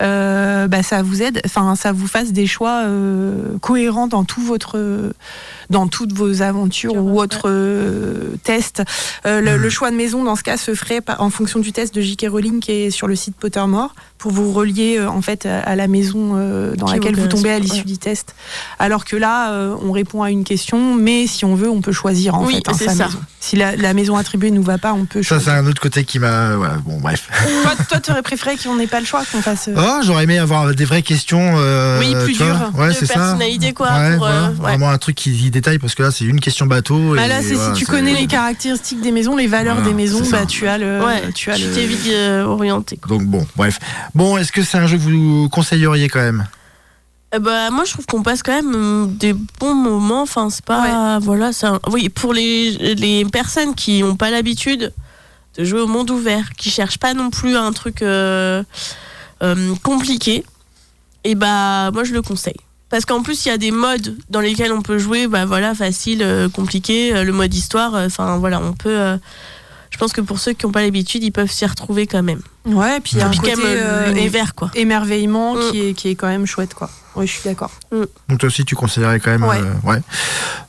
euh, 0.00 0.68
bah, 0.68 0.82
ça 0.82 1.02
vous 1.02 1.22
aide 1.22 1.40
enfin 1.46 1.74
ça 1.74 1.92
vous 1.92 2.06
fasse 2.06 2.32
des 2.32 2.46
choix 2.46 2.82
euh, 2.84 3.56
cohérents 3.62 4.08
dans 4.08 4.24
tout 4.24 4.42
votre 4.42 4.78
dans 5.70 5.86
toutes 5.88 6.12
vos 6.12 6.42
aventures 6.42 6.96
ou 6.96 7.20
autres 7.20 7.48
euh, 7.48 8.36
tests 8.44 8.82
Euh, 9.26 9.40
le, 9.40 9.56
le 9.56 9.70
choix 9.70 9.90
de 9.90 9.96
maison 9.96 10.24
dans 10.24 10.36
ce 10.36 10.42
cas 10.42 10.56
se 10.56 10.74
ferait 10.74 11.00
en 11.18 11.30
fonction 11.30 11.58
du 11.60 11.72
test 11.72 11.94
de 11.94 12.00
J.K. 12.00 12.26
Rowling 12.30 12.60
qui 12.60 12.72
est 12.72 12.90
sur 12.90 13.06
le 13.06 13.16
site 13.16 13.36
Pottermore 13.36 13.94
pour 14.18 14.32
vous 14.32 14.52
relier 14.52 14.98
euh, 14.98 15.08
en 15.08 15.22
fait 15.22 15.46
à, 15.46 15.76
la 15.76 15.88
maison 15.88 16.32
euh, 16.36 16.74
dans 16.76 16.86
Qui 16.86 16.94
laquelle 16.94 17.16
vous 17.16 17.26
tombez 17.28 17.50
à 17.50 17.58
l'issue 17.58 17.78
ouais. 17.78 17.84
du 17.84 17.98
test 17.98 18.34
alors 18.78 19.04
que 19.04 19.16
là 19.16 19.52
euh, 19.52 19.74
on 19.82 19.92
répond 19.92 20.22
à 20.22 20.30
une 20.30 20.44
question 20.44 20.94
mais 20.94 21.26
si 21.26 21.44
on 21.44 21.54
veut 21.54 21.70
on 21.70 21.80
peut 21.80 21.92
choisir 21.92 22.34
en 22.34 22.44
Oui, 22.46 22.56
fait 22.56 22.68
hein, 22.68 22.72
c'est 22.76 22.84
sa 22.86 22.94
ça. 22.94 23.06
maison. 23.06 23.18
si 23.40 23.56
la, 23.56 23.76
la 23.76 23.94
maison 23.94 24.16
attribuée 24.16 24.50
nous 24.50 24.62
va 24.62 24.78
pas 24.78 24.92
on 24.92 25.04
peut 25.06 25.22
Ça, 25.22 25.38
c'est 25.38 25.44
choisir 25.46 25.62
un 25.62 25.66
autre 25.66 25.80
côté 25.80 26.04
qui 26.04 26.18
m'a. 26.18 26.56
Voilà, 26.56 26.74
bon, 26.84 26.98
bref. 27.00 27.28
toi, 27.62 27.72
toi 27.88 28.00
tu 28.00 28.10
aurais 28.10 28.22
préféré 28.22 28.56
qu'on 28.56 28.76
n'ait 28.76 28.86
pas 28.86 29.00
le 29.00 29.06
choix 29.06 29.22
qu'on 29.30 29.40
fasse 29.42 29.68
euh, 29.68 29.74
Oh, 29.78 30.00
j'aurais 30.04 30.24
aimé 30.24 30.38
avoir 30.38 30.74
des 30.74 30.84
vraies 30.84 31.02
questions. 31.02 31.54
euh, 31.56 31.98
Oui, 32.00 32.14
plus 32.24 32.34
dures. 32.36 32.70
Ouais, 32.76 32.88
De 32.88 32.92
c'est 32.92 33.06
ça. 33.06 33.14
personnalité, 33.14 33.72
quoi, 33.72 33.88
Ouais, 33.88 34.16
pour, 34.16 34.26
euh, 34.26 34.30
voilà. 34.30 34.48
ouais. 34.50 34.54
Vraiment 34.56 34.90
un 34.90 34.98
truc 34.98 35.16
qui, 35.16 35.50
parce 35.60 35.94
que 35.94 36.02
là, 36.02 36.10
c'est 36.10 36.24
une 36.24 36.40
question 36.40 36.66
bateau. 36.66 37.14
Bah 37.14 37.26
là, 37.28 37.42
c'est 37.42 37.54
voilà, 37.54 37.74
si 37.74 37.80
tu 37.80 37.86
connais 37.90 38.14
les 38.14 38.26
caractéristiques 38.26 39.00
des 39.00 39.12
maisons, 39.12 39.36
les 39.36 39.46
valeurs 39.46 39.76
Voilà, 39.76 39.88
des 39.90 39.94
maisons, 39.94 40.24
ça. 40.24 40.40
bah 40.40 40.46
tu 40.46 40.66
as 40.66 40.78
le, 40.78 41.04
Ouais, 41.04 41.30
tu 41.34 41.50
as 41.50 41.58
le. 41.58 41.72
t'es 41.74 41.86
vite 41.86 42.06
euh, 42.08 42.44
orienté. 42.44 42.96
quoi. 42.96 43.08
Donc 43.16 43.24
bon, 43.26 43.46
bref. 43.56 43.78
Bon, 44.14 44.36
est-ce 44.38 44.52
que 44.52 44.62
c'est 44.62 44.78
un 44.78 44.86
jeu 44.86 44.96
que 44.96 45.02
vous 45.02 45.48
conseilleriez 45.50 46.08
quand 46.08 46.20
même? 46.20 46.46
Euh, 47.34 47.38
bah, 47.38 47.70
moi, 47.70 47.84
je 47.84 47.92
trouve 47.92 48.06
qu'on 48.06 48.22
passe 48.22 48.42
quand 48.42 48.52
même 48.62 49.14
des 49.16 49.32
bons 49.32 49.74
moments. 49.74 50.22
Enfin, 50.22 50.50
c'est 50.50 50.64
pas. 50.64 51.18
Voilà, 51.20 51.52
c'est 51.52 51.66
un- 51.66 51.80
Oui, 51.90 52.08
pour 52.08 52.32
les, 52.34 52.72
les 52.94 53.24
personnes 53.24 53.74
qui 53.74 54.02
n'ont 54.02 54.16
pas 54.16 54.30
l'habitude 54.30 54.92
de 55.58 55.64
jouer 55.64 55.80
au 55.80 55.86
monde 55.86 56.10
ouvert, 56.10 56.50
qui 56.56 56.70
cherchent 56.70 56.98
pas 56.98 57.12
non 57.14 57.30
plus 57.30 57.56
un 57.56 57.72
truc 57.72 58.02
euh, 58.02 58.62
euh, 59.42 59.74
compliqué, 59.82 60.44
et 61.24 61.34
bah, 61.34 61.90
moi, 61.92 62.04
je 62.04 62.12
le 62.12 62.22
conseille. 62.22 62.56
Parce 62.90 63.04
qu'en 63.04 63.22
plus, 63.22 63.46
il 63.46 63.48
y 63.48 63.52
a 63.52 63.56
des 63.58 63.70
modes 63.70 64.16
dans 64.28 64.40
lesquels 64.40 64.72
on 64.72 64.82
peut 64.82 64.98
jouer, 64.98 65.26
bah 65.28 65.44
voilà, 65.46 65.74
facile, 65.74 66.22
euh, 66.22 66.48
compliqué, 66.48 67.14
euh, 67.14 67.22
le 67.24 67.32
mode 67.32 67.54
histoire, 67.54 67.94
euh, 67.94 68.06
enfin 68.06 68.36
voilà, 68.38 68.60
on 68.60 68.72
peut. 68.72 68.88
euh, 68.98 69.16
je 69.90 69.98
pense 69.98 70.12
que 70.12 70.20
pour 70.20 70.38
ceux 70.38 70.52
qui 70.52 70.66
n'ont 70.66 70.72
pas 70.72 70.82
l'habitude, 70.82 71.22
ils 71.24 71.30
peuvent 71.32 71.50
s'y 71.50 71.64
retrouver 71.66 72.06
quand 72.06 72.22
même. 72.22 72.40
Ouais, 72.64 72.96
et 72.98 73.00
puis 73.00 73.12
il 73.14 73.18
y 73.18 73.22
a 73.22 73.26
un 73.28 73.30
côté 73.30 73.56
même, 73.56 73.64
euh, 73.66 74.12
quoi. 74.54 74.70
émerveillement 74.74 75.54
Mm. 75.54 75.70
qui 75.70 75.80
est 75.88 75.94
qui 75.94 76.08
est 76.10 76.14
quand 76.14 76.28
même 76.28 76.46
chouette 76.46 76.74
quoi. 76.74 76.90
Oui, 77.16 77.26
je 77.26 77.32
suis 77.32 77.42
d'accord. 77.44 77.72
Donc 77.90 78.38
toi 78.38 78.46
aussi, 78.46 78.64
tu 78.64 78.76
conseillerais 78.76 79.18
quand 79.20 79.30
même. 79.32 79.42
Ouais. 79.44 79.60
euh, 79.60 79.88
ouais. 79.90 80.00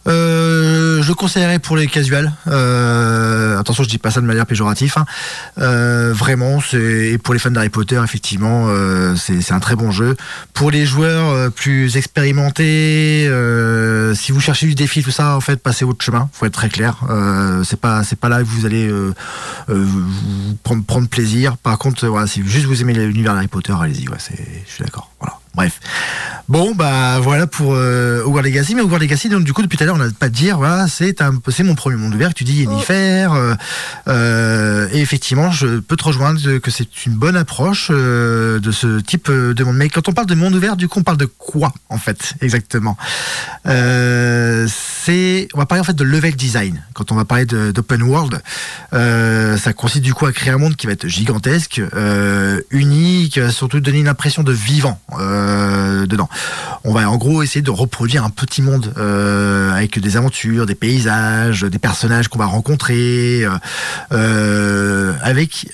Euh, 0.07 1.03
je 1.03 1.13
conseillerais 1.13 1.59
pour 1.59 1.77
les 1.77 1.85
casuals. 1.87 2.31
Euh, 2.47 3.59
attention, 3.59 3.83
je 3.83 3.89
dis 3.89 3.99
pas 3.99 4.09
ça 4.09 4.21
de 4.21 4.25
manière 4.25 4.47
péjorative. 4.47 4.93
hein. 4.97 5.05
Euh, 5.59 6.13
vraiment, 6.13 6.59
c'est 6.59 7.11
et 7.11 7.17
pour 7.19 7.33
les 7.35 7.39
fans 7.39 7.51
d'Harry 7.51 7.69
Potter, 7.69 8.01
effectivement, 8.03 8.65
euh, 8.69 9.15
c'est 9.15 9.51
un 9.51 9.59
très 9.59 9.75
bon 9.75 9.91
jeu. 9.91 10.17
Pour 10.53 10.71
les 10.71 10.85
joueurs 10.87 11.29
euh, 11.29 11.49
plus 11.49 11.95
expérimentés, 11.97 13.27
euh, 13.27 14.15
si 14.15 14.31
vous 14.31 14.39
cherchez 14.39 14.65
du 14.65 14.73
défi, 14.75 15.03
tout 15.03 15.11
ça, 15.11 15.35
en 15.35 15.41
fait, 15.41 15.61
passez 15.61 15.85
votre 15.85 16.03
chemin. 16.03 16.27
Faut 16.33 16.47
être 16.47 16.53
très 16.53 16.69
clair. 16.69 16.97
Euh, 17.09 17.63
c'est 17.63 17.79
pas 17.79 18.03
c'est 18.03 18.19
pas 18.19 18.29
là 18.29 18.39
que 18.39 18.47
vous 18.47 18.65
allez 18.65 18.87
euh, 18.87 19.13
euh, 19.69 19.83
vous 19.85 20.55
prendre 20.63 20.83
prendre 20.83 21.07
plaisir. 21.07 21.57
Par 21.57 21.77
contre, 21.77 22.07
voilà, 22.07 22.25
si 22.25 22.41
juste 22.47 22.65
vous 22.65 22.81
aimez 22.81 22.93
l'univers 22.93 23.33
d'Harry 23.35 23.47
Potter, 23.47 23.73
allez-y. 23.79 24.07
Ouais, 24.09 24.17
c'est 24.17 24.37
je 24.67 24.71
suis 24.73 24.83
d'accord. 24.83 25.11
Voilà. 25.19 25.37
Bref. 25.53 25.79
Bon, 26.47 26.73
bah 26.75 27.19
voilà 27.19 27.45
pour 27.45 27.73
euh, 27.75 28.23
Hogwarts 28.23 28.43
Legacy. 28.43 28.73
Mais 28.75 28.81
Hogwarts 28.81 29.01
Legacy, 29.01 29.27
donc 29.29 29.43
du 29.43 29.53
coup, 29.53 29.61
depuis 29.61 29.77
tout 29.77 29.83
à 29.83 29.87
l'heure, 29.87 29.95
on 29.95 29.99
n'a 29.99 30.09
pas 30.11 30.29
de 30.29 30.33
dire, 30.33 30.57
voilà, 30.57 30.87
c'est 30.87 31.21
un, 31.21 31.33
c'est 31.49 31.63
mon 31.63 31.75
premier 31.75 31.97
monde 31.97 32.13
ouvert. 32.13 32.33
Tu 32.33 32.43
dis 32.43 32.61
Yennefer. 32.61 33.27
Euh, 33.33 33.55
euh, 34.07 34.87
et 34.93 34.99
effectivement, 34.99 35.51
je 35.51 35.79
peux 35.79 35.97
te 35.97 36.03
rejoindre 36.03 36.57
que 36.57 36.71
c'est 36.71 37.05
une 37.05 37.13
bonne 37.13 37.35
approche 37.35 37.89
euh, 37.91 38.59
de 38.59 38.71
ce 38.71 38.99
type 38.99 39.29
de 39.29 39.63
monde. 39.63 39.75
Mais 39.75 39.89
quand 39.89 40.07
on 40.09 40.13
parle 40.13 40.27
de 40.27 40.35
monde 40.35 40.55
ouvert, 40.55 40.77
du 40.77 40.87
coup, 40.87 40.99
on 40.99 41.03
parle 41.03 41.17
de 41.17 41.25
quoi 41.25 41.73
en 41.89 41.97
fait 41.97 42.33
exactement? 42.41 42.97
C'est, 43.65 45.47
on 45.53 45.57
va 45.57 45.65
parler 45.65 45.81
en 45.81 45.85
fait 45.85 45.95
de 45.95 46.03
level 46.03 46.35
design. 46.35 46.83
Quand 46.93 47.11
on 47.11 47.15
va 47.15 47.25
parler 47.25 47.45
d'open 47.45 48.03
world, 48.03 48.41
ça 48.91 49.73
consiste 49.73 50.03
du 50.03 50.13
coup 50.13 50.25
à 50.25 50.31
créer 50.31 50.53
un 50.53 50.57
monde 50.57 50.75
qui 50.75 50.87
va 50.87 50.93
être 50.93 51.07
gigantesque, 51.07 51.81
unique, 52.71 53.39
surtout 53.51 53.79
donner 53.79 53.99
une 53.99 54.07
impression 54.07 54.43
de 54.43 54.51
vivant 54.51 55.01
euh, 55.19 55.40
dedans. 56.05 56.29
On 56.83 56.93
va 56.93 57.09
en 57.09 57.17
gros 57.17 57.43
essayer 57.43 57.61
de 57.61 57.69
reproduire 57.69 58.23
un 58.23 58.29
petit 58.29 58.61
monde 58.61 58.93
euh, 58.97 59.71
avec 59.71 59.99
des 59.99 60.17
aventures, 60.17 60.65
des 60.65 60.75
paysages, 60.75 61.61
des 61.61 61.79
personnages 61.79 62.27
qu'on 62.27 62.39
va 62.39 62.45
rencontrer, 62.45 63.43
euh, 63.43 63.49
euh, 64.11 65.13
avec 65.21 65.67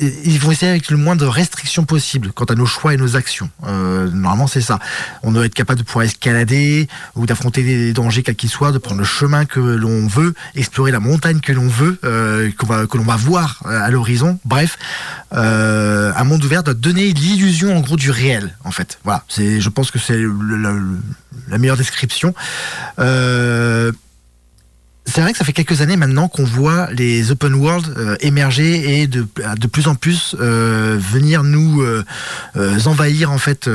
ils 0.00 0.38
vont 0.38 0.50
essayer 0.50 0.70
avec 0.70 0.90
le 0.90 0.96
moins 0.96 1.16
de 1.16 1.24
restrictions 1.24 1.84
possible 1.84 2.32
quant 2.32 2.44
à 2.44 2.54
nos 2.54 2.66
choix 2.66 2.94
et 2.94 2.96
nos 2.96 3.16
actions. 3.16 3.50
Euh, 3.66 4.08
normalement, 4.10 4.46
c'est 4.46 4.60
ça. 4.60 4.78
On 5.22 5.32
doit 5.32 5.46
être 5.46 5.54
capable 5.54 5.80
de 5.80 5.84
pouvoir 5.84 6.04
escalader 6.04 6.88
ou 7.14 7.26
d'affronter 7.26 7.62
des 7.62 7.92
dangers 7.92 8.22
quels 8.22 8.36
qu'ils 8.36 8.50
soient, 8.50 8.72
de 8.72 8.78
prendre 8.78 9.00
le 9.00 9.06
chemin 9.06 9.44
que 9.44 9.60
l'on 9.60 10.06
veut, 10.06 10.34
explorer 10.54 10.90
la 10.90 11.00
montagne 11.00 11.40
que 11.40 11.52
l'on 11.52 11.68
veut, 11.68 11.98
euh, 12.04 12.50
que 12.52 12.96
l'on 12.96 13.04
va 13.04 13.16
voir 13.16 13.62
euh, 13.66 13.80
à 13.80 13.90
l'horizon. 13.90 14.38
Bref, 14.44 14.78
un 15.32 16.24
monde 16.24 16.44
ouvert 16.44 16.62
doit 16.62 16.74
donner 16.74 17.12
l'illusion 17.12 17.76
en 17.76 17.80
gros 17.80 17.96
du 17.96 18.10
réel, 18.10 18.56
en 18.64 18.70
fait. 18.70 18.98
Voilà. 19.04 19.24
Je 19.36 19.68
pense 19.68 19.90
que 19.90 19.98
c'est 19.98 20.20
la 21.48 21.58
meilleure 21.58 21.76
description. 21.76 22.34
C'est 25.04 25.20
vrai 25.20 25.32
que 25.32 25.38
ça 25.38 25.44
fait 25.44 25.52
quelques 25.52 25.80
années 25.80 25.96
maintenant 25.96 26.28
qu'on 26.28 26.44
voit 26.44 26.88
les 26.92 27.30
open 27.32 27.54
world 27.54 27.92
euh, 27.98 28.16
émerger 28.20 29.00
et 29.02 29.06
de, 29.08 29.26
de 29.58 29.66
plus 29.66 29.88
en 29.88 29.94
plus 29.94 30.36
euh, 30.40 30.96
venir 30.98 31.42
nous 31.42 31.82
euh, 31.82 32.04
envahir 32.86 33.30
en 33.30 33.38
fait 33.38 33.68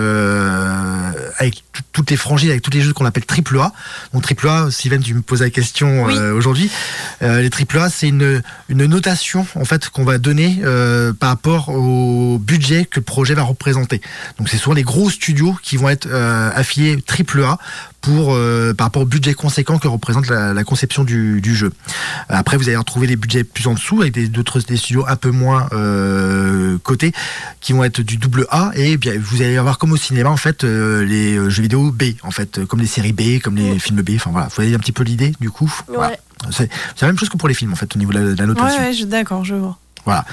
avec 1.38 1.64
tout- 1.74 1.84
toutes 1.92 2.10
les 2.12 2.18
franchises, 2.18 2.50
avec 2.50 2.62
tous 2.62 2.72
les 2.72 2.82
jeux 2.82 2.94
qu'on 2.94 3.06
appelle 3.06 3.26
triple 3.26 3.60
A. 3.60 3.72
Donc 4.14 4.24
triple 4.24 4.48
A, 4.48 4.70
Steven, 4.72 5.02
tu 5.02 5.14
me 5.14 5.22
poses 5.22 5.42
la 5.42 5.50
question 5.50 6.06
Oui. 6.06 6.18
aujourd'hui. 6.18 6.72
Les 7.22 7.50
triple 7.50 7.78
A, 7.80 7.90
c'est 7.90 8.08
une, 8.08 8.42
une 8.70 8.86
notation 8.86 9.46
en 9.56 9.66
fait 9.66 9.90
qu'on 9.90 10.04
va 10.04 10.18
donner 10.18 10.60
par 11.20 11.30
rapport 11.30 11.70
au 11.70 12.40
budget 12.40 12.86
que 12.86 13.00
le 13.00 13.04
projet 13.04 13.34
va 13.34 13.44
représenter. 13.44 14.02
Donc 14.38 14.50
c'est 14.50 14.58
souvent 14.58 14.76
les 14.76 14.84
gros 14.84 15.10
studios 15.10 15.56
qui 15.62 15.78
vont 15.78 15.90
être 15.90 16.08
affiliés 16.56 17.02
triple 17.06 17.44
A 17.44 17.58
pour 18.02 18.34
euh, 18.34 18.74
par 18.74 18.88
rapport 18.88 19.02
au 19.02 19.06
budget 19.06 19.34
conséquent 19.34 19.80
que 19.80 19.88
représente 19.88 20.28
la, 20.28 20.54
la 20.54 20.64
conception 20.64 21.04
du, 21.04 21.42
du 21.42 21.56
jeu. 21.56 21.72
Après, 22.30 22.56
vous 22.58 22.68
allez 22.70 22.78
retrouver 22.78 23.08
des 23.08 23.16
budgets 23.16 23.44
plus 23.44 23.68
en 23.68 23.74
dessous 23.74 24.02
avec 24.02 24.14
des 24.14 24.28
d'autres 24.28 24.60
des 24.62 24.78
studios 24.78 25.06
un 25.08 25.16
peu 25.16 25.32
moins 25.32 25.68
euh, 25.74 26.78
cotés 26.84 27.12
qui 27.60 27.74
vont 27.74 27.84
être 27.84 28.02
du 28.02 28.18
double 28.18 28.46
A 28.50 28.72
et 28.76 28.98
bien 28.98 29.14
vous 29.20 29.42
allez 29.42 29.58
avoir 29.58 29.78
comme 29.78 29.92
au 29.92 29.98
cinéma 29.98 30.30
en 30.30 30.38
fait 30.38 30.64
euh, 30.64 31.04
les 31.04 31.36
euh, 31.38 31.50
jeux 31.50 31.64
vidéo 31.64 31.92
B 31.92 32.04
en 32.24 32.32
fait 32.32 32.64
comme 32.66 32.80
les 32.80 32.88
séries 32.88 33.14
B, 33.14 33.40
comme 33.42 33.56
les 33.56 33.80
films 33.80 34.02
B. 34.02 34.12
Enfin 34.16 34.30
voilà, 34.32 34.48
vous 34.48 34.56
voyez 34.56 34.74
un 34.76 34.80
petit 34.80 34.92
peu 34.94 35.04
l'idée 35.04 35.34
du 35.40 35.50
coup. 35.50 35.74
Voilà. 35.88 36.16
C'est 36.52 36.70
c'est 36.96 37.02
la 37.06 37.08
même 37.08 37.18
chose 37.20 37.30
que 37.30 37.38
pour 37.38 37.50
les 37.50 37.56
films 37.56 37.74
en 37.74 37.76
fait 37.76 37.94
au 37.96 38.00
niveau 38.00 38.14
de 38.14 38.20
la, 38.20 38.24
de 38.26 38.36
la 38.36 38.44
Ouais, 38.44 38.48
notation. 38.48 38.82
ouais, 38.82 38.94
je- 38.94 39.06
d'accord, 39.06 39.44
je 39.44 39.56
vois. 39.56 39.78
Voilà. 40.06 40.24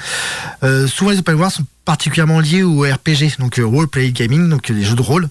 Euh, 0.63 0.87
souvent 0.87 1.11
les 1.11 1.17
open 1.19 1.35
world 1.35 1.51
sont 1.53 1.65
particulièrement 1.83 2.39
liés 2.39 2.63
au 2.63 2.81
RPG, 2.83 3.37
donc 3.39 3.59
euh, 3.59 3.65
role 3.65 3.87
play 3.89 4.11
gaming, 4.11 4.47
donc 4.49 4.69
euh, 4.71 4.73
les 4.73 4.83
jeux 4.83 4.95
de 4.95 5.01
rôle, 5.01 5.27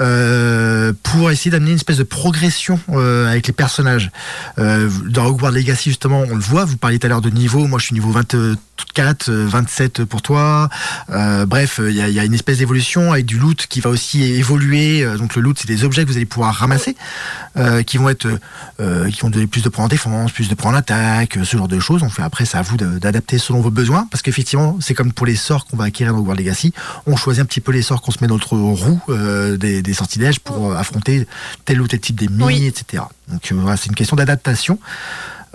euh, 0.00 0.92
pour 1.02 1.30
essayer 1.30 1.50
d'amener 1.50 1.70
une 1.70 1.76
espèce 1.76 1.98
de 1.98 2.02
progression 2.02 2.80
euh, 2.90 3.30
avec 3.30 3.46
les 3.46 3.52
personnages. 3.52 4.10
Euh, 4.58 4.88
dans 5.08 5.26
Hogwarts 5.26 5.52
Legacy 5.52 5.90
justement, 5.90 6.20
on 6.30 6.34
le 6.34 6.40
voit. 6.40 6.64
Vous 6.64 6.76
parliez 6.76 6.98
tout 6.98 7.06
à 7.06 7.10
l'heure 7.10 7.20
de 7.20 7.30
niveau. 7.30 7.66
Moi, 7.66 7.78
je 7.78 7.86
suis 7.86 7.94
niveau 7.94 8.10
24, 8.10 9.28
euh, 9.28 9.46
27 9.48 10.04
pour 10.04 10.22
toi. 10.22 10.68
Bref, 11.08 11.80
il 11.84 11.94
y, 11.94 12.00
a- 12.20 12.24
une 12.24 12.34
espèce 12.34 12.58
d'évolution 12.58 13.12
avec 13.12 13.26
du 13.26 13.38
loot 13.38 13.66
qui 13.68 13.80
va 13.80 13.90
aussi 13.90 14.22
évoluer. 14.22 15.04
Donc 15.18 15.36
le 15.36 15.42
loot, 15.42 15.58
c'est 15.60 15.68
des 15.68 15.84
objets 15.84 16.04
que 16.04 16.10
vous 16.10 16.16
allez 16.16 16.26
pouvoir 16.26 16.54
ramasser, 16.54 16.96
qui 17.86 17.96
vont 17.98 18.08
être, 18.08 18.28
qui 18.78 19.20
vont 19.20 19.30
donner 19.30 19.46
plus 19.46 19.62
de 19.62 19.68
points 19.68 19.84
en 19.86 19.88
défense, 19.88 20.32
plus 20.32 20.48
de 20.48 20.54
points 20.54 20.72
en 20.72 20.74
attaque, 20.74 21.38
ce 21.42 21.56
genre 21.56 21.68
de 21.68 21.80
choses. 21.80 22.00
Donc 22.02 22.12
après, 22.18 22.44
c'est 22.44 22.58
à 22.58 22.62
vous 22.62 22.76
d'adapter 22.76 23.38
selon 23.38 23.60
vos 23.60 23.70
besoins, 23.70 24.06
parce 24.10 24.22
qu'effectivement, 24.22 24.76
c'est 24.80 24.94
comme 24.94 25.12
pour 25.12 25.26
les 25.26 25.36
sorts 25.36 25.66
qu'on 25.66 25.76
va 25.76 25.84
acquérir 25.84 26.12
dans 26.12 26.20
Hogwarts 26.20 26.36
Legacy. 26.36 26.72
On 27.06 27.16
choisit 27.16 27.42
un 27.42 27.46
petit 27.46 27.60
peu 27.60 27.72
les 27.72 27.82
sorts 27.82 28.00
qu'on 28.02 28.12
se 28.12 28.18
met 28.20 28.28
dans 28.28 28.34
notre 28.34 28.56
roue 28.56 29.00
des 29.56 29.89
sortilèges 29.94 30.40
pour 30.40 30.72
euh, 30.72 30.76
affronter 30.76 31.26
tel 31.64 31.80
ou 31.80 31.88
tel 31.88 32.00
type 32.00 32.16
d'ennemis, 32.16 32.44
Oui. 32.44 32.66
etc. 32.66 33.02
Donc 33.28 33.50
euh, 33.50 33.54
voilà, 33.56 33.76
c'est 33.76 33.86
une 33.88 33.94
question 33.94 34.16
d'adaptation. 34.16 34.78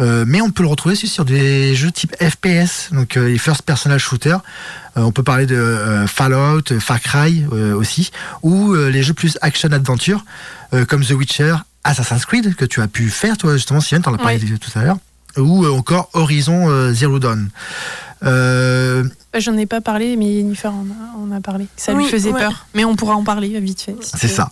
Euh, 0.02 0.26
mais 0.28 0.42
on 0.42 0.50
peut 0.52 0.64
le 0.64 0.68
retrouver 0.68 0.94
aussi 0.94 1.08
sur 1.08 1.24
des 1.24 1.74
jeux 1.74 1.92
type 1.92 2.14
FPS, 2.22 2.90
donc 2.92 3.16
euh, 3.16 3.30
les 3.30 3.38
first 3.38 3.62
personal 3.62 3.98
shooters. 3.98 4.42
Euh, 4.98 5.02
on 5.04 5.12
peut 5.14 5.24
parler 5.24 5.46
de 5.46 6.06
Fallout, 6.08 6.64
Far 6.80 7.00
Cry 7.00 7.46
aussi, 7.76 8.12
ou 8.42 8.74
les 8.76 9.04
jeux 9.04 9.14
plus 9.14 9.38
action 9.42 9.72
adventure 9.72 10.26
comme 10.90 11.04
The 11.06 11.12
Witcher, 11.12 11.56
Assassin's 11.84 12.26
Creed 12.26 12.56
que 12.56 12.66
tu 12.66 12.82
as 12.82 12.88
pu 12.88 13.10
faire 13.10 13.38
toi 13.38 13.54
justement, 13.54 13.80
Sylvain, 13.80 14.02
t'en 14.02 14.14
as 14.14 14.18
parlé 14.18 14.40
tout 14.40 14.72
à 14.80 14.84
l'heure, 14.84 14.98
ou 15.38 15.66
encore 15.68 16.10
Horizon 16.14 16.92
Zero 16.94 17.20
Dawn. 17.20 17.50
Euh, 18.26 19.04
Euh, 19.36 19.40
J'en 19.40 19.58
ai 19.58 19.66
pas 19.66 19.82
parlé, 19.82 20.16
mais 20.16 20.34
Jennifer 20.36 20.72
en 20.74 21.32
a, 21.32 21.42
parlé. 21.42 21.68
Ça 21.76 21.94
Oui, 21.94 22.04
lui 22.04 22.10
faisait 22.10 22.32
ouais. 22.32 22.40
peur. 22.40 22.68
Mais 22.74 22.86
on 22.86 22.96
pourra 22.96 23.16
en 23.16 23.24
parler 23.24 23.60
vite 23.60 23.82
fait. 23.82 23.96
si 24.02 24.12
C'est 24.18 24.28
ça. 24.28 24.50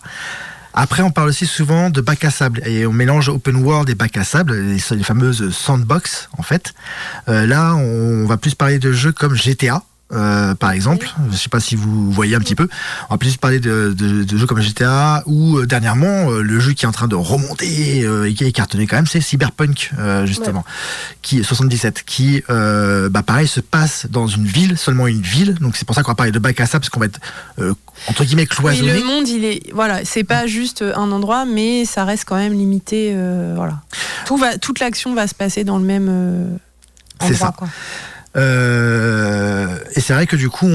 Après, 0.73 1.03
on 1.03 1.11
parle 1.11 1.29
aussi 1.29 1.45
souvent 1.45 1.89
de 1.91 2.01
bac 2.01 2.25
à 2.25 2.31
sable 2.31 2.61
et 2.67 2.85
on 2.87 2.91
mélange 2.91 3.29
open 3.29 3.57
world 3.57 3.89
et 3.89 3.95
bac 3.95 4.17
à 4.17 4.23
sable, 4.23 4.53
les, 4.53 4.79
les 4.97 5.03
fameuses 5.03 5.51
sandbox 5.55 6.29
en 6.37 6.41
fait. 6.41 6.73
Euh, 7.29 7.45
là, 7.45 7.75
on 7.75 8.25
va 8.25 8.37
plus 8.37 8.55
parler 8.55 8.79
de 8.79 8.91
jeux 8.91 9.11
comme 9.11 9.35
GTA. 9.35 9.83
Euh, 10.13 10.53
par 10.55 10.71
exemple, 10.71 11.09
je 11.31 11.35
sais 11.37 11.49
pas 11.49 11.59
si 11.59 11.75
vous 11.75 12.11
voyez 12.11 12.35
un 12.35 12.39
petit 12.39 12.55
peu. 12.55 12.67
On 13.09 13.13
va 13.15 13.17
plus 13.17 13.35
parler 13.37 13.59
de, 13.59 13.93
de- 13.97 14.23
de 14.23 14.37
jeux 14.37 14.45
comme 14.45 14.61
GTA 14.61 15.23
ou 15.25 15.57
euh, 15.57 15.65
dernièrement 15.65 16.31
euh, 16.31 16.41
le 16.41 16.59
jeu 16.59 16.73
qui 16.73 16.85
est 16.85 16.87
en 16.87 16.91
train 16.91 17.07
de 17.07 17.15
remonter 17.15 17.99
et 18.27 18.33
qui 18.33 18.43
est 18.45 18.51
cartonné 18.51 18.87
quand 18.87 18.95
même, 18.95 19.07
c'est 19.07 19.21
Cyberpunk 19.21 19.91
justement, 20.25 20.63
qui 21.21 21.43
77, 21.43 22.03
qui 22.05 22.43
bah 22.47 23.23
pareil 23.25 23.47
se 23.47 23.59
passe 23.59 24.07
dans 24.09 24.27
une 24.27 24.45
ville, 24.45 24.77
seulement 24.77 25.07
une 25.07 25.21
ville. 25.21 25.55
Donc 25.55 25.75
c'est 25.75 25.85
pour 25.85 25.95
ça 25.95 26.03
qu'on 26.03 26.11
va 26.11 26.15
parler 26.15 26.31
de 26.31 26.39
bac 26.39 26.59
à 26.59 26.65
sable 26.65 26.81
parce 26.81 26.89
qu'on 26.89 26.99
va 26.99 27.07
être 27.07 27.19
entre 28.07 28.23
guillemets 28.23 28.43
Oui, 28.43 28.47
cloisonné. 28.47 28.93
le 28.93 29.03
monde, 29.03 29.27
il 29.27 29.45
est 29.45 29.71
voilà, 29.73 30.03
c'est 30.05 30.23
pas 30.23 30.47
juste 30.47 30.81
un 30.83 31.11
endroit, 31.11 31.45
mais 31.45 31.85
ça 31.85 32.05
reste 32.05 32.25
quand 32.25 32.35
même 32.35 32.53
limité. 32.53 33.15
voilà, 33.55 33.81
tout 34.25 34.37
va, 34.37 34.57
toute 34.57 34.79
l'action 34.79 35.13
va 35.13 35.27
se 35.27 35.35
passer 35.35 35.63
dans 35.63 35.77
le 35.77 35.85
même 35.85 36.09
endroit. 37.19 37.37
ça. 37.37 37.53
Quoi. 37.57 37.67
Euh, 38.35 39.77
et 39.95 39.99
c'est 40.01 40.13
vrai 40.13 40.27
que 40.27 40.35
du 40.35 40.49
coup, 40.49 40.65
on, 40.67 40.69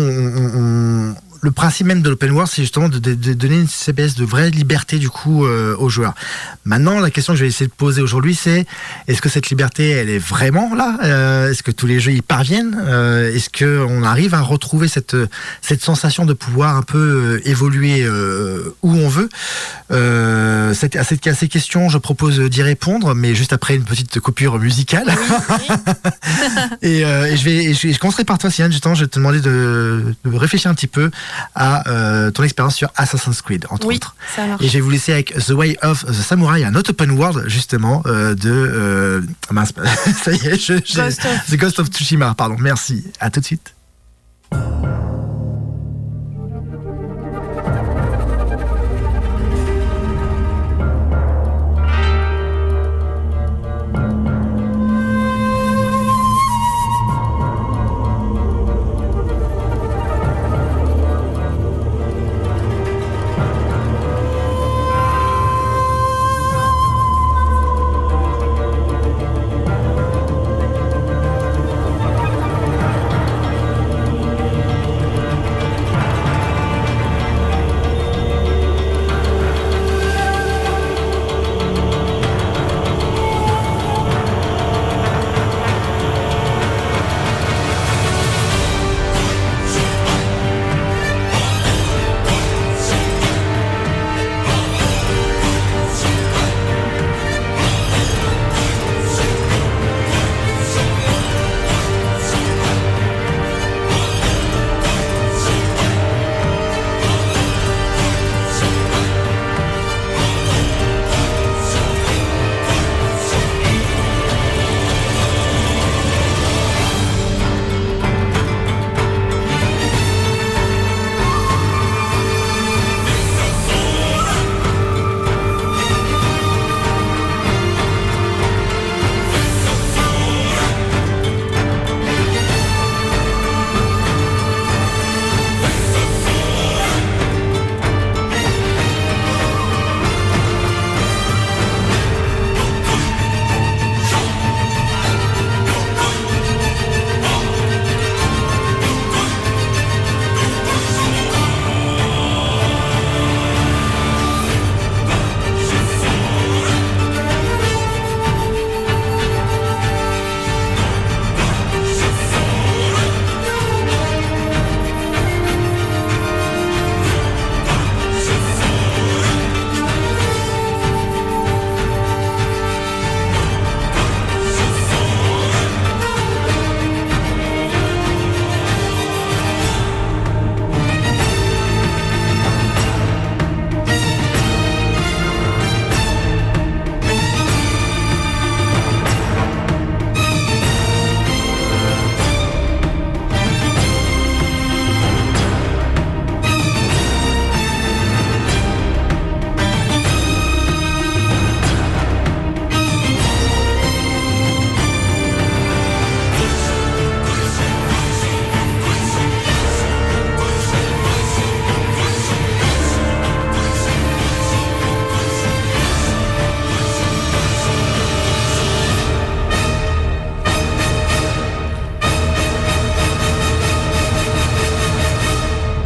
on- 0.57 1.15
le 1.41 1.51
principe 1.51 1.87
même 1.87 2.03
de 2.03 2.09
l'open 2.11 2.31
world, 2.33 2.51
c'est 2.53 2.63
justement 2.63 2.89
de, 2.89 2.99
de- 2.99 3.15
de 3.15 3.33
donner 3.33 3.57
une 3.61 3.69
CBS 3.69 4.15
de 4.17 4.25
vraie 4.25 4.51
liberté 4.51 4.99
du 4.99 5.09
coup 5.11 5.45
euh, 5.47 5.77
aux 5.79 5.89
joueurs. 5.89 6.15
Maintenant, 6.65 7.01
la 7.01 7.11
question 7.11 7.33
que 7.33 7.39
je 7.39 7.45
vais 7.45 7.49
essayer 7.49 7.67
de 7.69 7.73
poser 7.73 8.03
aujourd'hui, 8.03 8.35
c'est 8.35 8.67
est-ce 9.07 9.23
que 9.23 9.29
cette 9.29 9.49
liberté, 9.51 9.91
elle 9.91 10.11
est 10.11 10.19
vraiment 10.19 10.75
là? 10.75 10.99
Euh, 11.05 11.51
Est-ce 11.51 11.63
que 11.63 11.71
tous 11.71 11.87
les 11.87 12.01
jeux 12.01 12.13
y 12.13 12.23
parviennent? 12.23 12.77
Euh, 12.81 13.35
Est-ce 13.35 13.51
que 13.51 13.85
on 13.89 14.03
arrive 14.03 14.35
à 14.35 14.41
retrouver 14.41 14.89
cette 14.89 15.17
cette 15.63 15.83
sensation 15.83 16.27
de 16.27 16.33
pouvoir 16.33 16.77
un 16.77 16.83
peu 16.83 17.41
évoluer 17.45 18.07
où 18.83 18.93
on 18.93 19.09
veut? 19.09 19.29
Cette- 20.75 20.97
à, 20.97 21.05
cette, 21.05 21.27
à 21.27 21.35
ces 21.35 21.49
questions, 21.49 21.89
je 21.89 21.99
propose 21.99 22.39
d'y 22.41 22.63
répondre, 22.63 23.15
mais 23.15 23.35
juste 23.35 23.53
après 23.53 23.75
une 23.77 23.85
petite 23.85 24.21
coupure 24.21 24.59
musicale. 24.59 25.07
Et, 26.83 27.01
et 27.01 27.37
je 27.37 27.45
vais, 27.45 27.65
et 27.67 27.75
je, 27.75 27.99
commencerai 27.99 28.25
par 28.25 28.39
toi, 28.39 28.51
Sian. 28.51 28.71
Justement, 28.71 28.95
je 28.95 29.03
vais 29.05 29.09
te 29.09 29.19
demander 29.19 29.41
de, 29.41 30.15
de 30.25 30.37
réfléchir 30.37 30.71
un 30.71 30.75
petit 30.75 30.87
peu 30.87 31.11
à 31.55 31.89
euh, 31.89 32.31
ton 32.31 32.43
expérience 32.43 32.75
sur 32.77 32.91
Assassin's 32.97 33.41
Creed, 33.43 33.67
entre 33.71 33.87
Oui, 33.87 33.97
autres. 33.97 34.15
ça 34.37 34.47
marche. 34.47 34.63
Et 34.63 34.69
je 34.69 34.73
vais 34.75 34.81
vous 34.81 34.91
laisser 34.91 35.13
avec 35.13 35.33
The 35.35 35.51
Way 35.51 35.79
of 35.83 36.05
the 36.07 36.13
Samurai, 36.13 36.65
un 36.65 36.75
autre 36.75 36.91
open 36.91 37.11
world, 37.13 37.45
justement, 37.49 38.03
euh, 38.07 38.35
de. 38.35 38.51
Euh, 38.51 39.21
mince, 39.51 39.73
ça 40.25 40.33
y 40.33 40.47
est, 40.47 40.59
je, 40.59 40.75
j'ai- 40.85 41.01
Ghost 41.03 41.25
of- 41.25 41.47
The 41.51 41.57
Ghost 41.57 41.79
of 41.81 41.89
Tsushima, 41.89 42.35
pardon. 42.35 42.57
Merci. 42.59 43.05
À 43.21 43.31
tout 43.31 43.41
de 43.41 43.45
suite. 43.45 43.75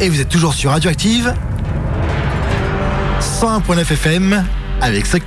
Et 0.03 0.09
vous 0.09 0.19
êtes 0.19 0.27
toujours 0.27 0.53
sur 0.53 0.71
Radioactive 0.71 1.33
101.9 3.21 3.89
FM 3.89 4.45
avec 4.81 5.05
Suck. 5.05 5.23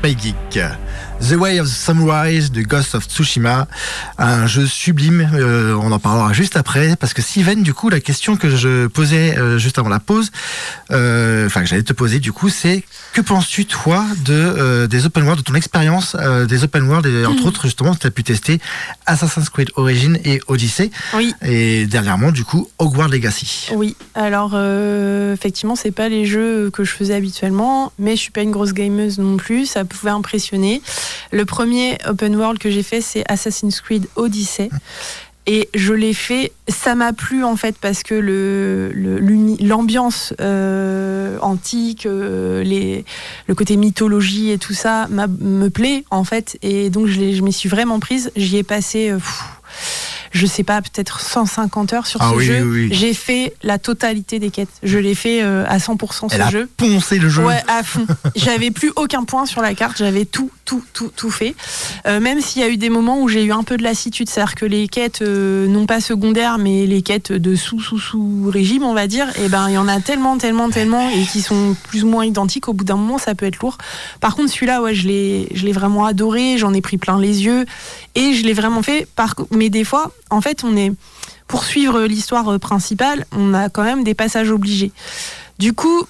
The 1.18 1.32
Way 1.32 1.60
of 1.60 1.66
the 1.66 1.70
Samurai 1.70 2.40
de 2.50 2.60
Ghost 2.60 2.94
of 2.94 3.06
Tsushima, 3.06 3.68
un 4.18 4.46
jeu 4.46 4.66
sublime. 4.66 5.30
euh, 5.32 5.74
on 5.80 5.92
en 5.92 5.98
parlera 5.98 6.34
juste 6.34 6.58
après 6.58 6.94
parce 6.96 7.14
que 7.14 7.22
Steven, 7.22 7.62
du 7.62 7.72
coup, 7.72 7.88
la 7.88 8.00
question 8.00 8.36
que 8.36 8.54
je 8.54 8.86
posais 8.86 9.38
euh, 9.38 9.56
juste 9.56 9.78
avant 9.78 9.88
la 9.88 9.98
pause, 9.98 10.30
enfin 10.90 11.60
que 11.62 11.66
j'allais 11.66 11.82
te 11.82 11.92
poser, 11.92 12.18
du 12.18 12.32
coup, 12.32 12.48
c'est 12.48 12.84
que 13.12 13.20
penses-tu 13.20 13.66
toi 13.66 14.04
de 14.24 14.32
euh, 14.34 14.86
des 14.86 15.06
open 15.06 15.24
world, 15.24 15.38
de 15.40 15.44
ton 15.44 15.54
expérience 15.54 16.16
euh, 16.20 16.44
des 16.46 16.64
open 16.64 16.82
world 16.84 17.06
et 17.06 17.24
entre 17.24 17.46
autres 17.46 17.62
justement, 17.62 17.94
tu 17.94 18.06
as 18.06 18.10
pu 18.10 18.22
tester 18.22 18.60
Assassin's 19.06 19.48
Creed 19.48 19.70
Origins 19.76 20.18
et 20.24 20.40
Odyssey 20.48 20.90
Oui. 21.14 21.34
et 21.42 21.86
dernièrement, 21.86 22.30
du 22.30 22.44
coup, 22.44 22.68
Hogwarts 22.78 23.08
Legacy. 23.08 23.68
Oui, 23.74 23.96
alors 24.14 24.52
euh, 24.54 25.32
effectivement, 25.32 25.76
c'est 25.76 25.90
pas 25.92 26.08
les 26.08 26.26
jeux 26.26 26.70
que 26.70 26.84
je 26.84 26.92
faisais 26.92 27.14
habituellement, 27.14 27.92
mais 27.98 28.16
je 28.16 28.20
suis 28.20 28.30
pas 28.30 28.42
une 28.42 28.50
grosse 28.50 28.72
gameuse 28.72 29.18
non 29.18 29.36
plus, 29.36 29.66
ça 29.66 29.84
pouvait 29.84 30.10
impressionner. 30.10 30.82
Le 31.32 31.44
premier 31.44 31.98
open 32.06 32.36
world 32.36 32.58
que 32.58 32.70
j'ai 32.70 32.82
fait, 32.82 33.00
c'est 33.00 33.24
Assassin's 33.28 33.80
Creed 33.80 34.06
Odyssey. 34.16 34.68
Et 35.48 35.68
je 35.74 35.92
l'ai 35.92 36.12
fait, 36.12 36.50
ça 36.66 36.96
m'a 36.96 37.12
plu 37.12 37.44
en 37.44 37.54
fait 37.54 37.76
parce 37.80 38.02
que 38.02 38.14
le 38.14 38.90
le- 38.92 39.20
l'ambiance 39.64 40.34
euh, 40.40 41.38
antique, 41.40 42.04
euh, 42.06 42.64
les, 42.64 43.04
le 43.46 43.54
côté 43.54 43.76
mythologie 43.76 44.50
et 44.50 44.58
tout 44.58 44.74
ça 44.74 45.06
m'a- 45.08 45.28
me 45.28 45.68
plaît 45.68 46.04
en 46.10 46.24
fait. 46.24 46.58
Et 46.62 46.90
donc 46.90 47.06
je, 47.06 47.20
l'ai- 47.20 47.32
je 47.34 47.42
m'y 47.42 47.52
suis 47.52 47.68
vraiment 47.68 48.00
prise. 48.00 48.32
J'y 48.34 48.56
ai 48.56 48.62
passé, 48.64 49.10
euh, 49.10 49.18
je 50.36 50.46
sais 50.46 50.62
pas, 50.62 50.80
peut-être 50.82 51.20
150 51.20 51.92
heures 51.92 52.06
sur 52.06 52.20
Ah 52.22 52.30
ce 52.30 52.36
oui, 52.36 52.44
jeu. 52.44 52.62
oui, 52.62 52.86
oui. 52.86 52.88
J'ai 52.92 53.14
fait 53.14 53.54
la 53.62 53.78
totalité 53.78 54.38
des 54.38 54.50
quêtes. 54.50 54.68
Je 54.82 54.98
l'ai 54.98 55.14
fait 55.14 55.42
euh, 55.42 55.64
à 55.66 55.78
100% 55.78 56.28
Elle 56.30 56.38
ce 56.38 56.42
a 56.42 56.50
jeu. 56.50 56.68
poncé 56.76 57.18
le 57.18 57.28
jeu. 57.28 57.44
Ouais, 57.44 57.62
à 57.68 57.82
fond. 57.82 58.06
J'avais 58.36 58.70
plus 58.70 58.92
aucun 58.96 59.24
point 59.24 59.46
sur 59.46 59.62
la 59.62 59.74
carte, 59.74 59.96
j'avais 59.98 60.24
tout, 60.24 60.50
tout, 60.64 60.82
tout, 60.92 61.10
tout 61.14 61.30
fait. 61.30 61.54
Euh, 62.06 62.20
même 62.20 62.40
s'il 62.40 62.62
y 62.62 62.64
a 62.64 62.68
eu 62.68 62.76
des 62.76 62.90
moments 62.90 63.20
où 63.20 63.28
j'ai 63.28 63.44
eu 63.44 63.52
un 63.52 63.62
peu 63.62 63.76
de 63.76 63.82
lassitude, 63.82 64.28
c'est-à-dire 64.28 64.54
que 64.54 64.66
les 64.66 64.88
quêtes, 64.88 65.22
euh, 65.22 65.66
non 65.66 65.86
pas 65.86 66.00
secondaires, 66.00 66.58
mais 66.58 66.86
les 66.86 67.02
quêtes 67.02 67.32
de 67.32 67.54
sous, 67.54 67.80
sous, 67.80 67.98
sous 67.98 68.50
régime, 68.52 68.82
on 68.84 68.94
va 68.94 69.06
dire, 69.06 69.26
et 69.40 69.48
ben 69.48 69.68
il 69.68 69.74
y 69.74 69.78
en 69.78 69.88
a 69.88 70.00
tellement, 70.00 70.36
tellement, 70.38 70.68
tellement, 70.70 71.08
et 71.10 71.22
qui 71.24 71.40
sont 71.40 71.74
plus 71.88 72.04
ou 72.04 72.08
moins 72.08 72.24
identiques. 72.26 72.68
Au 72.68 72.72
bout 72.72 72.84
d'un 72.84 72.96
moment, 72.96 73.18
ça 73.18 73.34
peut 73.34 73.46
être 73.46 73.58
lourd. 73.60 73.78
Par 74.20 74.36
contre, 74.36 74.50
celui-là, 74.52 74.82
ouais, 74.82 74.94
je 74.94 75.06
l'ai, 75.08 75.48
je 75.54 75.64
l'ai 75.64 75.72
vraiment 75.72 76.04
adoré. 76.04 76.58
J'en 76.58 76.74
ai 76.74 76.80
pris 76.80 76.98
plein 76.98 77.18
les 77.18 77.44
yeux, 77.44 77.64
et 78.14 78.34
je 78.34 78.44
l'ai 78.44 78.52
vraiment 78.52 78.82
fait. 78.82 79.06
Par, 79.16 79.34
mais 79.50 79.70
des 79.70 79.84
fois, 79.84 80.10
en 80.30 80.40
fait, 80.40 80.64
on 80.64 80.76
est 80.76 80.92
pour 81.46 81.64
suivre 81.64 82.02
l'histoire 82.02 82.52
euh, 82.52 82.58
principale, 82.58 83.24
on 83.32 83.54
a 83.54 83.68
quand 83.68 83.84
même 83.84 84.04
des 84.04 84.14
passages 84.14 84.50
obligés. 84.50 84.92
Du 85.58 85.72
coup, 85.72 86.06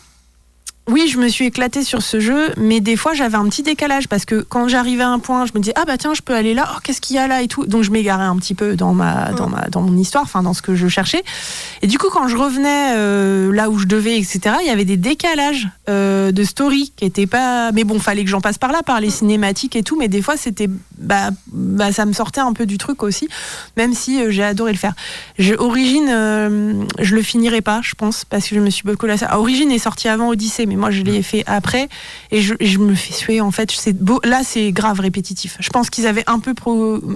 oui, 0.89 1.09
je 1.09 1.19
me 1.19 1.27
suis 1.27 1.47
éclatée 1.47 1.83
sur 1.83 2.01
ce 2.01 2.21
jeu, 2.21 2.53
mais 2.57 2.79
des 2.79 2.97
fois 2.97 3.13
j'avais 3.13 3.37
un 3.37 3.49
petit 3.49 3.65
décalage 3.65 4.07
parce 4.07 4.25
que 4.25 4.43
quand 4.43 4.69
j'arrivais 4.69 5.03
à 5.03 5.09
un 5.09 5.19
point, 5.19 5.45
je 5.45 5.51
me 5.53 5.59
disais 5.59 5.73
ah 5.75 5.85
bah 5.85 5.99
tiens, 5.99 6.15
je 6.15 6.23
peux 6.23 6.35
aller 6.35 6.55
là. 6.55 6.69
Oh, 6.73 6.79
qu'est-ce 6.81 7.01
qu'il 7.01 7.17
y 7.17 7.19
a 7.19 7.27
là 7.27 7.43
et 7.43 7.49
tout. 7.49 7.67
Donc 7.67 7.83
je 7.83 7.91
m'égarais 7.91 8.25
un 8.25 8.37
petit 8.37 8.55
peu 8.55 8.77
dans 8.77 8.95
ma 8.95 9.33
dans 9.33 9.49
ma 9.49 9.63
dans 9.69 9.83
mon 9.83 9.97
histoire, 9.99 10.23
enfin 10.23 10.45
dans 10.45 10.55
ce 10.55 10.63
que 10.63 10.77
je 10.77 10.87
cherchais. 10.87 11.25
Et 11.83 11.89
du 11.89 11.99
coup, 11.99 12.07
quand 12.13 12.29
je 12.29 12.37
revenais 12.37 12.95
euh, 12.95 13.53
là 13.53 13.69
où 13.69 13.79
je 13.79 13.87
devais, 13.87 14.17
etc., 14.17 14.57
il 14.61 14.69
y 14.69 14.71
avait 14.71 14.85
des 14.85 14.97
décalages 14.97 15.69
euh, 15.89 16.31
de 16.31 16.45
story 16.45 16.93
qui 16.95 17.05
étaient 17.05 17.27
pas. 17.27 17.73
Mais 17.73 17.83
bon, 17.83 17.99
fallait 17.99 18.23
que 18.23 18.31
j'en 18.31 18.41
passe 18.41 18.59
par 18.59 18.71
là, 18.71 18.85
par 18.85 19.01
les 19.01 19.11
cinématiques 19.11 19.75
et 19.75 19.83
tout. 19.83 19.97
Mais 19.99 20.07
des 20.07 20.23
fois, 20.23 20.37
c'était 20.37 20.69
bah, 20.99 21.31
bah 21.49 21.91
ça 21.91 22.07
me 22.07 22.13
sortait 22.13 22.41
un 22.41 22.53
peu 22.53 22.65
du 22.65 22.79
truc 22.79 23.03
aussi, 23.03 23.29
même 23.77 23.93
si 23.93 24.23
euh, 24.23 24.31
j'ai 24.31 24.45
adoré 24.45 24.71
le 24.71 24.79
faire. 24.79 24.95
Je, 25.37 25.55
Origine, 25.55 26.87
je 27.01 27.15
le 27.15 27.23
finirai 27.23 27.61
pas, 27.61 27.81
je 27.83 27.95
pense, 27.97 28.25
parce 28.25 28.49
que 28.49 28.55
je 28.55 28.61
me 28.61 28.71
suis 28.71 28.85
beaucoup 28.85 29.07
lassée. 29.07 29.27
Ah, 29.29 29.41
Origine 29.41 29.73
est 29.73 29.81
sorti 29.81 30.07
avant 30.07 30.29
Odyssée, 30.29 30.67
mais 30.67 30.76
moi 30.77 30.91
je 30.91 31.03
l'ai 31.03 31.23
fait 31.23 31.43
après 31.47 31.89
et 32.31 32.41
je, 32.41 32.79
me 32.79 32.95
fais 32.95 33.13
suer. 33.13 33.41
En 33.41 33.51
fait. 33.51 33.75
Là, 34.25 34.43
c'est 34.45 34.73
grave 34.73 35.01
répétitif. 35.01 35.57
Je 35.61 35.71
pense 35.71 35.91
qu'ils 35.91 36.07
avaient 36.07 36.25
un 36.27 36.39
peu 36.39 36.55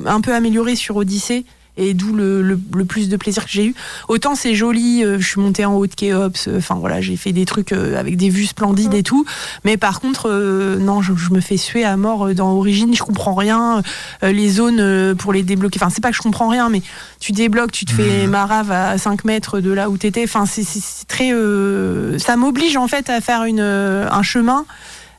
un 0.07 0.21
peu 0.21 0.35
amélioré 0.35 0.77
sur 0.77 0.97
Odyssée. 0.97 1.45
Et 1.83 1.95
d'où 1.95 2.15
le, 2.15 2.43
le- 2.43 2.61
le 2.75 2.85
plus 2.85 3.09
de 3.09 3.17
plaisir 3.17 3.45
que 3.45 3.51
j'ai 3.51 3.65
eu. 3.65 3.75
Autant 4.09 4.35
c'est 4.35 4.55
joli, 4.55 5.03
euh, 5.03 5.19
je 5.19 5.27
suis 5.27 5.41
montée 5.41 5.65
en 5.65 5.75
haut 5.75 5.87
de 5.87 5.95
Kéops, 5.95 6.47
euh, 6.49 6.59
enfin 6.59 6.75
voilà, 6.75 7.01
j'ai 7.01 7.17
fait 7.17 7.33
des 7.33 7.47
trucs 7.47 7.73
euh, 7.73 7.99
avec 7.99 8.17
des 8.19 8.29
vues 8.29 8.45
splendides 8.47 8.93
et 8.93 9.03
tout. 9.03 9.25
Mais 9.65 9.77
par 9.79 10.01
contre, 10.01 10.29
euh, 10.29 10.77
non, 10.79 11.01
je, 11.01 11.15
je 11.17 11.31
me 11.31 11.41
fais 11.41 11.57
suer 11.57 11.85
à 11.85 11.97
mort 11.97 12.35
dans 12.35 12.53
Origine, 12.53 12.95
je 12.95 13.03
comprends 13.03 13.35
rien. 13.35 13.83
Les 14.23 14.51
zones 14.51 15.15
pour 15.17 15.33
les 15.33 15.43
débloquer, 15.43 15.79
enfin 15.81 15.91
c'est 15.91 16.03
pas 16.03 16.11
que 16.11 16.17
je 16.17 16.23
comprends 16.23 16.49
rien, 16.49 16.69
mais 16.69 16.83
tu 17.19 17.33
débloques, 17.33 17.73
tu 17.73 17.85
te 17.87 17.93
fais 17.93 18.27
marave 18.27 18.71
à 18.71 18.99
5 18.99 19.25
mètres 19.25 19.61
de 19.61 19.71
là 19.73 19.89
où 19.89 19.97
t'étais. 19.97 20.25
Enfin 20.25 20.45
c'est 20.47 20.65
très, 21.09 21.33
euh, 21.33 22.19
ça 22.19 22.37
m'oblige 22.37 22.77
en 22.77 22.89
fait 22.89 23.09
à 23.09 23.21
faire 23.23 23.45
une, 23.45 23.61
un 23.61 24.23
chemin. 24.23 24.67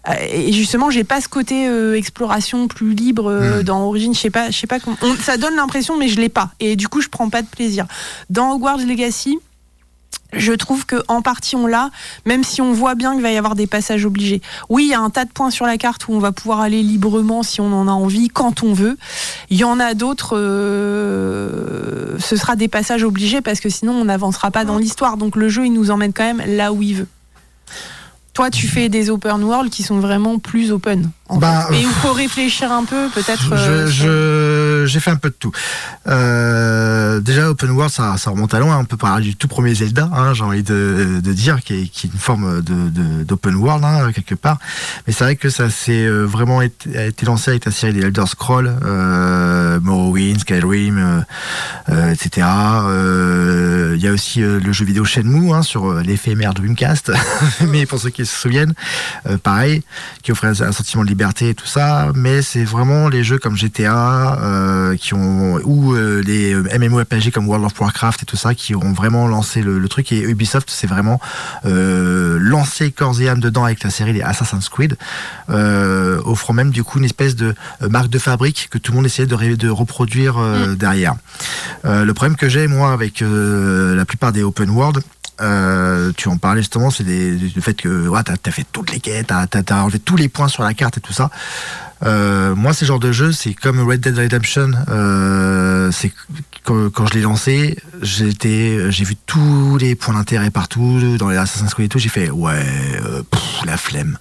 Euh, 0.09 0.13
Et 0.31 0.51
justement, 0.51 0.89
j'ai 0.89 1.03
pas 1.03 1.21
ce 1.21 1.27
côté 1.29 1.67
euh, 1.67 1.95
exploration 1.95 2.67
plus 2.67 2.93
libre 2.93 3.29
euh, 3.29 3.61
dans 3.63 3.83
Origin. 3.85 4.13
Je 4.13 4.19
sais 4.19 4.29
pas, 4.31 4.49
je 4.49 4.57
sais 4.57 4.67
pas 4.67 4.79
comment. 4.79 4.97
on- 5.03 5.15
ça 5.15 5.37
donne 5.37 5.55
l'impression, 5.55 5.97
mais 5.97 6.07
je 6.07 6.19
l'ai 6.19 6.29
pas. 6.29 6.51
Et 6.59 6.75
du 6.75 6.87
coup, 6.87 7.01
je 7.01 7.07
prends 7.09 7.29
pas 7.29 7.41
de 7.43 7.47
plaisir. 7.47 7.85
Dans 8.29 8.51
Hogwarts 8.53 8.77
Legacy, 8.79 9.37
je 10.33 10.53
trouve 10.53 10.85
que 10.85 10.95
en 11.09 11.21
partie 11.21 11.57
on 11.57 11.67
l'a, 11.67 11.89
même 12.25 12.45
si 12.45 12.61
on 12.61 12.71
voit 12.71 12.95
bien 12.95 13.11
qu'il 13.13 13.21
va 13.21 13.31
y 13.33 13.37
avoir 13.37 13.53
des 13.53 13.67
passages 13.67 14.05
obligés. 14.05 14.41
Oui, 14.69 14.85
il 14.85 14.89
y 14.89 14.93
a 14.93 14.99
un 15.01 15.09
tas 15.09 15.25
de 15.25 15.29
points 15.29 15.49
sur 15.51 15.65
la 15.65 15.77
carte 15.77 16.07
où 16.07 16.13
on 16.13 16.19
va 16.19 16.31
pouvoir 16.31 16.61
aller 16.61 16.81
librement 16.83 17.43
si 17.43 17.59
on 17.59 17.71
en 17.73 17.85
a 17.87 17.91
envie, 17.91 18.29
quand 18.29 18.63
on 18.63 18.71
veut. 18.73 18.97
Il 19.49 19.57
y 19.57 19.65
en 19.65 19.77
a 19.79 19.93
d'autres, 19.93 20.37
euh, 20.37 22.17
ce 22.19 22.35
sera 22.37 22.55
des 22.55 22.67
passages 22.69 23.03
obligés 23.03 23.41
parce 23.41 23.59
que 23.59 23.69
sinon 23.69 23.93
on 23.93 24.05
n'avancera 24.05 24.51
pas 24.51 24.63
dans 24.65 24.77
l'histoire. 24.77 25.17
Donc 25.17 25.35
le 25.35 25.49
jeu, 25.49 25.65
il 25.65 25.73
nous 25.73 25.91
emmène 25.91 26.13
quand 26.13 26.23
même 26.23 26.41
là 26.47 26.71
où 26.73 26.81
il 26.81 26.95
veut. 26.95 27.07
Toi, 28.33 28.49
tu 28.49 28.67
fais 28.67 28.87
des 28.87 29.09
open 29.09 29.43
world 29.43 29.69
qui 29.69 29.83
sont 29.83 29.99
vraiment 29.99 30.39
plus 30.39 30.71
open. 30.71 31.09
en 31.27 31.37
Bah, 31.37 31.65
fait. 31.67 31.75
Et 31.75 31.77
euh, 31.79 31.81
il 31.81 31.87
faut 31.89 32.13
réfléchir 32.13 32.71
un 32.71 32.85
peu, 32.85 33.09
peut-être. 33.13 33.55
Je- 33.57 33.71
euh, 33.71 33.87
j'ai 34.85 34.99
fait 34.99 35.11
un 35.11 35.15
peu 35.15 35.29
de 35.29 35.35
tout. 35.35 35.51
Euh, 36.07 37.19
déjà, 37.19 37.49
Open 37.49 37.71
World, 37.71 37.91
ça, 37.91 38.15
remonte 38.25 38.53
à 38.53 38.59
loin. 38.59 38.77
On 38.77 38.85
peut 38.85 38.97
parler 38.97 39.25
du 39.25 39.35
tout 39.35 39.47
premier 39.47 39.73
Zelda, 39.73 40.09
hein, 40.13 40.33
j'ai 40.33 40.43
envie 40.43 40.63
de, 40.63 41.21
dire, 41.21 41.61
qui 41.63 41.73
est, 41.73 42.03
une 42.03 42.11
forme 42.11 42.61
de, 42.61 43.23
d'Open 43.23 43.55
World, 43.55 43.83
hein, 43.83 44.11
quelque 44.13 44.35
part. 44.35 44.57
Mais 45.05 45.13
c'est 45.13 45.23
vrai 45.23 45.35
que 45.35 45.49
ça 45.49 45.69
s'est 45.69 46.05
euh, 46.05 46.23
vraiment 46.25 46.61
été, 46.61 47.25
lancé 47.25 47.51
avec 47.51 47.65
la 47.65 47.71
série 47.71 47.93
des 47.93 48.01
Elder 48.01 48.25
Scrolls, 48.25 48.73
euh, 48.83 49.79
Morrowind, 49.79 50.39
Skyrim, 50.39 51.23
euh, 51.89 52.11
etc. 52.11 52.47
Il 53.95 54.01
y 54.01 54.07
a 54.07 54.11
aussi 54.11 54.41
le 54.41 54.71
jeu 54.71 54.85
vidéo 54.85 55.05
Shenmue, 55.05 55.53
hein, 55.53 55.61
sur 55.61 55.93
l'éphémère 55.95 56.53
Dreamcast. 56.53 57.11
Mais 57.67 57.85
pour 57.85 57.99
ceux 57.99 58.09
qui 58.09 58.25
se 58.25 58.35
souviennent, 58.35 58.73
pareil, 59.43 59.83
qui 60.23 60.31
offrait 60.31 60.61
un 60.61 60.71
sentiment 60.71 61.03
de 61.03 61.09
liberté 61.09 61.49
et 61.49 61.53
tout 61.55 61.67
ça. 61.67 62.11
Mais 62.15 62.41
c'est 62.41 62.63
vraiment 62.63 63.09
les 63.09 63.23
jeux 63.23 63.37
comme 63.37 63.55
GTA, 63.55 64.39
euh, 64.71 64.95
qui 64.95 65.13
ont 65.13 65.59
ou 65.63 65.93
euh, 65.93 66.21
les 66.21 66.55
MMORPG 66.55 67.31
comme 67.31 67.47
World 67.47 67.65
of 67.65 67.79
Warcraft 67.79 68.23
et 68.23 68.25
tout 68.25 68.37
ça, 68.37 68.55
qui 68.55 68.75
ont 68.75 68.93
vraiment 68.93 69.27
lancé 69.27 69.61
le, 69.61 69.79
le 69.79 69.89
truc. 69.89 70.11
Et 70.11 70.21
Ubisoft, 70.21 70.69
c'est 70.71 70.87
vraiment 70.87 71.19
euh, 71.65 72.37
lancé 72.39 72.91
corps 72.91 73.19
et 73.21 73.29
âme 73.29 73.39
dedans 73.39 73.65
avec 73.65 73.83
la 73.83 73.89
série 73.89 74.13
des 74.13 74.21
Assassin's 74.21 74.69
Creed, 74.69 74.97
euh, 75.49 76.21
offrant 76.25 76.53
même 76.53 76.71
du 76.71 76.83
coup 76.83 76.99
une 76.99 77.05
espèce 77.05 77.35
de 77.35 77.53
euh, 77.81 77.89
marque 77.89 78.09
de 78.09 78.19
fabrique 78.19 78.69
que 78.69 78.77
tout 78.77 78.91
le 78.91 78.97
monde 78.97 79.05
essayait 79.05 79.27
de, 79.27 79.69
reproduire 79.69 80.37
euh, 80.37 80.75
derrière. 80.75 81.15
Euh, 81.85 82.05
le 82.05 82.13
problème 82.13 82.35
que 82.35 82.49
j'ai 82.49 82.67
moi 82.67 82.91
avec 82.91 83.21
euh, 83.21 83.95
la 83.95 84.05
plupart 84.05 84.31
des 84.31 84.43
open 84.43 84.69
world, 84.69 85.01
euh, 85.41 86.11
tu 86.15 86.27
en 86.27 86.37
parlais 86.37 86.61
justement, 86.61 86.91
c'est 86.91 87.03
le 87.03 87.61
fait 87.61 87.73
que 87.73 88.07
ouais, 88.07 88.21
t'as 88.23 88.33
as 88.45 88.51
fait 88.51 88.65
toutes 88.71 88.91
les 88.91 88.99
quêtes, 88.99 89.27
t'as 89.27 89.45
as, 89.45 89.83
enlevé 89.83 89.99
tous 89.99 90.15
les 90.15 90.29
points 90.29 90.47
sur 90.47 90.63
la 90.63 90.73
carte 90.73 90.97
et 90.97 91.01
tout 91.01 91.13
ça. 91.13 91.29
Euh, 92.03 92.55
moi, 92.55 92.73
ces 92.73 92.85
genres 92.85 92.99
de 92.99 93.11
jeux, 93.11 93.31
c'est 93.31 93.53
comme 93.53 93.79
Red 93.79 94.01
Dead 94.01 94.17
Redemption. 94.17 94.71
Euh, 94.89 95.91
c'est 95.91 96.11
quand, 96.63 97.07
je 97.07 97.13
l'ai 97.13 97.21
lancé, 97.21 97.77
j'ai 98.01 99.03
vu 99.03 99.15
tous 99.25 99.77
les 99.77 99.95
points 99.95 100.13
d'intérêt 100.13 100.51
partout 100.51 101.17
dans 101.17 101.29
les 101.29 101.37
Assassin's 101.37 101.73
Creed 101.73 101.85
et 101.85 101.89
tout. 101.89 101.99
J'ai 101.99 102.09
fait 102.09 102.29
ouais, 102.29 102.63
euh, 103.03 103.23
la 103.65 103.77
flemme, 103.77 104.17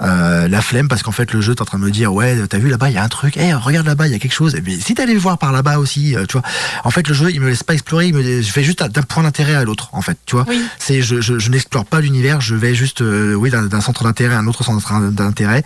Euh, 0.00 0.48
la 0.48 0.60
flemme 0.60 0.88
parce 0.88 1.02
qu'en 1.02 1.12
fait 1.12 1.32
le 1.32 1.40
jeu 1.40 1.54
t'es 1.54 1.62
en 1.62 1.64
train 1.64 1.78
de 1.78 1.84
me 1.84 1.90
dire 1.90 2.12
ouais, 2.12 2.36
t'as 2.48 2.58
vu 2.58 2.68
là-bas 2.68 2.90
il 2.90 2.94
y 2.94 2.98
a 2.98 3.04
un 3.04 3.08
truc, 3.08 3.36
Eh, 3.36 3.54
regarde 3.54 3.86
là-bas 3.86 4.06
il 4.08 4.12
y 4.12 4.16
a 4.16 4.18
quelque 4.18 4.34
chose. 4.34 4.56
Mais 4.64 4.78
si 4.78 4.94
t'allais 4.94 5.14
le 5.14 5.20
voir 5.20 5.38
par 5.38 5.52
là-bas 5.52 5.78
aussi, 5.78 6.16
euh, 6.16 6.26
tu 6.26 6.32
vois. 6.32 6.42
En 6.82 6.90
fait 6.90 7.06
le 7.06 7.14
jeu 7.14 7.30
il 7.30 7.40
me 7.40 7.48
laisse 7.48 7.62
pas 7.62 7.74
explorer, 7.74 8.08
il 8.08 8.14
me, 8.14 8.22
je 8.42 8.52
vais 8.52 8.64
juste 8.64 8.82
d'un 8.82 9.02
point 9.02 9.22
d'intérêt 9.22 9.54
à 9.54 9.64
l'autre 9.64 9.90
en 9.92 10.02
fait, 10.02 10.18
tu 10.26 10.34
vois. 10.34 10.44
Oui. 10.48 10.62
C'est 10.78 11.00
je, 11.00 11.20
je, 11.20 11.38
je 11.38 11.50
n'explore 11.50 11.84
pas 11.84 12.00
l'univers, 12.00 12.40
je 12.40 12.54
vais 12.54 12.74
juste 12.74 13.02
euh, 13.02 13.34
oui 13.34 13.50
d'un 13.50 13.80
centre 13.80 14.04
d'intérêt 14.04 14.34
à 14.34 14.38
un 14.38 14.46
autre 14.46 14.64
centre 14.64 15.10
d'intérêt. 15.10 15.62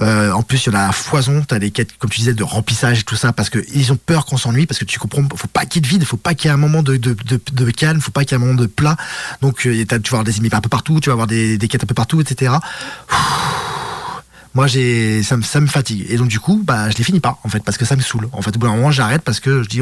Euh, 0.00 0.32
en 0.32 0.42
plus, 0.42 0.66
il 0.66 0.72
y 0.72 0.76
en 0.76 0.78
a 0.78 0.88
à 0.88 0.92
foison. 0.92 1.42
T'as 1.46 1.58
des 1.58 1.70
quêtes, 1.70 1.96
comme 1.98 2.10
tu 2.10 2.18
disais, 2.20 2.34
de 2.34 2.42
remplissage 2.42 3.00
et 3.00 3.02
tout 3.02 3.16
ça, 3.16 3.32
parce 3.32 3.50
que 3.50 3.58
ils 3.74 3.92
ont 3.92 3.96
peur 3.96 4.26
qu'on 4.26 4.36
s'ennuie, 4.36 4.66
parce 4.66 4.78
que 4.78 4.84
tu 4.84 4.98
comprends, 4.98 5.22
faut 5.34 5.48
pas 5.48 5.64
qu'il 5.64 5.82
y 5.82 5.86
ait 5.86 5.88
de 5.88 5.92
vide, 5.92 6.04
faut 6.04 6.16
pas 6.16 6.34
qu'il 6.34 6.48
y 6.48 6.50
ait 6.50 6.54
un 6.54 6.58
moment 6.58 6.82
de, 6.82 6.96
de, 6.96 7.16
de, 7.24 7.40
de 7.52 7.70
calme, 7.70 8.00
faut 8.00 8.10
pas 8.10 8.24
qu'il 8.24 8.36
y 8.36 8.40
ait 8.40 8.42
un 8.42 8.46
moment 8.46 8.60
de 8.60 8.66
plat. 8.66 8.96
Donc, 9.40 9.58
tu 9.58 9.84
vas 9.84 9.96
avoir 10.06 10.24
des 10.24 10.36
ennemis 10.36 10.50
un 10.52 10.60
peu 10.60 10.68
partout, 10.68 11.00
tu 11.00 11.08
vas 11.08 11.14
avoir 11.14 11.26
des, 11.26 11.58
des 11.58 11.68
quêtes 11.68 11.84
un 11.84 11.86
peu 11.86 11.94
partout, 11.94 12.20
etc. 12.20 12.52
Moi, 14.54 14.66
j'ai, 14.66 15.22
ça, 15.22 15.36
me- 15.36 15.42
ça 15.42 15.60
me 15.60 15.66
fatigue. 15.66 16.06
Et 16.10 16.16
donc, 16.16 16.28
du 16.28 16.38
coup, 16.38 16.60
bah, 16.62 16.90
je 16.90 16.96
les 16.98 17.04
finis 17.04 17.20
pas, 17.20 17.38
en 17.42 17.48
fait, 17.48 17.62
parce 17.64 17.78
que 17.78 17.84
ça 17.84 17.96
me 17.96 18.02
saoule. 18.02 18.28
En 18.32 18.42
fait, 18.42 18.54
au 18.54 18.58
bout 18.58 18.66
d'un 18.66 18.74
moment, 18.76 18.90
j'arrête 18.90 19.22
parce 19.22 19.40
que 19.40 19.62
je 19.62 19.68
dis, 19.68 19.80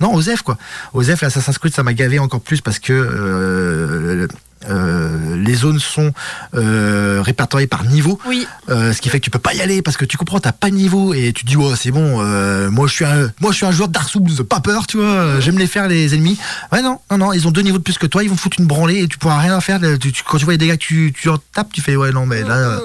non, 0.00 0.14
Osef, 0.14 0.42
quoi. 0.42 0.56
Osef, 0.92 1.20
l'Assassin's 1.22 1.58
Creed, 1.58 1.74
ça 1.74 1.82
m'a 1.82 1.92
gavé 1.92 2.18
encore 2.18 2.40
plus 2.40 2.60
parce 2.60 2.78
que 2.78 2.92
euh, 2.92 4.28
euh, 4.68 5.36
les 5.36 5.54
zones 5.54 5.78
sont 5.78 6.12
euh, 6.54 7.20
répertoriées 7.22 7.66
par 7.66 7.84
niveau. 7.84 8.18
Oui. 8.26 8.46
Euh, 8.68 8.92
ce 8.92 9.00
qui 9.00 9.08
fait 9.08 9.18
que 9.20 9.24
tu 9.24 9.30
peux 9.30 9.38
pas 9.38 9.54
y 9.54 9.60
aller 9.60 9.82
parce 9.82 9.96
que 9.96 10.04
tu 10.04 10.16
comprends, 10.16 10.40
t'as 10.40 10.52
pas 10.52 10.70
de 10.70 10.74
niveau 10.74 11.14
et 11.14 11.32
tu 11.32 11.44
te 11.44 11.48
dis, 11.48 11.56
ouais, 11.56 11.74
c'est 11.76 11.90
bon, 11.90 12.22
moi, 12.70 12.86
je 12.86 12.92
suis 12.92 13.04
un, 13.04 13.30
moi, 13.40 13.50
je 13.52 13.56
suis 13.56 13.66
un 13.66 13.72
joueur 13.72 13.88
de 13.88 13.92
Dark 13.92 14.08
Souls, 14.08 14.22
pas 14.48 14.60
peur, 14.60 14.86
tu 14.86 14.96
vois, 14.98 15.40
j'aime 15.40 15.58
les 15.58 15.66
faire, 15.66 15.88
les 15.88 16.14
ennemis. 16.14 16.38
Ouais, 16.72 16.82
non, 16.82 16.98
non, 17.10 17.18
non, 17.18 17.32
ils 17.32 17.46
ont 17.46 17.50
deux 17.50 17.62
niveaux 17.62 17.78
de 17.78 17.82
plus 17.82 17.98
que 17.98 18.06
toi, 18.06 18.22
ils 18.22 18.28
vont 18.30 18.36
te 18.36 18.40
foutre 18.40 18.60
une 18.60 18.66
branlée 18.66 19.02
et 19.02 19.08
tu 19.08 19.18
pourras 19.18 19.38
rien 19.38 19.60
faire. 19.60 19.80
Tu- 20.00 20.12
tu- 20.12 20.22
quand 20.24 20.38
tu 20.38 20.44
vois 20.44 20.54
les 20.54 20.58
dégâts 20.58 20.72
que 20.72 20.84
tu, 20.84 21.12
tu 21.14 21.28
leur 21.28 21.38
tapes, 21.52 21.72
tu 21.72 21.80
fais, 21.80 21.96
ouais, 21.96 22.12
non, 22.12 22.26
mais 22.26 22.42
là, 22.42 22.80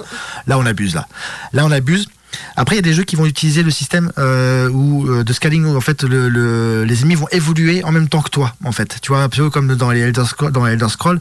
là, 0.47 0.57
on 0.57 0.65
abuse, 0.65 0.95
là. 0.95 1.07
Là, 1.53 1.65
on 1.65 1.71
abuse. 1.71 2.07
Après, 2.55 2.75
il 2.75 2.77
y 2.77 2.79
a 2.79 2.83
des 2.83 2.93
jeux 2.93 3.03
qui 3.03 3.15
vont 3.15 3.25
utiliser 3.25 3.63
le 3.63 3.71
système 3.71 4.11
euh, 4.17 4.69
où, 4.69 5.07
euh, 5.07 5.23
de 5.23 5.33
scaling 5.33 5.65
où 5.65 5.75
en 5.75 5.81
fait 5.81 6.03
le, 6.03 6.29
le- 6.29 6.83
les 6.83 7.01
ennemis 7.01 7.15
vont 7.15 7.27
évoluer 7.31 7.83
en 7.83 7.91
même 7.91 8.07
temps 8.07 8.21
que 8.21 8.29
toi. 8.29 8.53
En 8.63 8.71
fait, 8.71 8.97
tu 9.01 9.09
vois 9.11 9.23
un 9.23 9.29
peu 9.29 9.49
comme 9.49 9.75
dans 9.75 9.89
les 9.91 10.01
Elder 10.01 10.25
Scrolls, 10.25 10.51
dans 10.51 10.65
les 10.65 10.73
Elder 10.73 10.89
Scrolls, 10.89 11.19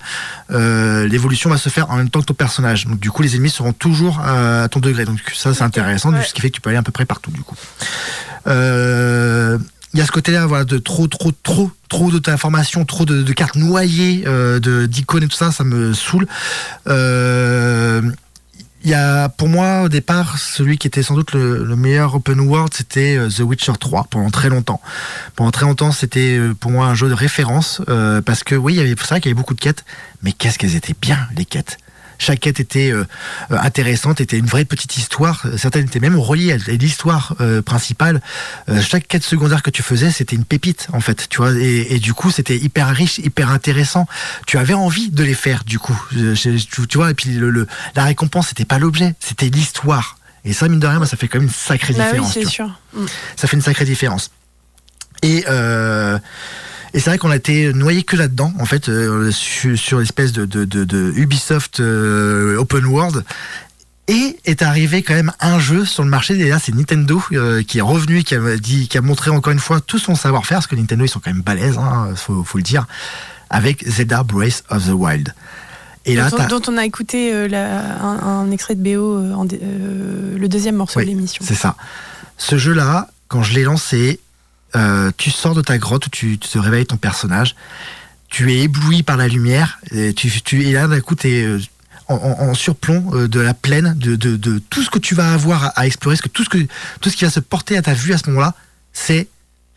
euh, 0.50 1.06
l'évolution 1.08 1.48
va 1.50 1.56
se 1.56 1.68
faire 1.70 1.90
en 1.90 1.96
même 1.96 2.10
temps 2.10 2.20
que 2.20 2.26
ton 2.26 2.34
personnage. 2.34 2.86
Donc 2.86 2.98
du 3.00 3.10
coup, 3.10 3.22
les 3.22 3.34
ennemis 3.36 3.50
seront 3.50 3.72
toujours 3.72 4.20
à 4.20 4.68
ton 4.68 4.80
degré. 4.80 5.04
Donc 5.04 5.18
ça, 5.34 5.54
c'est 5.54 5.62
intéressant, 5.64 6.12
Ouais. 6.12 6.22
ce 6.24 6.34
qui 6.34 6.40
fait 6.40 6.50
que 6.50 6.54
tu 6.56 6.60
peux 6.60 6.70
aller 6.70 6.78
à 6.78 6.82
peu 6.82 6.92
près 6.92 7.04
partout 7.06 7.30
du 7.30 7.40
coup. 7.42 7.56
Euh, 8.46 9.58
il 9.94 9.98
y 10.00 10.02
a 10.02 10.06
ce 10.06 10.12
côté-là, 10.12 10.46
voilà, 10.46 10.64
de 10.64 10.76
trop, 10.78 11.06
trop, 11.06 11.32
trop, 11.42 11.70
trop 11.88 12.10
d'informations, 12.12 12.84
trop 12.84 13.06
de, 13.06 13.22
de 13.22 13.32
cartes 13.32 13.56
noyées, 13.56 14.24
euh, 14.26 14.60
de 14.60 14.84
d'icônes 14.84 15.22
et 15.22 15.28
tout 15.28 15.36
ça, 15.36 15.50
ça 15.50 15.64
me 15.64 15.94
saoule. 15.94 16.26
Euh, 16.86 18.02
il 18.84 18.90
y 18.90 18.94
a, 18.94 19.28
pour 19.28 19.48
moi, 19.48 19.82
au 19.82 19.88
départ, 19.88 20.38
celui 20.38 20.78
qui 20.78 20.86
était 20.86 21.02
sans 21.02 21.14
doute 21.14 21.32
le, 21.32 21.64
le 21.64 21.76
meilleur 21.76 22.14
open 22.14 22.40
world, 22.40 22.72
c'était 22.72 23.16
euh, 23.16 23.28
The 23.28 23.40
Witcher 23.40 23.72
3 23.78 24.06
pendant 24.08 24.30
très 24.30 24.48
longtemps. 24.48 24.80
Pendant 25.34 25.50
très 25.50 25.66
longtemps, 25.66 25.90
c'était 25.90 26.38
euh, 26.38 26.54
pour 26.54 26.70
moi 26.70 26.86
un 26.86 26.94
jeu 26.94 27.08
de 27.08 27.14
référence 27.14 27.82
euh, 27.88 28.22
parce 28.22 28.44
que 28.44 28.54
oui, 28.54 28.74
il 28.74 28.76
y 28.76 28.80
avait, 28.80 28.94
vrai 28.94 29.20
qu'il 29.20 29.30
y 29.30 29.32
avait 29.32 29.38
beaucoup 29.38 29.54
de 29.54 29.60
quêtes, 29.60 29.84
mais 30.22 30.32
qu'est-ce 30.32 30.58
qu'elles 30.58 30.76
étaient 30.76 30.94
bien 31.00 31.18
les 31.36 31.44
quêtes. 31.44 31.78
Chaque 32.18 32.40
quête 32.40 32.58
était 32.60 32.90
euh, 32.90 33.04
intéressante, 33.50 34.20
était 34.20 34.38
une 34.38 34.46
vraie 34.46 34.64
petite 34.64 34.96
histoire. 34.96 35.46
Certaines 35.56 35.84
étaient 35.86 36.00
même 36.00 36.18
reliées 36.18 36.52
à 36.52 36.56
l'histoire 36.56 37.34
euh, 37.40 37.62
principale. 37.62 38.20
Euh, 38.68 38.82
chaque 38.82 39.06
quête 39.06 39.22
secondaire 39.24 39.62
que 39.62 39.70
tu 39.70 39.82
faisais, 39.82 40.10
c'était 40.10 40.34
une 40.36 40.44
pépite 40.44 40.88
en 40.92 41.00
fait, 41.00 41.28
tu 41.28 41.38
vois. 41.38 41.52
Et, 41.52 41.94
et 41.94 41.98
du 42.00 42.14
coup, 42.14 42.30
c'était 42.30 42.56
hyper 42.56 42.88
riche, 42.88 43.18
hyper 43.18 43.50
intéressant. 43.50 44.06
Tu 44.46 44.58
avais 44.58 44.74
envie 44.74 45.10
de 45.10 45.22
les 45.22 45.34
faire, 45.34 45.62
du 45.64 45.78
coup. 45.78 45.98
Tu, 46.10 46.98
vois. 46.98 47.10
Et 47.10 47.14
puis 47.14 47.30
le, 47.30 47.50
le- 47.50 47.66
la 47.94 48.04
récompense, 48.04 48.48
c'était 48.48 48.64
pas 48.64 48.78
l'objet, 48.78 49.14
c'était 49.20 49.48
l'histoire. 49.48 50.18
Et 50.44 50.52
ça, 50.52 50.68
mine 50.68 50.80
de 50.80 50.86
rien, 50.86 51.04
ça 51.06 51.16
fait 51.16 51.28
quand 51.28 51.38
même 51.38 51.48
une 51.48 51.52
sacrée 51.54 51.94
Bah 51.94 52.04
oui, 52.06 52.18
différence. 52.18 52.32
tu 52.34 52.42
c'est 52.44 52.48
sûr. 52.50 52.80
Mm. 52.94 53.06
ça 53.36 53.46
fait 53.48 53.56
une 53.56 53.62
sacrée 53.62 53.84
différence. 53.84 54.30
Et, 55.22 55.44
euh, 55.48 56.18
et 56.94 57.00
c'est 57.00 57.10
vrai 57.10 57.18
qu'on 57.18 57.30
a 57.30 57.36
été 57.36 57.72
noyé 57.72 58.02
que 58.02 58.16
là-dedans, 58.16 58.52
en 58.58 58.64
fait, 58.64 58.88
euh, 58.88 59.30
sur, 59.30 59.78
sur 59.78 59.98
l'espèce 60.00 60.32
de, 60.32 60.44
de, 60.46 60.64
de, 60.64 60.84
de 60.84 61.12
Ubisoft 61.16 61.80
euh, 61.80 62.56
Open 62.58 62.84
World. 62.86 63.24
Et 64.10 64.38
est 64.46 64.62
arrivé 64.62 65.02
quand 65.02 65.12
même 65.12 65.32
un 65.38 65.58
jeu 65.58 65.84
sur 65.84 66.02
le 66.02 66.08
marché, 66.08 66.32
et 66.38 66.48
là 66.48 66.58
c'est 66.58 66.74
Nintendo 66.74 67.22
euh, 67.32 67.62
qui 67.62 67.76
est 67.76 67.82
revenu, 67.82 68.22
qui 68.24 68.34
a, 68.34 68.56
dit, 68.56 68.88
qui 68.88 68.96
a 68.96 69.02
montré 69.02 69.30
encore 69.30 69.52
une 69.52 69.58
fois 69.58 69.82
tout 69.82 69.98
son 69.98 70.14
savoir-faire, 70.14 70.56
parce 70.58 70.66
que 70.66 70.76
Nintendo 70.76 71.04
ils 71.04 71.08
sont 71.10 71.20
quand 71.20 71.30
même 71.30 71.42
balèzes, 71.42 71.76
hein, 71.76 72.08
faut, 72.16 72.42
faut 72.42 72.56
le 72.56 72.64
dire, 72.64 72.86
avec 73.50 73.86
Zelda 73.86 74.22
Breath 74.22 74.64
of 74.70 74.86
the 74.86 74.92
Wild. 74.94 75.34
Et 76.06 76.14
là, 76.16 76.30
dont, 76.30 76.38
t'as- 76.38 76.46
dont 76.46 76.62
on 76.68 76.78
a 76.78 76.86
écouté 76.86 77.34
euh, 77.34 77.48
la- 77.48 78.02
un, 78.02 78.18
un 78.46 78.50
extrait 78.50 78.76
de 78.76 78.82
BO, 78.82 79.18
euh, 79.18 79.34
en 79.34 79.46
euh, 79.46 80.38
le 80.38 80.48
deuxième 80.48 80.76
morceau 80.76 81.00
Oui, 81.00 81.04
de 81.04 81.10
l'émission. 81.10 81.44
C'est 81.46 81.54
ça. 81.54 81.76
Ce 82.38 82.56
jeu-là, 82.56 83.10
quand 83.28 83.42
je 83.42 83.52
l'ai 83.52 83.64
lancé, 83.64 84.20
euh, 84.76 85.10
tu 85.16 85.30
sors 85.30 85.54
de 85.54 85.62
ta 85.62 85.78
grotte 85.78 86.10
tu, 86.10 86.38
tu 86.38 86.48
te 86.48 86.58
réveilles 86.58 86.86
ton 86.86 86.96
personnage, 86.96 87.54
tu 88.28 88.52
es 88.52 88.60
ébloui 88.60 89.02
par 89.02 89.16
la 89.16 89.28
lumière, 89.28 89.78
et, 89.90 90.12
tu, 90.12 90.30
tu, 90.42 90.58
là 90.72 90.86
d'un 90.86 91.00
coup 91.00 91.14
tu 91.14 91.28
es 91.28 91.58
en, 92.08 92.16
en- 92.16 92.54
surplomb 92.54 93.14
euh, 93.14 93.28
de 93.28 93.40
la 93.40 93.54
plaine, 93.54 93.94
de, 93.96 94.58
tout 94.70 94.82
ce 94.82 94.90
que 94.90 94.98
tu 94.98 95.14
vas 95.14 95.32
avoir 95.32 95.72
à, 95.76 95.86
explorer, 95.86 96.16
parce 96.16 96.22
que 96.22 96.28
tout, 96.28 96.44
ce 96.44 96.48
que 96.48 96.58
tout 97.00 97.10
ce 97.10 97.16
qui 97.16 97.24
va 97.24 97.30
se 97.30 97.40
porter 97.40 97.76
à 97.76 97.82
ta 97.82 97.94
vue 97.94 98.12
à 98.12 98.18
ce 98.18 98.28
moment-là, 98.30 98.54
c'est 98.92 99.28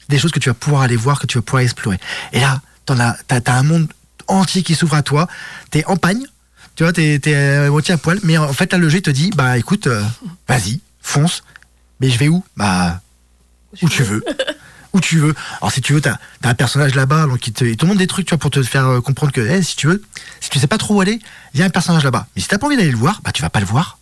des 0.10 0.18
choses 0.18 0.32
que 0.32 0.40
tu 0.40 0.50
vas 0.50 0.54
pouvoir 0.54 0.82
aller 0.82 0.96
voir, 0.96 1.20
que 1.20 1.28
tu 1.28 1.38
vas 1.38 1.42
pouvoir 1.42 1.64
explorer. 1.64 2.00
Et 2.34 2.40
là, 2.40 2.62
t'en 2.86 3.00
as, 3.00 3.18
un 3.30 3.64
monde 3.64 3.88
entier 4.28 4.64
qui 4.64 4.76
s'ouvre 4.76 4.96
à 4.96 5.04
toi, 5.04 5.28
t'es 5.72 5.86
en 5.86 5.98
pagne, 5.98 6.26
tu 6.76 6.84
vois, 6.84 6.94
t'es, 6.94 7.36
à 7.36 7.70
moitié 7.70 7.94
à 7.94 7.98
poil, 7.98 8.20
mais 8.24 8.38
en 8.38 8.54
fait 8.54 8.72
là 8.72 8.78
le 8.78 9.02
te 9.02 9.10
dit, 9.10 9.30
bah 9.36 9.58
écoute, 9.58 9.88
euh, 9.88 10.04
vas-y, 10.48 10.80
fonce, 11.02 11.44
mais 12.00 12.10
je 12.10 12.18
vais 12.18 12.28
où? 12.28 12.44
Bah 12.56 13.02
où 13.82 13.90
tu 13.90 14.04
veux. 14.04 14.24
Où 14.94 15.00
tu 15.00 15.20
veux. 15.20 15.34
Alors 15.62 15.72
si 15.72 15.82
tu 15.82 15.94
veux, 15.94 16.02
t'as 16.02 16.18
as 16.44 16.50
un 16.50 16.54
personnage 16.54 16.96
là-bas, 16.96 17.26
donc 17.28 17.48
il 17.48 17.54
te, 17.54 17.64
il 17.64 17.78
te 17.78 17.86
montre 17.86 18.00
des 18.00 18.08
trucs, 18.08 18.26
tu 18.26 18.32
vois, 18.32 18.40
pour 18.40 18.52
te 18.52 18.62
faire 18.62 18.86
euh, 18.88 19.02
comprendre 19.02 19.32
que, 19.32 19.40
eh, 19.42 19.62
si 19.64 19.76
tu 19.78 19.88
veux, 19.88 20.04
si 20.42 20.50
tu 20.50 20.60
sais 20.60 20.68
pas 20.68 20.78
trop 20.78 20.96
où 20.96 21.02
aller, 21.02 21.20
il 21.54 21.60
y 21.60 21.64
a 21.64 21.66
un 21.66 21.70
personnage 21.70 22.04
là-bas. 22.04 22.28
Mais 22.36 22.42
si 22.42 22.48
t'as 22.50 22.58
pas 22.58 22.68
envie 22.68 22.76
d'aller 22.78 22.92
le 22.92 22.98
voir, 22.98 23.22
bah 23.24 23.32
tu 23.32 23.42
vas 23.42 23.50
pas 23.50 23.60
le 23.62 23.66
voir. 23.66 23.98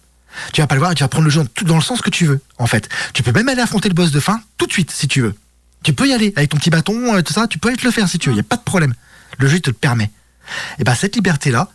Tu 0.53 0.61
vas 0.61 0.67
pas 0.67 0.75
le 0.75 0.79
voir 0.79 0.91
et 0.91 0.95
tu 0.95 1.03
vas 1.03 1.07
prendre 1.07 1.25
le 1.25 1.29
jeu 1.31 1.41
dans, 1.41 1.47
tout- 1.47 1.65
dans 1.65 1.75
le 1.75 1.81
sens 1.81 2.01
que 2.01 2.09
tu 2.09 2.25
veux, 2.25 2.39
en 2.57 2.65
fait. 2.67 2.89
Tu 3.13 3.21
peux 3.23 3.31
même 3.31 3.49
aller 3.49 3.61
affronter 3.61 3.89
le 3.89 3.93
boss 3.95 4.11
de 4.11 4.19
fin 4.19 4.41
tout 4.57 4.65
de 4.67 4.71
suite, 4.71 4.89
si 4.91 5.07
tu 5.07 5.21
veux. 5.21 5.35
Tu 5.83 5.93
peux 5.93 6.07
y 6.07 6.13
aller 6.13 6.33
avec 6.35 6.49
ton 6.49 6.57
petit 6.57 6.69
bâton, 6.69 7.15
euh, 7.15 7.21
tout 7.21 7.33
ça, 7.33 7.47
tu 7.47 7.57
peux 7.59 7.67
aller 7.69 7.77
te 7.77 7.85
le 7.85 7.91
faire 7.91 8.07
si 8.09 8.17
tu 8.19 8.29
veux, 8.29 8.35
il 8.35 8.37
y 8.37 8.41
a 8.41 8.43
pas 8.43 8.57
de 8.57 8.63
problème. 8.63 8.93
Le 9.37 9.47
jeu 9.47 9.59
te 9.59 9.69
le 9.69 9.75
permet. 9.75 10.09
Et 10.79 10.83
bah 10.83 10.95
cette 10.95 11.15
liberté-là, 11.15 11.69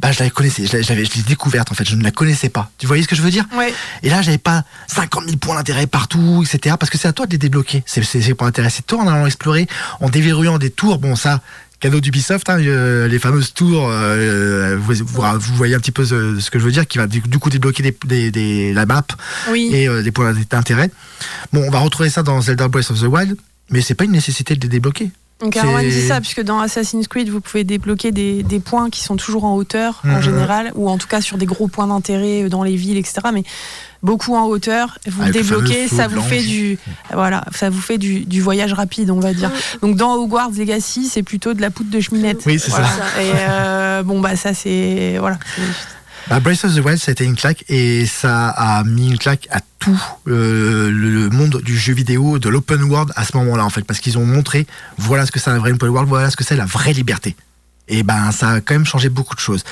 bah 0.00 0.12
je 0.12 0.22
la 0.22 0.30
connaissais, 0.30 0.64
je 0.66 0.80
je 0.80 0.92
l'ai 0.92 1.22
découverte 1.26 1.72
en 1.72 1.74
fait, 1.74 1.88
je 1.88 1.96
ne 1.96 2.02
la 2.04 2.10
connaissais 2.12 2.48
pas. 2.48 2.70
Tu 2.78 2.86
voyez 2.86 3.02
ce 3.02 3.08
que 3.08 3.16
je 3.16 3.22
veux 3.22 3.30
dire? 3.30 3.44
Ouais. 3.56 3.72
et 4.02 4.10
là, 4.10 4.22
j'avais 4.22 4.38
pas 4.38 4.64
50 4.86 5.24
000 5.24 5.36
points 5.38 5.56
d'intérêt 5.56 5.86
partout, 5.88 6.44
etc. 6.46 6.76
Parce 6.78 6.88
que 6.90 6.98
c'est 6.98 7.08
à 7.08 7.12
toi 7.12 7.26
de 7.26 7.32
les 7.32 7.38
débloquer. 7.38 7.82
C'est 7.86 8.02
c'est 8.04 8.20
c'est 8.22 8.34
pour 8.34 8.46
intéresser 8.46 8.82
toi 8.82 9.00
en 9.00 9.08
allant 9.08 9.26
explorer, 9.26 9.66
en 10.00 10.08
déverrouillant 10.08 10.58
des 10.58 10.70
tours. 10.70 10.98
Bon, 10.98 11.16
ça, 11.16 11.40
cadeau 11.80 11.98
d'Ubisoft, 12.00 12.48
hein, 12.48 12.58
euh, 12.60 13.08
les 13.08 13.18
fameuses 13.18 13.52
tours. 13.54 13.88
euh, 13.90 14.76
vous, 14.80 14.94
vous, 15.04 15.22
vous 15.38 15.54
voyez 15.56 15.74
un 15.74 15.80
petit 15.80 15.90
peu 15.92 16.04
ce, 16.04 16.38
ce 16.38 16.50
que 16.50 16.58
je 16.60 16.64
veux 16.64 16.72
dire, 16.72 16.86
qui 16.86 16.98
va 16.98 17.06
du, 17.08 17.20
du 17.20 17.38
coup 17.40 17.50
débloquer 17.50 17.82
des, 17.82 17.96
des- 18.06 18.30
des- 18.30 18.72
la 18.72 18.86
map 18.86 19.02
Oui. 19.50 19.70
et 19.72 19.88
euh, 19.88 20.02
des 20.02 20.12
points 20.12 20.32
d'intérêt. 20.48 20.90
Bon, 21.52 21.64
on 21.66 21.70
va 21.70 21.80
retrouver 21.80 22.08
ça 22.10 22.22
dans 22.22 22.40
Zelda 22.40 22.68
Breath 22.68 22.90
of 22.92 23.00
the 23.00 23.04
Wild, 23.06 23.36
mais 23.70 23.80
c'est 23.80 23.94
pas 23.94 24.04
une 24.04 24.12
nécessité 24.12 24.54
de 24.54 24.60
les 24.60 24.68
débloquer. 24.68 25.10
Donc 25.40 25.56
Arwan 25.56 25.88
dit 25.88 26.02
ça, 26.06 26.20
puisque 26.20 26.42
dans 26.42 26.58
Assassin's 26.58 27.06
Creed, 27.06 27.28
vous 27.28 27.40
pouvez 27.40 27.62
débloquer 27.62 28.10
des, 28.10 28.42
des 28.42 28.58
points 28.58 28.90
qui 28.90 29.02
sont 29.04 29.16
toujours 29.16 29.44
en 29.44 29.54
hauteur, 29.54 30.02
en 30.04 30.08
Mhm. 30.16 30.20
général, 30.22 30.72
ou 30.74 30.88
en 30.90 30.98
tout 30.98 31.06
cas 31.06 31.20
sur 31.20 31.38
des 31.38 31.46
gros 31.46 31.68
points 31.68 31.86
d'intérêt 31.86 32.42
euh, 32.44 32.48
dans 32.48 32.64
les 32.64 32.74
villes, 32.74 32.96
etc. 32.98 33.20
Mais 33.32 33.44
beaucoup 34.02 34.34
en 34.34 34.46
hauteur, 34.46 34.98
vous 35.06 35.22
Avec 35.22 35.34
le 35.36 35.40
débloquez, 35.42 35.86
ça 35.86 36.08
vous 36.08 36.20
fait 36.22 36.42
du, 36.42 36.76
voilà, 37.12 37.44
ça 37.54 37.70
vous 37.70 37.80
fait 37.80 37.98
du, 37.98 38.24
du 38.24 38.40
voyage 38.40 38.72
rapide, 38.72 39.10
on 39.10 39.20
va 39.20 39.32
dire. 39.32 39.52
Donc 39.80 39.94
dans 39.96 40.14
Hogwarts 40.14 40.50
Legacy, 40.58 41.06
c'est 41.08 41.22
plutôt 41.22 41.54
de 41.54 41.60
la 41.60 41.70
poudre 41.70 41.90
de 41.90 42.00
cheminette. 42.00 42.40
Oui, 42.44 42.58
c'est 42.58 42.70
Voilà. 42.70 42.88
ça. 42.88 43.22
Et 43.22 43.30
euh, 43.48 44.02
bon 44.02 44.18
bah 44.20 44.34
ça 44.34 44.54
c'est 44.54 45.18
voilà. 45.20 45.38
Bah, 46.28 46.40
Breath 46.40 46.64
of 46.64 46.74
the 46.74 46.84
Wild, 46.84 46.98
ça 46.98 47.10
a 47.10 47.12
été 47.12 47.24
une 47.24 47.36
claque 47.36 47.64
et 47.68 48.04
ça 48.06 48.48
a 48.48 48.84
mis 48.84 49.08
une 49.08 49.18
claque 49.18 49.48
à 49.50 49.60
tout 49.78 50.02
euh, 50.26 50.90
le 50.90 51.30
monde 51.30 51.62
du 51.64 51.78
jeu 51.78 51.94
vidéo, 51.94 52.38
de 52.38 52.48
l'open 52.48 52.82
world 52.82 53.12
à 53.16 53.24
ce 53.24 53.36
moment-là 53.38 53.64
en 53.64 53.70
fait, 53.70 53.82
parce 53.82 54.00
qu'ils 54.00 54.18
ont 54.18 54.26
montré 54.26 54.66
voilà 54.98 55.24
ce 55.24 55.32
que 55.32 55.38
c'est 55.38 55.50
un 55.50 55.58
vrai 55.58 55.72
open 55.72 55.88
world, 55.88 56.08
voilà 56.08 56.30
ce 56.30 56.36
que 56.36 56.44
c'est 56.44 56.56
la 56.56 56.66
vraie 56.66 56.92
liberté. 56.92 57.34
Et 57.88 58.02
ben 58.02 58.30
ça 58.32 58.50
a 58.50 58.60
quand 58.60 58.74
même 58.74 58.84
changé 58.86 59.08
beaucoup 59.08 59.34
de 59.34 59.40
choses. 59.40 59.64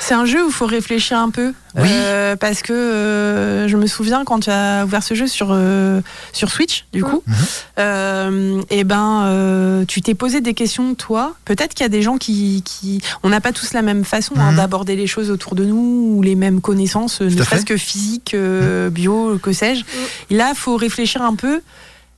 C'est 0.00 0.14
un 0.14 0.24
jeu 0.26 0.44
où 0.44 0.48
il 0.48 0.52
faut 0.52 0.66
réfléchir 0.66 1.18
un 1.18 1.30
peu. 1.30 1.52
Oui. 1.76 1.88
Euh, 1.90 2.36
parce 2.36 2.62
que 2.62 2.72
euh, 2.72 3.66
je 3.66 3.76
me 3.76 3.88
souviens 3.88 4.24
quand 4.24 4.38
tu 4.40 4.50
as 4.50 4.84
ouvert 4.84 5.02
ce 5.02 5.14
jeu 5.14 5.26
sur, 5.26 5.48
euh, 5.50 6.00
sur 6.32 6.48
Switch, 6.50 6.84
du 6.92 7.02
coup, 7.02 7.24
Mhm. 7.26 7.34
euh, 7.80 8.62
et 8.70 8.84
ben, 8.84 9.24
euh, 9.24 9.84
tu 9.86 10.00
t'es 10.00 10.14
posé 10.14 10.40
des 10.40 10.54
questions, 10.54 10.94
toi. 10.94 11.34
Peut-être 11.44 11.74
qu'il 11.74 11.82
y 11.82 11.86
a 11.86 11.88
des 11.88 12.02
gens 12.02 12.16
qui. 12.16 12.62
qui... 12.64 13.00
On 13.24 13.28
n'a 13.28 13.40
pas 13.40 13.50
tous 13.52 13.72
la 13.72 13.82
même 13.82 14.04
façon 14.04 14.34
hein, 14.38 14.52
Mhm. 14.52 14.56
d'aborder 14.58 14.94
les 14.94 15.06
choses 15.08 15.30
autour 15.30 15.56
de 15.56 15.64
nous, 15.64 16.14
ou 16.16 16.22
les 16.22 16.36
mêmes 16.36 16.60
connaissances, 16.60 17.20
ne 17.20 17.30
serait-ce 17.42 17.64
que 17.66 17.76
physique, 17.76 18.34
euh, 18.34 18.88
bio, 18.90 19.38
que 19.42 19.52
sais-je. 19.52 19.82
Et 20.30 20.36
là, 20.36 20.50
il 20.54 20.56
faut 20.56 20.76
réfléchir 20.76 21.22
un 21.22 21.34
peu. 21.34 21.60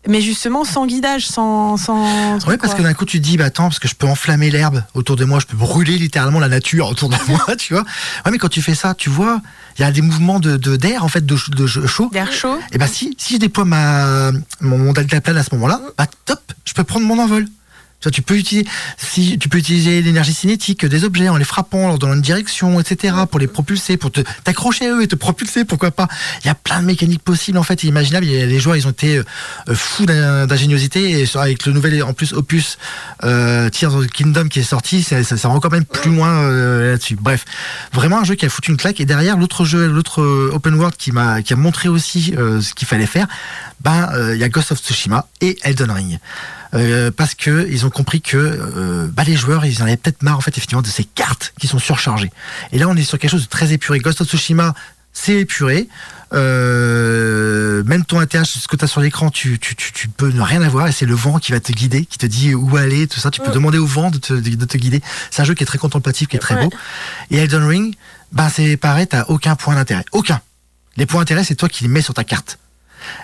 Mais 0.09 0.21
justement, 0.21 0.65
sans 0.65 0.87
guidage, 0.87 1.27
sans. 1.27 1.77
sans 1.77 2.39
truc, 2.39 2.51
Oui, 2.51 2.57
parce 2.59 2.73
quoi. 2.75 2.83
que 2.83 2.89
d'un 2.89 2.95
coup 2.95 3.05
tu 3.05 3.19
te 3.19 3.25
dis, 3.25 3.37
bah 3.37 3.47
attends, 3.47 3.65
parce 3.65 3.79
que 3.79 3.89
je 3.89 3.95
peux 3.95 4.07
enflammer 4.07 4.51
l'herbe 4.51 4.83
autour 4.95 5.17
de 5.17 5.25
moi, 5.25 5.39
je 5.41 5.47
peux 5.47 5.57
brûler 5.57 5.99
littéralement 5.99 6.41
la 6.41 6.49
nature 6.49 6.89
autour 6.89 7.09
de 7.09 7.17
moi, 7.29 7.45
tu 7.59 7.75
vois. 7.75 7.83
Ouais, 8.25 8.31
mais 8.33 8.39
quand 8.39 8.49
tu 8.49 8.63
fais 8.63 8.75
ça, 8.75 8.95
tu 8.95 9.11
vois, 9.11 9.41
il 9.79 9.83
y 9.83 9.85
a 9.85 9.91
des 9.93 10.03
mouvements 10.03 10.41
de 10.41 10.57
d'air 10.77 11.05
en 11.05 11.09
fait, 11.09 11.25
de, 11.25 11.37
de 11.51 11.67
ch- 11.67 11.87
chaud. 11.87 12.09
D'air 12.13 12.33
chaud. 12.33 12.59
Et 12.73 12.79
bah 12.79 12.87
si, 12.87 13.15
si 13.19 13.35
je 13.35 13.39
déploie 13.41 13.65
ma, 13.65 14.31
mon, 14.61 14.79
mon 14.79 14.93
deltaplane 14.93 15.37
à 15.37 15.43
ce 15.43 15.55
moment-là, 15.55 15.81
bah 15.99 16.07
top, 16.25 16.41
je 16.65 16.73
peux 16.75 16.85
prendre 16.85 17.07
mon 17.07 17.19
envol. 17.19 17.47
Tu 18.11 18.23
peux 18.23 18.37
utiliser, 18.37 18.67
si 18.97 19.39
tu 19.39 19.49
peux 19.49 19.59
utiliser 19.59 20.03
l'énergie 20.03 20.35
cinétique 20.35 20.85
des 20.87 21.05
objets 21.05 21.29
en 21.29 21.37
les 21.37 21.45
frappant, 21.45 21.85
en 21.85 21.89
leur 21.89 21.99
donnant 21.99 22.15
une 22.15 22.21
direction, 22.23 22.79
etc., 22.81 23.15
pour 23.31 23.39
les 23.41 23.47
propulser, 23.47 23.97
pour 23.97 24.11
te 24.11 24.21
t'accrocher 24.45 24.87
à 24.87 24.93
eux 24.95 25.03
et 25.03 25.09
te 25.09 25.17
propulser, 25.17 25.65
pourquoi 25.65 25.91
pas. 25.91 26.09
Il 26.45 26.47
y 26.47 26.51
a 26.51 26.55
plein 26.55 26.81
de 26.81 26.87
mécaniques 26.87 27.23
possibles 27.23 27.59
en 27.59 27.63
fait, 27.63 27.83
imaginables. 27.85 28.27
Les 28.27 28.59
joueurs, 28.61 28.77
ils 28.77 28.87
ont 28.87 28.91
été 28.91 29.19
euh, 29.19 29.75
fous 29.75 30.07
d'in- 30.07 30.47
d'ingéniosité 30.47 31.21
et 31.23 31.27
avec 31.37 31.67
le 31.67 31.73
nouvel 31.73 32.03
en 32.03 32.13
plus 32.13 32.33
opus 32.33 32.79
euh, 33.25 33.69
Tears 33.71 33.95
of 33.95 34.07
the 34.07 34.11
Kingdom 34.11 34.49
qui 34.49 34.61
est 34.61 34.63
sorti, 34.63 35.03
ça, 35.03 35.49
rend 35.49 35.61
quand 35.61 35.71
même 35.73 35.85
plus 35.85 36.11
loin 36.15 36.29
euh, 36.43 36.93
là-dessus. 36.93 37.17
Bref, 37.21 37.45
vraiment 37.93 38.21
un 38.21 38.25
jeu 38.25 38.35
qui 38.35 38.47
a 38.47 38.49
foutu 38.49 38.71
une 38.71 38.77
claque. 38.77 39.01
Et 39.01 39.07
derrière, 39.07 39.37
l'autre 39.37 39.65
jeu, 39.65 39.87
l'autre 39.89 40.23
euh, 40.23 40.51
open 40.53 40.75
world 40.75 40.97
qui 40.97 41.13
m'a 41.13 41.43
qui 41.43 41.53
a 41.53 41.57
montré 41.57 41.89
aussi 41.89 42.35
ce 42.37 42.75
qu'il 42.75 42.89
fallait 42.89 43.07
faire, 43.07 43.27
ben 43.81 44.11
il 44.33 44.39
y 44.39 44.45
a 44.45 44.49
Ghost 44.49 44.73
of 44.73 44.79
Tsushima 44.81 45.27
et 45.41 45.59
Elden 45.63 45.91
Ring. 45.91 46.19
Euh, 46.75 47.11
parce 47.11 47.35
que 47.35 47.67
ils 47.71 47.87
ont 47.87 47.91
compris 47.91 48.21
que 48.21 48.37
euh, 48.37 49.07
bah, 49.13 49.23
les 49.25 49.37
joueurs 49.37 49.65
ils 49.65 49.81
en 49.83 49.87
avaient 49.87 49.97
peut-être 49.97 50.23
marre 50.23 50.37
en 50.39 50.41
fait 50.41 50.51
effectivement 50.57 50.83
de 50.83 50.89
ces 50.89 51.05
cartes 51.05 51.53
qui 51.61 51.67
sont 51.69 51.79
surchargées. 51.79 52.31
Et 52.73 52.79
là 52.79 52.89
on 52.89 52.97
est 52.97 53.05
sur 53.05 53.19
quelque 53.19 53.31
chose 53.31 53.45
de 53.45 53.49
très 53.49 53.73
épuré. 53.73 53.99
Ghost 54.01 54.21
of 54.21 54.29
Tsushima 54.29 54.75
c'est 55.13 55.35
épuré. 55.35 55.89
Euh, 56.35 57.83
même 57.85 58.05
ton 58.05 58.19
ATH, 58.19 58.45
ce 58.45 58.69
que 58.69 58.77
tu 58.77 58.85
as 58.85 58.89
sur 58.89 59.01
l'écran, 59.01 59.31
tu, 59.31 59.59
tu, 59.59 59.75
tu, 59.77 59.93
tu 59.93 60.09
peux 60.09 60.29
ne 60.31 60.41
rien 60.43 60.61
avoir 60.63 60.89
et 60.89 60.93
c'est 60.93 61.07
le 61.07 61.15
vent 61.15 61.39
qui 61.39 61.53
va 61.53 61.61
te 61.61 61.73
guider, 61.73 62.05
qui 62.05 62.19
te 62.19 62.27
dit 62.27 62.55
où 62.55 62.77
aller, 62.77 63.07
tout 63.07 63.21
ça. 63.21 63.31
Tu 63.31 63.41
peux 63.41 63.51
Mm. 63.51 63.55
demander 63.55 63.79
au 63.79 63.87
vent 63.87 64.11
de 64.11 64.19
te, 64.19 64.33
de 64.35 64.65
te 64.65 64.77
guider. 64.77 65.01
C'est 65.31 65.43
un 65.43 65.45
jeu 65.45 65.55
qui 65.55 65.63
est 65.63 65.67
très 65.67 65.79
contemplatif, 65.79 66.29
qui 66.29 66.37
est 66.37 66.41
très 66.41 66.57
Ouais. 66.57 66.65
beau. 66.65 66.73
Et 67.31 67.37
Elden 67.39 67.65
Ring, 67.65 67.95
bah 68.33 68.49
c'est 68.53 68.77
pareil, 68.77 69.07
t'as 69.07 69.25
aucun 69.29 69.55
point 69.57 69.75
d'intérêt. 69.75 70.05
Aucun. 70.13 70.41
Les 70.97 71.07
points 71.07 71.21
d'intérêt, 71.21 71.45
c'est 71.45 71.55
toi 71.55 71.69
qui 71.69 71.85
les 71.85 71.89
mets 71.89 72.03
sur 72.03 72.15
ta 72.15 72.25
carte. 72.25 72.59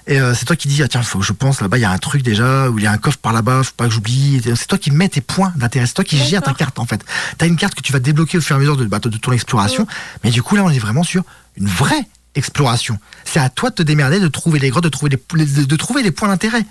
Et 0.07 0.20
euh, 0.20 0.35
c'est 0.35 0.45
toi 0.45 0.57
qui 0.57 0.68
dis, 0.68 0.83
ah, 0.83 0.89
tiens, 0.89 1.03
faut 1.03 1.18
que 1.18 1.24
je 1.24 1.33
pense, 1.33 1.61
là-bas, 1.61 1.78
il 1.78 1.83
y 1.83 1.85
a 1.85 1.91
un 1.91 1.99
truc 1.99 2.22
déjà, 2.22 2.70
ou 2.70 2.78
il 2.78 2.85
y 2.85 2.87
a 2.87 2.93
un 2.93 2.99
coffre 2.99 3.18
par 3.18 3.33
là-bas, 3.33 3.62
faut 3.62 3.72
pas 3.76 3.87
que 3.87 3.93
j'oublie. 3.93 4.43
C'est 4.45 4.66
toi 4.66 4.78
qui 4.78 4.91
mets 4.91 5.09
tes 5.09 5.20
points 5.20 5.53
d'intérêt, 5.57 5.87
c'est 5.87 5.95
toi 5.95 6.05
qui 6.05 6.18
gères 6.18 6.43
ta 6.43 6.55
carte, 6.55 6.78
en 6.78 6.87
fait. 6.87 7.05
T'as 7.39 7.47
une 7.47 7.57
carte 7.57 7.74
que 7.74 7.83
tu 7.83 7.93
vas 7.93 7.99
débloquer 7.99 8.39
au 8.39 8.41
fur 8.41 8.57
et 8.57 8.59
à 8.59 8.61
mesure 8.61 8.76
de, 8.76 8.85
bah, 8.85 8.99
de, 8.99 9.16
ton 9.16 9.33
exploration. 9.33 9.87
Mais 10.24 10.30
du 10.30 10.43
coup, 10.43 10.57
là, 10.57 10.64
on 10.64 10.70
est 10.70 10.78
vraiment 10.78 11.03
sur 11.03 11.24
une 11.57 11.68
vraie 11.68 12.07
exploration. 12.35 12.99
C'est 13.24 13.41
à 13.41 13.49
toi 13.49 13.70
de 13.70 13.74
te 13.76 13.83
démerder, 13.83 14.18
de 14.20 14.28
trouver 14.28 14.59
les 14.59 14.70
grottes, 14.70 14.85
de 14.85 14.89
trouver 14.89 15.16
les, 15.35 15.45
de, 15.45 15.64
de 15.64 15.76
trouver 15.76 16.03
les 16.03 16.11
points 16.11 16.28
d'intérêt. 16.28 16.64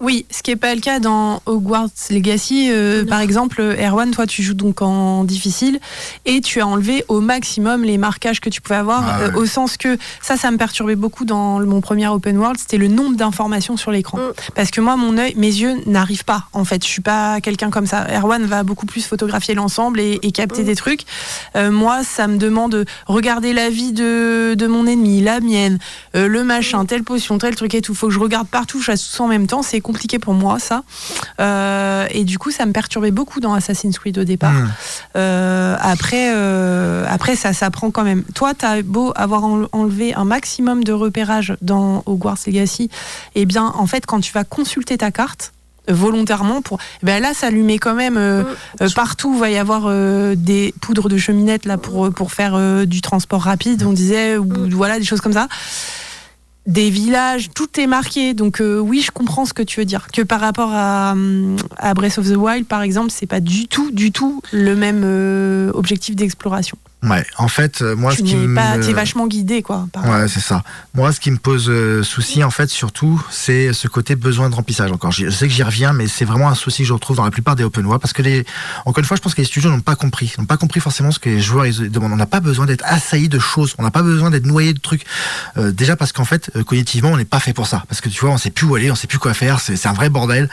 Oui, 0.00 0.26
ce 0.30 0.42
qui 0.42 0.50
n'est 0.50 0.56
pas 0.56 0.74
le 0.74 0.80
cas 0.80 0.98
dans 1.00 1.40
Hogwarts 1.46 1.88
Legacy. 2.10 2.68
euh, 2.70 3.04
par 3.04 3.20
exemple, 3.20 3.60
Erwan, 3.80 4.10
toi, 4.10 4.26
tu 4.26 4.42
joues 4.42 4.54
donc 4.54 4.82
en 4.82 5.24
difficile 5.24 5.78
et 6.26 6.40
tu 6.40 6.60
as 6.60 6.66
enlevé 6.66 7.04
au 7.08 7.20
maximum 7.20 7.84
les 7.84 7.98
marquages 7.98 8.40
que 8.40 8.50
tu 8.50 8.60
pouvais 8.60 8.76
avoir, 8.76 9.04
Ah 9.06 9.20
euh, 9.20 9.30
ouais. 9.30 9.36
au 9.36 9.46
sens 9.46 9.76
que 9.76 9.96
ça, 10.22 10.36
ça 10.36 10.50
me 10.50 10.56
perturbait 10.56 10.96
beaucoup 10.96 11.24
dans 11.24 11.58
le- 11.58 11.66
mon 11.66 11.80
premier 11.80 12.08
open 12.08 12.36
world, 12.38 12.58
c'était 12.58 12.76
le 12.78 12.88
nombre 12.88 13.16
d'informations 13.16 13.76
sur 13.76 13.90
l'écran. 13.90 14.18
Mm. 14.18 14.32
Parce 14.54 14.70
que 14.70 14.80
moi, 14.80 14.96
mon 14.96 15.16
œil, 15.18 15.34
mes 15.36 15.46
yeux 15.48 15.74
n'arrivent 15.86 16.24
pas. 16.24 16.44
En 16.52 16.64
fait, 16.64 16.82
je 16.84 16.88
suis 16.88 17.02
pas 17.02 17.40
quelqu'un 17.40 17.70
comme 17.70 17.86
ça. 17.86 18.06
Erwan 18.16 18.44
va 18.44 18.62
beaucoup 18.62 18.86
plus 18.86 19.06
photographier 19.06 19.54
l'ensemble 19.54 20.00
et, 20.00 20.18
et 20.22 20.32
capter 20.32 20.62
Mm. 20.62 20.66
des 20.66 20.76
trucs. 20.76 21.00
Euh, 21.56 21.70
moi, 21.70 22.02
ça 22.04 22.26
me 22.26 22.36
demande 22.36 22.72
de 22.72 22.84
regarder 23.06 23.52
la 23.52 23.70
vie 23.70 23.92
de, 23.92 24.54
de 24.54 24.66
mon 24.66 24.86
ennemi, 24.86 25.03
la 25.04 25.40
mienne, 25.40 25.78
euh, 26.16 26.28
le 26.28 26.44
machin, 26.44 26.84
telle 26.84 27.04
potion, 27.04 27.38
tel 27.38 27.54
truc 27.54 27.74
et 27.74 27.80
tout. 27.80 27.94
Faut 27.94 28.08
que 28.08 28.12
je 28.12 28.18
regarde 28.18 28.48
partout, 28.48 28.80
je 28.80 28.86
fasse 28.86 29.02
tout 29.02 29.16
ça 29.16 29.24
en 29.24 29.28
même 29.28 29.46
temps. 29.46 29.62
C'est 29.62 29.80
compliqué 29.80 30.18
pour 30.18 30.34
moi, 30.34 30.58
ça. 30.58 30.82
Euh, 31.40 32.06
et 32.10 32.24
du 32.24 32.38
coup, 32.38 32.50
ça 32.50 32.66
me 32.66 32.72
perturbait 32.72 33.10
beaucoup 33.10 33.40
dans 33.40 33.54
Assassin's 33.54 33.98
Creed 33.98 34.18
au 34.18 34.24
départ. 34.24 34.52
Mm. 34.52 34.72
Euh, 35.16 35.76
après, 35.80 36.28
après, 37.08 37.36
ça 37.36 37.52
s'apprend 37.52 37.90
quand 37.90 38.04
même. 38.04 38.24
Toi, 38.34 38.54
t'as 38.54 38.82
beau 38.82 39.12
avoir 39.16 39.44
enle- 39.44 39.68
enlevé 39.72 40.14
un 40.14 40.24
maximum 40.24 40.84
de 40.84 40.92
repérage 40.92 41.56
dans 41.62 42.02
Hogwarts 42.06 42.38
Legacy, 42.46 42.90
et 43.34 43.46
bien, 43.46 43.72
en 43.76 43.86
fait, 43.86 44.04
quand 44.06 44.20
tu 44.20 44.32
vas 44.32 44.44
consulter 44.44 44.98
ta 44.98 45.10
carte 45.10 45.53
volontairement 45.88 46.62
pour 46.62 46.78
eh 47.02 47.06
ben 47.06 47.20
là 47.20 47.34
ça 47.34 47.50
lui 47.50 47.62
met 47.62 47.78
quand 47.78 47.94
même 47.94 48.16
euh, 48.16 48.42
Mm. 48.42 48.46
euh, 48.82 48.88
partout 48.94 49.36
va 49.36 49.50
y 49.50 49.56
avoir 49.58 49.82
euh, 49.86 50.34
des 50.34 50.72
poudres 50.80 51.08
de 51.08 51.16
cheminette 51.18 51.66
là 51.66 51.76
pour 51.78 52.10
pour 52.10 52.32
faire 52.32 52.54
euh, 52.54 52.84
du 52.86 53.00
transport 53.00 53.42
rapide 53.42 53.82
on 53.86 53.92
disait 53.92 54.36
ou 54.36 54.44
Mm. 54.44 54.70
voilà 54.74 54.98
des 54.98 55.04
choses 55.04 55.20
comme 55.20 55.32
ça 55.32 55.48
des 56.66 56.88
villages, 56.88 57.50
tout 57.54 57.78
est 57.78 57.86
marqué. 57.86 58.32
Donc 58.32 58.62
euh, 58.62 58.78
oui, 58.78 59.02
je 59.04 59.10
comprends 59.10 59.44
ce 59.44 59.52
que 59.52 59.62
tu 59.62 59.80
veux 59.80 59.84
dire. 59.84 60.06
Que 60.10 60.22
par 60.22 60.40
rapport 60.40 60.70
à, 60.72 61.14
à 61.76 61.92
Breath 61.92 62.16
of 62.16 62.26
the 62.26 62.36
Wild, 62.36 62.64
par 62.66 62.80
exemple, 62.80 63.10
c'est 63.10 63.26
pas 63.26 63.40
du 63.40 63.68
tout, 63.68 63.90
du 63.90 64.12
tout 64.12 64.40
le 64.50 64.74
même 64.74 65.02
euh, 65.04 65.70
objectif 65.74 66.16
d'exploration. 66.16 66.78
Ouais, 67.04 67.24
en 67.36 67.48
fait, 67.48 67.82
euh, 67.82 67.94
moi, 67.94 68.12
tu 68.12 68.18
ce 68.18 68.22
qui 68.24 68.36
me... 68.36 68.54
pas, 68.54 68.78
t'es 68.78 68.92
vachement 68.92 69.26
guidé, 69.26 69.62
quoi. 69.62 69.86
par- 69.92 70.04
Ouais, 70.08 70.26
c'est 70.28 70.40
ça. 70.40 70.62
Moi, 70.94 71.12
ce 71.12 71.20
qui 71.20 71.30
me 71.30 71.36
pose 71.36 71.66
euh, 71.68 72.02
souci, 72.02 72.42
en 72.42 72.50
fait, 72.50 72.70
surtout, 72.70 73.22
c'est 73.30 73.72
ce 73.72 73.88
côté 73.88 74.16
besoin 74.16 74.48
de 74.50 74.54
remplissage. 74.54 74.90
Encore, 74.90 75.12
je 75.12 75.28
sais 75.30 75.46
que 75.46 75.52
j'y 75.54 75.62
reviens, 75.62 75.92
mais 75.92 76.06
c'est 76.06 76.24
vraiment 76.24 76.48
un 76.48 76.54
souci 76.54 76.82
que 76.82 76.88
je 76.88 76.92
retrouve 76.92 77.16
dans 77.16 77.24
la 77.24 77.30
plupart 77.30 77.56
des 77.56 77.64
open 77.64 77.84
world, 77.84 78.00
parce 78.00 78.12
que 78.12 78.22
les, 78.22 78.44
encore 78.86 79.00
une 79.00 79.04
fois, 79.04 79.16
je 79.16 79.22
pense 79.22 79.34
que 79.34 79.40
les 79.42 79.46
studios 79.46 79.70
n'ont 79.70 79.80
pas 79.80 79.96
compris, 79.96 80.32
n'ont 80.38 80.46
pas 80.46 80.56
compris 80.56 80.80
forcément 80.80 81.10
ce 81.10 81.18
que 81.18 81.28
les 81.28 81.40
joueurs 81.40 81.66
ils 81.66 81.90
demandent. 81.90 82.12
On 82.12 82.16
n'a 82.16 82.26
pas 82.26 82.40
besoin 82.40 82.64
d'être 82.66 82.84
assailli 82.86 83.28
de 83.28 83.38
choses, 83.38 83.74
on 83.78 83.82
n'a 83.82 83.90
pas 83.90 84.02
besoin 84.02 84.30
d'être 84.30 84.46
noyé 84.46 84.72
de 84.72 84.80
trucs. 84.80 85.04
Euh, 85.56 85.72
déjà 85.72 85.96
parce 85.96 86.12
qu'en 86.12 86.24
fait, 86.24 86.50
cognitivement, 86.64 87.10
on 87.10 87.16
n'est 87.16 87.24
pas 87.24 87.40
fait 87.40 87.52
pour 87.52 87.66
ça, 87.66 87.84
parce 87.88 88.00
que 88.00 88.08
tu 88.08 88.20
vois, 88.20 88.30
on 88.30 88.38
sait 88.38 88.50
plus 88.50 88.66
où 88.66 88.74
aller, 88.74 88.90
on 88.90 88.94
sait 88.94 89.06
plus 89.06 89.18
quoi 89.18 89.34
faire, 89.34 89.60
c'est 89.60 89.86
un 89.86 89.92
vrai 89.92 90.08
bordel, 90.08 90.48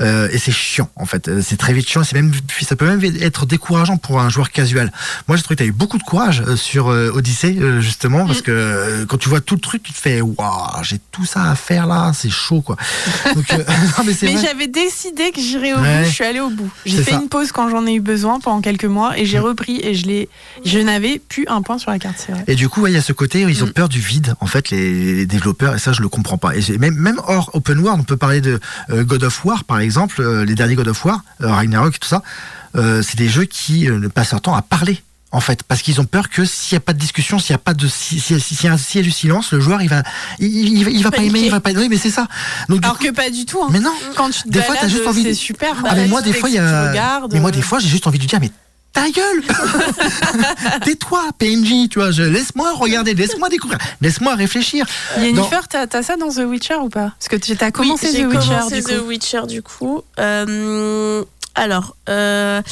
euh, 0.00 0.28
et 0.32 0.38
c'est 0.38 0.52
chiant, 0.52 0.88
en 0.96 1.04
fait. 1.06 1.30
C'est 1.42 1.56
très 1.58 1.72
vite 1.72 1.88
chiant, 1.88 2.04
c'est 2.04 2.14
même, 2.16 2.32
ça 2.62 2.76
peut 2.76 2.86
même 2.86 3.02
être 3.20 3.44
décourageant 3.46 3.96
pour 3.96 4.20
un 4.20 4.30
joueur 4.30 4.50
casual. 4.50 4.92
Moi, 5.28 5.36
j'ai 5.36 5.42
trouvé 5.42 5.56
que 5.56 5.62
tu 5.62 5.64
as 5.64 5.68
eu 5.68 5.72
beaucoup 5.72 5.89
de 5.98 6.02
courage 6.02 6.42
euh, 6.46 6.56
sur 6.56 6.88
euh, 6.88 7.10
Odyssey, 7.14 7.56
euh, 7.58 7.80
justement, 7.80 8.26
parce 8.26 8.42
que 8.42 9.04
quand 9.08 9.16
tu 9.18 9.28
vois 9.28 9.40
tout 9.40 9.54
le 9.54 9.60
truc, 9.60 9.82
tu 9.82 9.92
te 9.92 9.98
fais 9.98 10.20
waouh, 10.20 10.82
j'ai 10.82 10.98
tout 11.12 11.24
ça 11.24 11.50
à 11.50 11.54
faire 11.54 11.86
là, 11.86 12.12
c'est 12.14 12.30
chaud, 12.30 12.60
quoi. 12.62 12.76
Donc, 13.34 13.52
euh, 13.52 13.58
non, 13.98 14.04
mais 14.04 14.12
j'avais 14.36 14.66
décidé 14.68 15.30
que 15.32 15.40
j'irais 15.40 15.72
au 15.72 15.78
Ouais. 15.78 16.00
bout, 16.02 16.08
je 16.08 16.14
suis 16.14 16.24
allée 16.24 16.40
au 16.40 16.50
bout. 16.50 16.70
J'ai 16.86 17.02
fait 17.02 17.12
ça. 17.12 17.20
une 17.20 17.28
pause 17.28 17.52
quand 17.52 17.68
j'en 17.70 17.86
ai 17.86 17.94
eu 17.94 18.00
besoin 18.00 18.40
pendant 18.40 18.60
quelques 18.60 18.84
mois 18.84 19.18
et 19.18 19.24
j'ai 19.26 19.38
repris 19.38 19.80
et 19.82 19.94
je 19.94 20.06
l'ai, 20.06 20.28
je 20.64 20.78
n'avais 20.78 21.18
plus 21.18 21.46
un 21.48 21.62
point 21.62 21.78
sur 21.78 21.90
la 21.90 21.98
carte, 21.98 22.16
c'est 22.18 22.32
vrai. 22.32 22.44
Et 22.46 22.54
du 22.54 22.68
coup, 22.68 22.82
ouais, 22.82 22.90
il 22.90 22.94
y 22.94 22.98
a 22.98 23.02
ce 23.02 23.12
côté 23.12 23.44
où 23.44 23.48
ils 23.48 23.62
ont 23.64 23.66
Mm. 23.68 23.72
peur 23.72 23.88
du 23.88 24.00
vide, 24.00 24.34
en 24.40 24.46
fait, 24.46 24.70
les, 24.70 25.14
les 25.14 25.26
développeurs, 25.26 25.74
et 25.74 25.78
ça, 25.78 25.92
je 25.92 26.02
le 26.02 26.08
comprends 26.08 26.38
pas. 26.38 26.56
Et 26.56 26.78
même, 26.78 26.94
même 26.94 27.20
hors 27.26 27.50
open 27.54 27.78
world, 27.78 28.00
on 28.00 28.04
peut 28.04 28.16
parler 28.16 28.40
de 28.40 28.60
God 28.90 29.22
of 29.24 29.44
War, 29.44 29.64
par 29.64 29.78
exemple, 29.80 30.22
les 30.44 30.54
derniers 30.54 30.74
God 30.74 30.88
of 30.88 31.04
War, 31.04 31.22
Ragnarok, 31.40 31.98
tout 32.00 32.08
ça. 32.08 32.22
Euh, 32.76 33.02
c'est 33.02 33.16
des 33.16 33.28
jeux 33.28 33.46
qui 33.46 33.88
euh, 33.88 33.98
ne 33.98 34.06
passent 34.08 34.30
leur 34.30 34.40
temps 34.40 34.54
à 34.54 34.62
parler. 34.62 35.02
En 35.32 35.38
fait, 35.40 35.62
parce 35.62 35.82
qu'ils 35.82 36.00
ont 36.00 36.04
peur 36.04 36.28
que 36.28 36.44
s'il 36.44 36.74
n'y 36.74 36.78
a 36.78 36.80
pas 36.80 36.92
de 36.92 36.98
discussion, 36.98 37.38
s'il 37.38 37.52
n'y 37.52 37.56
a 37.56 37.58
pas 37.58 37.72
de, 37.72 37.86
si- 37.86 38.18
si- 38.18 38.40
si- 38.40 38.54
s'il 38.56 38.68
y 38.68 38.72
a 38.72 38.76
s'il 38.76 39.00
y 39.00 39.04
a 39.04 39.04
du 39.04 39.12
silence, 39.12 39.52
le 39.52 39.60
joueur 39.60 39.80
il 39.80 39.88
va, 39.88 40.02
il, 40.40 40.48
il, 40.48 40.88
il 40.88 41.02
va- 41.04 41.12
pas 41.12 41.22
aimer, 41.22 41.40
il 41.42 41.50
va 41.52 41.60
pas. 41.60 41.70
Oui, 41.70 41.86
mais 41.88 41.98
c'est 41.98 42.10
ça. 42.10 42.26
Donc 42.68 42.82
Alors 42.84 42.98
coup- 42.98 43.04
que 43.04 43.10
pas 43.12 43.30
du 43.30 43.46
tout. 43.46 43.60
hein. 43.62 43.68
mais 43.70 43.78
non. 43.78 43.92
Quand 44.16 44.28
tu 44.30 44.42
te 44.42 44.48
Des 44.48 44.60
fois, 44.60 44.74
t'as 44.80 44.88
juste 44.88 45.06
envie 45.06 45.22
de- 45.22 45.28
c'est 45.28 45.34
super. 45.34 45.74
Ah, 45.84 45.94
mais 45.94 46.02
Bah, 46.02 46.08
moi, 46.08 46.22
des 46.22 46.32
fois, 46.32 46.48
il 46.48 46.56
y 46.56 46.58
a. 46.58 46.88
regardes, 46.90 47.32
mais 47.32 47.38
moi, 47.38 47.52
des 47.52 47.60
euh, 47.60 47.62
fois, 47.62 47.78
j'ai 47.78 47.88
juste 47.88 48.08
envie 48.08 48.18
de 48.18 48.24
dire, 48.26 48.40
mais 48.40 48.50
ta 48.92 49.08
gueule 49.08 49.44
Tais-toi, 50.84 51.22
PNJ, 51.38 51.88
tu 51.90 52.00
vois. 52.00 52.10
Laisse-moi 52.10 52.72
regarder, 52.74 53.14
laisse-moi 53.14 53.48
découvrir, 53.48 53.78
laisse-moi 54.00 54.34
réfléchir. 54.34 54.84
Yennefer, 55.18 55.60
t'as 55.68 55.86
t'as 55.86 56.02
ça 56.02 56.16
dans 56.16 56.28
The 56.30 56.38
Witcher 56.46 56.74
ou 56.76 56.88
pas? 56.88 57.12
Parce 57.18 57.28
que 57.28 57.36
tu 57.36 57.56
as 57.62 57.70
commencé 57.70 58.08
Oui, 58.08 58.22
The 58.24 58.26
Witcher 58.34 58.48
commencé 58.48 58.76
du 58.76 58.82
The 58.82 58.98
coup. 59.00 59.06
Witcher 59.06 59.40
du 59.48 59.62
coup. 59.62 60.02
Euh, 60.18 61.22
alors, 61.54 61.94
euh, 62.08 62.62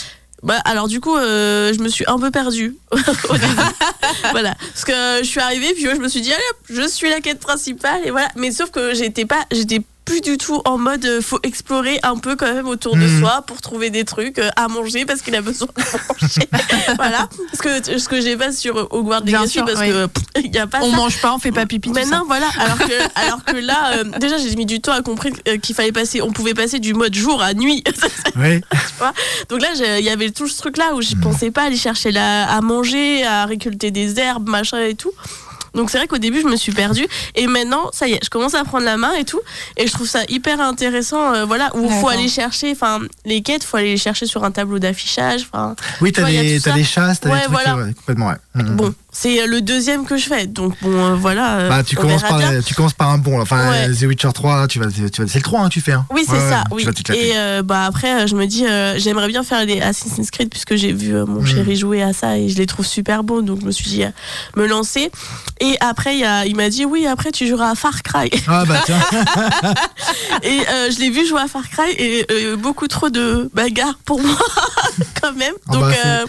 bah, 0.43 0.61
alors 0.65 0.89
du 0.89 1.01
coup, 1.01 1.17
euh, 1.17 1.73
je 1.73 1.81
me 1.81 1.89
suis 1.89 2.05
un 2.07 2.19
peu 2.19 2.31
perdue 2.31 2.77
voilà, 4.31 4.55
parce 4.73 4.85
que 4.85 5.19
je 5.23 5.29
suis 5.29 5.41
arrivée 5.41 5.75
puis 5.75 5.83
je 5.83 6.01
me 6.01 6.09
suis 6.09 6.21
dit 6.21 6.33
allez, 6.33 6.43
hop, 6.51 6.57
je 6.71 6.87
suis 6.89 7.11
la 7.11 7.21
quête 7.21 7.41
principale 7.41 8.01
et 8.05 8.11
voilà. 8.11 8.29
Mais 8.37 8.53
sauf 8.53 8.71
que 8.71 8.95
j'étais 8.95 9.25
pas, 9.25 9.45
j'étais 9.51 9.81
plus 10.09 10.21
du 10.21 10.39
tout 10.39 10.61
en 10.65 10.79
mode 10.79 11.05
euh, 11.05 11.21
faut 11.21 11.39
explorer 11.43 11.99
un 12.03 12.17
peu 12.17 12.35
quand 12.37 12.53
même 12.53 12.67
autour 12.69 12.97
de 12.97 13.01
Mhm. 13.07 13.21
soi 13.21 13.43
pour 13.47 13.61
trouver 13.61 13.91
des 13.91 14.05
trucs 14.05 14.39
euh, 14.39 14.49
à 14.57 14.69
manger 14.69 15.05
parce 15.05 15.23
qu'il 15.23 15.35
a 15.37 15.41
besoin 15.43 15.69
de 15.77 15.83
manger. 15.83 16.49
voilà, 16.97 17.29
ce 17.55 17.59
que 17.63 17.99
ce 17.99 18.09
que 18.09 18.21
j'ai 18.21 18.37
pas 18.37 18.53
sur 18.53 18.89
Hogwarts 18.93 19.23
Bien 19.23 19.41
Legacy 19.41 19.61
parce 19.61 19.81
oui. 19.81 19.89
que 19.91 20.09
il 20.45 20.55
y 20.55 20.59
a 20.59 20.67
pas 20.67 20.79
On 20.83 20.91
ça. 20.91 20.97
mange 20.97 21.21
pas, 21.21 21.35
on 21.35 21.39
fait 21.39 21.53
pas 21.53 21.67
pipi. 21.67 21.91
Maintenant, 21.91 22.25
voilà. 22.27 22.47
Alors 22.59 22.79
que, 22.79 22.93
alors 23.27 23.45
que 23.45 23.57
là, 23.57 23.93
euh, 23.99 24.05
déjà, 24.19 24.39
j'ai 24.39 24.55
mis 24.57 24.67
du 24.67 24.81
temps 24.81 24.93
à 24.93 25.03
comprendre 25.03 25.37
euh, 25.49 25.57
qu'il 25.59 25.75
fallait 25.75 25.93
passer, 25.93 26.23
on 26.23 26.33
pouvait 26.33 26.55
passer 26.55 26.79
du 26.79 26.95
mode 26.95 27.15
jour 27.15 27.43
à 27.43 27.55
nuit. 27.55 27.83
Oui. 28.37 28.61
Donc 29.49 29.61
là, 29.63 29.69
il 29.99 30.05
y 30.05 30.11
avait 30.11 30.31
tout 30.31 30.47
ce 30.49 30.59
truc-là 30.59 30.95
où 30.95 31.03
je 31.03 31.15
Hmm. 31.17 31.21
pensais 31.21 31.51
pas 31.51 31.63
aller 31.65 31.77
chercher 31.77 32.13
la, 32.13 32.49
à 32.49 32.61
manger, 32.61 33.25
à 33.25 33.47
récolter 33.47 33.91
des 33.91 34.19
herbes, 34.21 34.49
machin 34.49 34.79
et 34.81 34.95
tout. 34.95 35.11
Donc 35.75 35.91
c'est 35.91 35.99
vrai 35.99 36.07
qu'au 36.07 36.19
début, 36.19 36.41
je 36.41 36.47
me 36.47 36.57
suis 36.57 36.73
perdue. 36.73 37.07
Et 37.35 37.47
maintenant, 37.47 37.91
ça 37.93 38.09
y 38.09 38.13
est, 38.13 38.21
je 38.25 38.31
commence 38.31 38.55
à 38.55 38.65
prendre 38.65 38.85
la 38.85 38.97
main 38.97 39.15
et 39.15 39.25
tout. 39.25 39.41
Et 39.77 39.87
je 39.87 39.93
trouve 39.93 40.09
ça 40.09 40.21
hyper 40.29 40.61
intéressant. 40.61 41.35
euh, 41.35 41.45
voilà, 41.45 41.71
où 41.77 41.85
il 41.85 42.01
faut 42.01 42.09
aller 42.09 42.29
chercher, 42.29 42.73
enfin, 42.73 43.01
les 43.25 43.43
quêtes, 43.43 43.65
faut 43.65 43.77
aller 43.77 43.91
les 43.91 43.97
chercher 43.97 44.27
sur 44.27 44.45
un 44.45 44.51
tableau 44.51 44.79
d'affichage. 44.79 45.47
Enfin, 45.53 45.75
Oui, 46.01 46.13
t'as 46.13 46.25
des, 46.25 46.59
ça. 46.61 46.73
des 46.73 46.85
chasses, 46.85 47.21
t'as 47.21 47.31
Ouais, 47.31 47.37
des 47.39 47.43
trucs, 47.45 47.53
voilà. 47.55 47.77
ouais, 47.77 47.95
complètement, 47.95 48.29
ouais. 48.29 48.35
Mhm. 48.55 48.77
bon, 48.77 48.95
c'est 49.21 49.47
le 49.47 49.61
deuxième 49.61 50.05
que 50.07 50.17
je 50.17 50.27
fais. 50.27 50.47
Donc 50.47 50.75
bon, 50.81 50.91
euh, 50.93 51.15
voilà. 51.15 51.59
euh, 51.59 51.69
Bah, 51.69 51.83
tu, 51.83 51.97
commences 51.97 52.23
par, 52.23 52.39
bien. 52.39 52.61
tu 52.63 52.75
commences 52.75 52.93
par 52.93 53.11
un 53.11 53.19
bon. 53.19 53.41
Enfin, 53.41 53.71
Ouais. 53.71 53.89
euh, 53.89 53.95
The 53.95 54.03
Witcher 54.03 54.29
3, 54.33 54.69
tu 54.69 54.79
vas, 54.79 54.87
tu 54.91 55.03
vas, 55.23 55.27
c'est 55.27 55.35
le 55.37 55.43
3 55.43 55.61
hein, 55.63 55.69
tu 55.69 55.81
fais. 55.81 55.93
Hein. 55.93 56.07
Oui, 56.11 56.23
c'est 56.27 56.33
Ouais, 56.35 56.51
ça. 56.51 56.65
Oui. 56.71 56.87
Et 57.15 57.33
euh, 57.37 57.63
bah 57.63 57.85
après, 57.85 58.23
euh, 58.23 58.27
je 58.27 58.35
me 58.37 58.47
dis, 58.47 58.65
euh, 58.67 58.99
j'aimerais 58.99 59.29
bien 59.29 59.43
faire 59.43 59.65
les 59.65 59.81
Assassin's 59.81 60.31
Creed 60.31 60.49
puisque 60.51 60.77
j'ai 60.77 60.93
vu 60.93 61.15
euh, 61.15 61.27
mon 61.27 61.41
Mm. 61.43 61.47
chéri 61.47 61.77
jouer 61.77 62.03
à 62.03 62.13
ça 62.13 62.39
et 62.39 62.49
je 62.49 62.57
les 62.57 62.67
trouve 62.67 62.87
super 62.87 63.25
beaux. 63.25 63.43
Donc 63.43 63.61
je 63.61 63.67
me 63.67 63.71
suis 63.73 63.89
dit, 63.91 64.05
euh, 64.05 64.11
me 64.57 64.67
lancer. 64.67 65.11
Et 65.61 65.77
après, 65.81 66.15
il, 66.15 66.21
y 66.21 66.25
a, 66.25 66.47
il 66.47 66.55
m'a 66.55 66.69
dit, 66.69 66.85
oui, 66.85 67.07
après 67.07 67.33
tu 67.33 67.47
joueras 67.49 67.71
à 67.71 67.75
Far 67.75 68.03
Cry. 68.03 68.31
Ah 68.47 68.65
bah 68.67 68.81
tiens. 68.87 69.01
et 70.43 70.61
euh, 70.69 70.91
je 70.91 70.99
l'ai 71.01 71.11
vu 71.11 71.27
jouer 71.27 71.41
à 71.41 71.49
Far 71.49 71.69
Cry 71.69 71.91
et 71.99 72.27
euh, 72.31 72.57
beaucoup 72.57 72.87
trop 72.89 73.09
de 73.11 73.51
bagarres 73.55 73.99
pour 74.05 74.21
moi, 74.23 74.37
quand 75.23 75.33
même. 75.35 75.55
Ah 75.69 75.73
Donc 75.73 75.83
bah, 75.83 75.95
euh, 76.07 76.27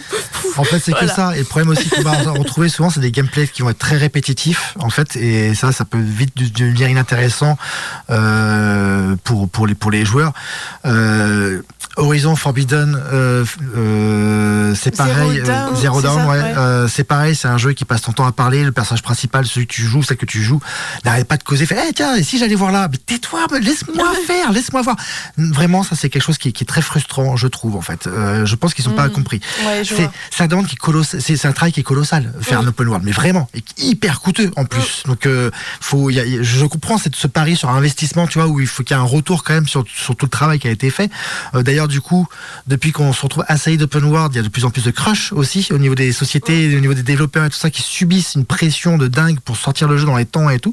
En 0.56 0.64
fait, 0.64 0.78
c'est 0.80 0.90
Voilà. 0.92 1.06
que 1.08 1.14
ça. 1.14 1.36
Et 1.36 1.40
le 1.40 1.44
problème 1.44 1.70
aussi 1.70 1.88
qu'on 1.88 2.02
va 2.02 2.12
retrouver 2.32 2.68
c'est 2.88 3.00
des 3.00 3.10
gameplays 3.10 3.48
qui 3.48 3.62
vont 3.62 3.70
être 3.70 3.78
très 3.78 3.96
répétitifs, 3.96 4.74
en 4.78 4.88
fait. 4.88 5.16
Et 5.16 5.54
ça, 5.54 5.72
ça 5.72 5.84
peut 5.84 6.00
vite 6.00 6.34
devenir 6.36 6.88
inintéressant 6.88 7.58
euh, 8.08 9.16
pour, 9.24 9.48
pour, 9.48 9.66
les, 9.66 9.74
pour 9.74 9.90
les 9.90 10.04
joueurs. 10.04 10.32
Euh, 10.86 11.60
Horizon 12.00 12.34
Forbidden, 12.34 12.98
euh, 13.12 13.44
euh, 13.76 14.74
c'est 14.74 14.96
pareil. 14.96 15.40
euh, 15.46 15.74
Zero 15.76 16.00
ouais. 16.00 16.08
ouais. 16.28 16.54
Euh, 16.56 16.88
c'est 16.88 17.04
pareil, 17.04 17.34
c'est 17.34 17.48
un 17.48 17.58
jeu 17.58 17.72
qui 17.72 17.84
passe 17.84 18.02
ton 18.02 18.12
temps 18.12 18.26
à 18.26 18.32
parler. 18.32 18.64
Le 18.64 18.72
personnage 18.72 19.02
principal, 19.02 19.46
celui 19.46 19.66
que 19.66 19.74
tu 19.74 19.82
joues, 19.82 20.02
celle 20.02 20.16
que 20.16 20.26
tu 20.26 20.42
joues, 20.42 20.60
n'arrête 21.04 21.28
pas 21.28 21.36
de 21.36 21.42
causer. 21.42 21.66
Fait, 21.66 21.76
Eh, 21.88 21.92
tiens, 21.92 22.16
et 22.16 22.22
si 22.22 22.38
j'allais 22.38 22.54
voir 22.54 22.72
là? 22.72 22.88
Mais 22.90 22.96
tais-toi, 22.98 23.46
mais 23.52 23.60
laisse-moi 23.60 24.12
faire, 24.26 24.50
laisse-moi 24.52 24.82
voir. 24.82 24.96
Vraiment, 25.36 25.82
ça, 25.82 25.94
c'est 25.94 26.08
quelque 26.08 26.22
chose 26.22 26.38
qui, 26.38 26.52
qui 26.52 26.64
est 26.64 26.66
très 26.66 26.82
frustrant, 26.82 27.36
je 27.36 27.46
trouve, 27.46 27.76
en 27.76 27.80
fait. 27.82 28.08
Je 28.44 28.54
pense 28.54 28.74
qu'ils 28.74 28.84
sont 28.84 28.92
pas 28.92 29.08
Mm. 29.08 29.12
compris. 29.12 29.40
Ouais, 29.66 29.82
C'est 30.30 30.42
un 30.42 30.46
demande 30.46 30.66
qui 30.66 30.74
est 30.74 30.78
colossal, 30.78 31.20
c'est 31.20 31.36
c'est 31.36 31.48
un 31.48 31.52
travail 31.52 31.72
qui 31.72 31.80
est 31.80 31.84
colossal 31.84 32.32
faire 32.40 32.60
Oui. 32.60 32.64
un 32.66 32.68
open 32.68 32.88
world, 32.88 33.04
mais 33.04 33.12
vraiment 33.12 33.48
et 33.54 33.62
hyper 33.78 34.20
coûteux 34.20 34.50
en 34.56 34.64
plus. 34.64 35.02
Donc 35.06 35.26
euh, 35.26 35.50
faut, 35.80 36.10
y 36.10 36.18
a- 36.20 36.42
je 36.42 36.64
comprends 36.66 36.96
ce 36.98 37.26
pari 37.26 37.56
sur 37.56 37.70
investissement, 37.70 38.26
tu 38.26 38.38
vois, 38.38 38.48
où 38.48 38.60
il 38.60 38.66
faut 38.66 38.82
qu'il 38.82 38.96
y 38.96 38.98
ait 38.98 39.02
un 39.02 39.06
retour 39.06 39.42
quand 39.44 39.54
même 39.54 39.66
sur, 39.68 39.84
sur 39.94 40.16
tout 40.16 40.26
le 40.26 40.30
travail 40.30 40.58
qui 40.58 40.68
a 40.68 40.70
été 40.70 40.90
fait. 40.90 41.10
D'ailleurs, 41.54 41.88
du 41.90 42.00
coup, 42.00 42.26
depuis 42.66 42.92
qu'on 42.92 43.12
se 43.12 43.22
retrouve 43.22 43.44
assailli 43.48 43.76
d'open 43.76 44.04
world, 44.04 44.32
il 44.32 44.36
y 44.36 44.40
a 44.40 44.42
de 44.42 44.48
plus 44.48 44.64
en 44.64 44.70
plus 44.70 44.84
de 44.84 44.90
crush 44.90 45.32
aussi 45.32 45.68
au 45.72 45.78
niveau 45.78 45.94
des 45.94 46.12
sociétés, 46.12 46.76
au 46.76 46.80
niveau 46.80 46.94
des 46.94 47.02
développeurs 47.02 47.44
et 47.44 47.50
tout 47.50 47.58
ça 47.58 47.70
qui 47.70 47.82
subissent 47.82 48.34
une 48.36 48.44
pression 48.44 48.96
de 48.96 49.08
dingue 49.08 49.40
pour 49.40 49.56
sortir 49.56 49.88
le 49.88 49.98
jeu 49.98 50.06
dans 50.06 50.16
les 50.16 50.24
temps 50.24 50.48
et 50.48 50.58
tout. 50.58 50.72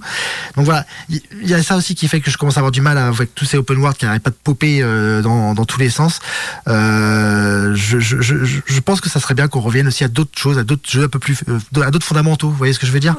Donc 0.55 0.65
voilà, 0.65 0.86
il 1.09 1.22
y 1.43 1.53
a 1.53 1.61
ça 1.63 1.76
aussi 1.76 1.95
qui 1.95 2.07
fait 2.07 2.22
que 2.22 2.32
je 2.32 2.38
commence 2.38 2.57
à 2.57 2.61
avoir 2.61 2.72
du 2.72 2.82
mal 2.82 2.97
avec 2.97 3.36
tous 3.36 3.45
ces 3.45 3.57
open 3.57 3.78
world 3.78 3.97
qui 3.97 4.05
n'arrêtent 4.05 4.24
pas 4.24 4.30
de 4.30 4.38
popper 4.43 4.82
euh, 4.82 5.22
dans, 5.22 5.53
dans 5.53 5.65
tous 5.65 5.80
les 5.80 5.89
sens. 5.89 6.20
Euh, 6.68 7.74
je, 7.76 7.99
je, 7.99 8.22
je, 8.22 8.36
je 8.45 8.80
pense 8.80 9.01
que 9.01 9.09
ça 9.09 9.20
serait 9.20 9.34
bien 9.34 9.47
qu'on 9.47 9.61
revienne 9.61 9.88
aussi 9.88 10.03
à 10.03 10.07
d'autres 10.07 10.38
choses, 10.38 10.57
à 10.57 10.63
d'autres 10.63 10.89
jeux 10.89 11.05
un 11.05 11.09
peu 11.09 11.20
plus, 11.20 11.43
euh, 11.49 11.82
à 11.82 11.91
d'autres 11.91 12.05
fondamentaux. 12.05 12.49
Vous 12.49 12.55
voyez 12.55 12.74
ce 12.74 12.80
que 12.80 12.86
je 12.86 12.91
veux 12.91 12.99
dire? 12.99 13.15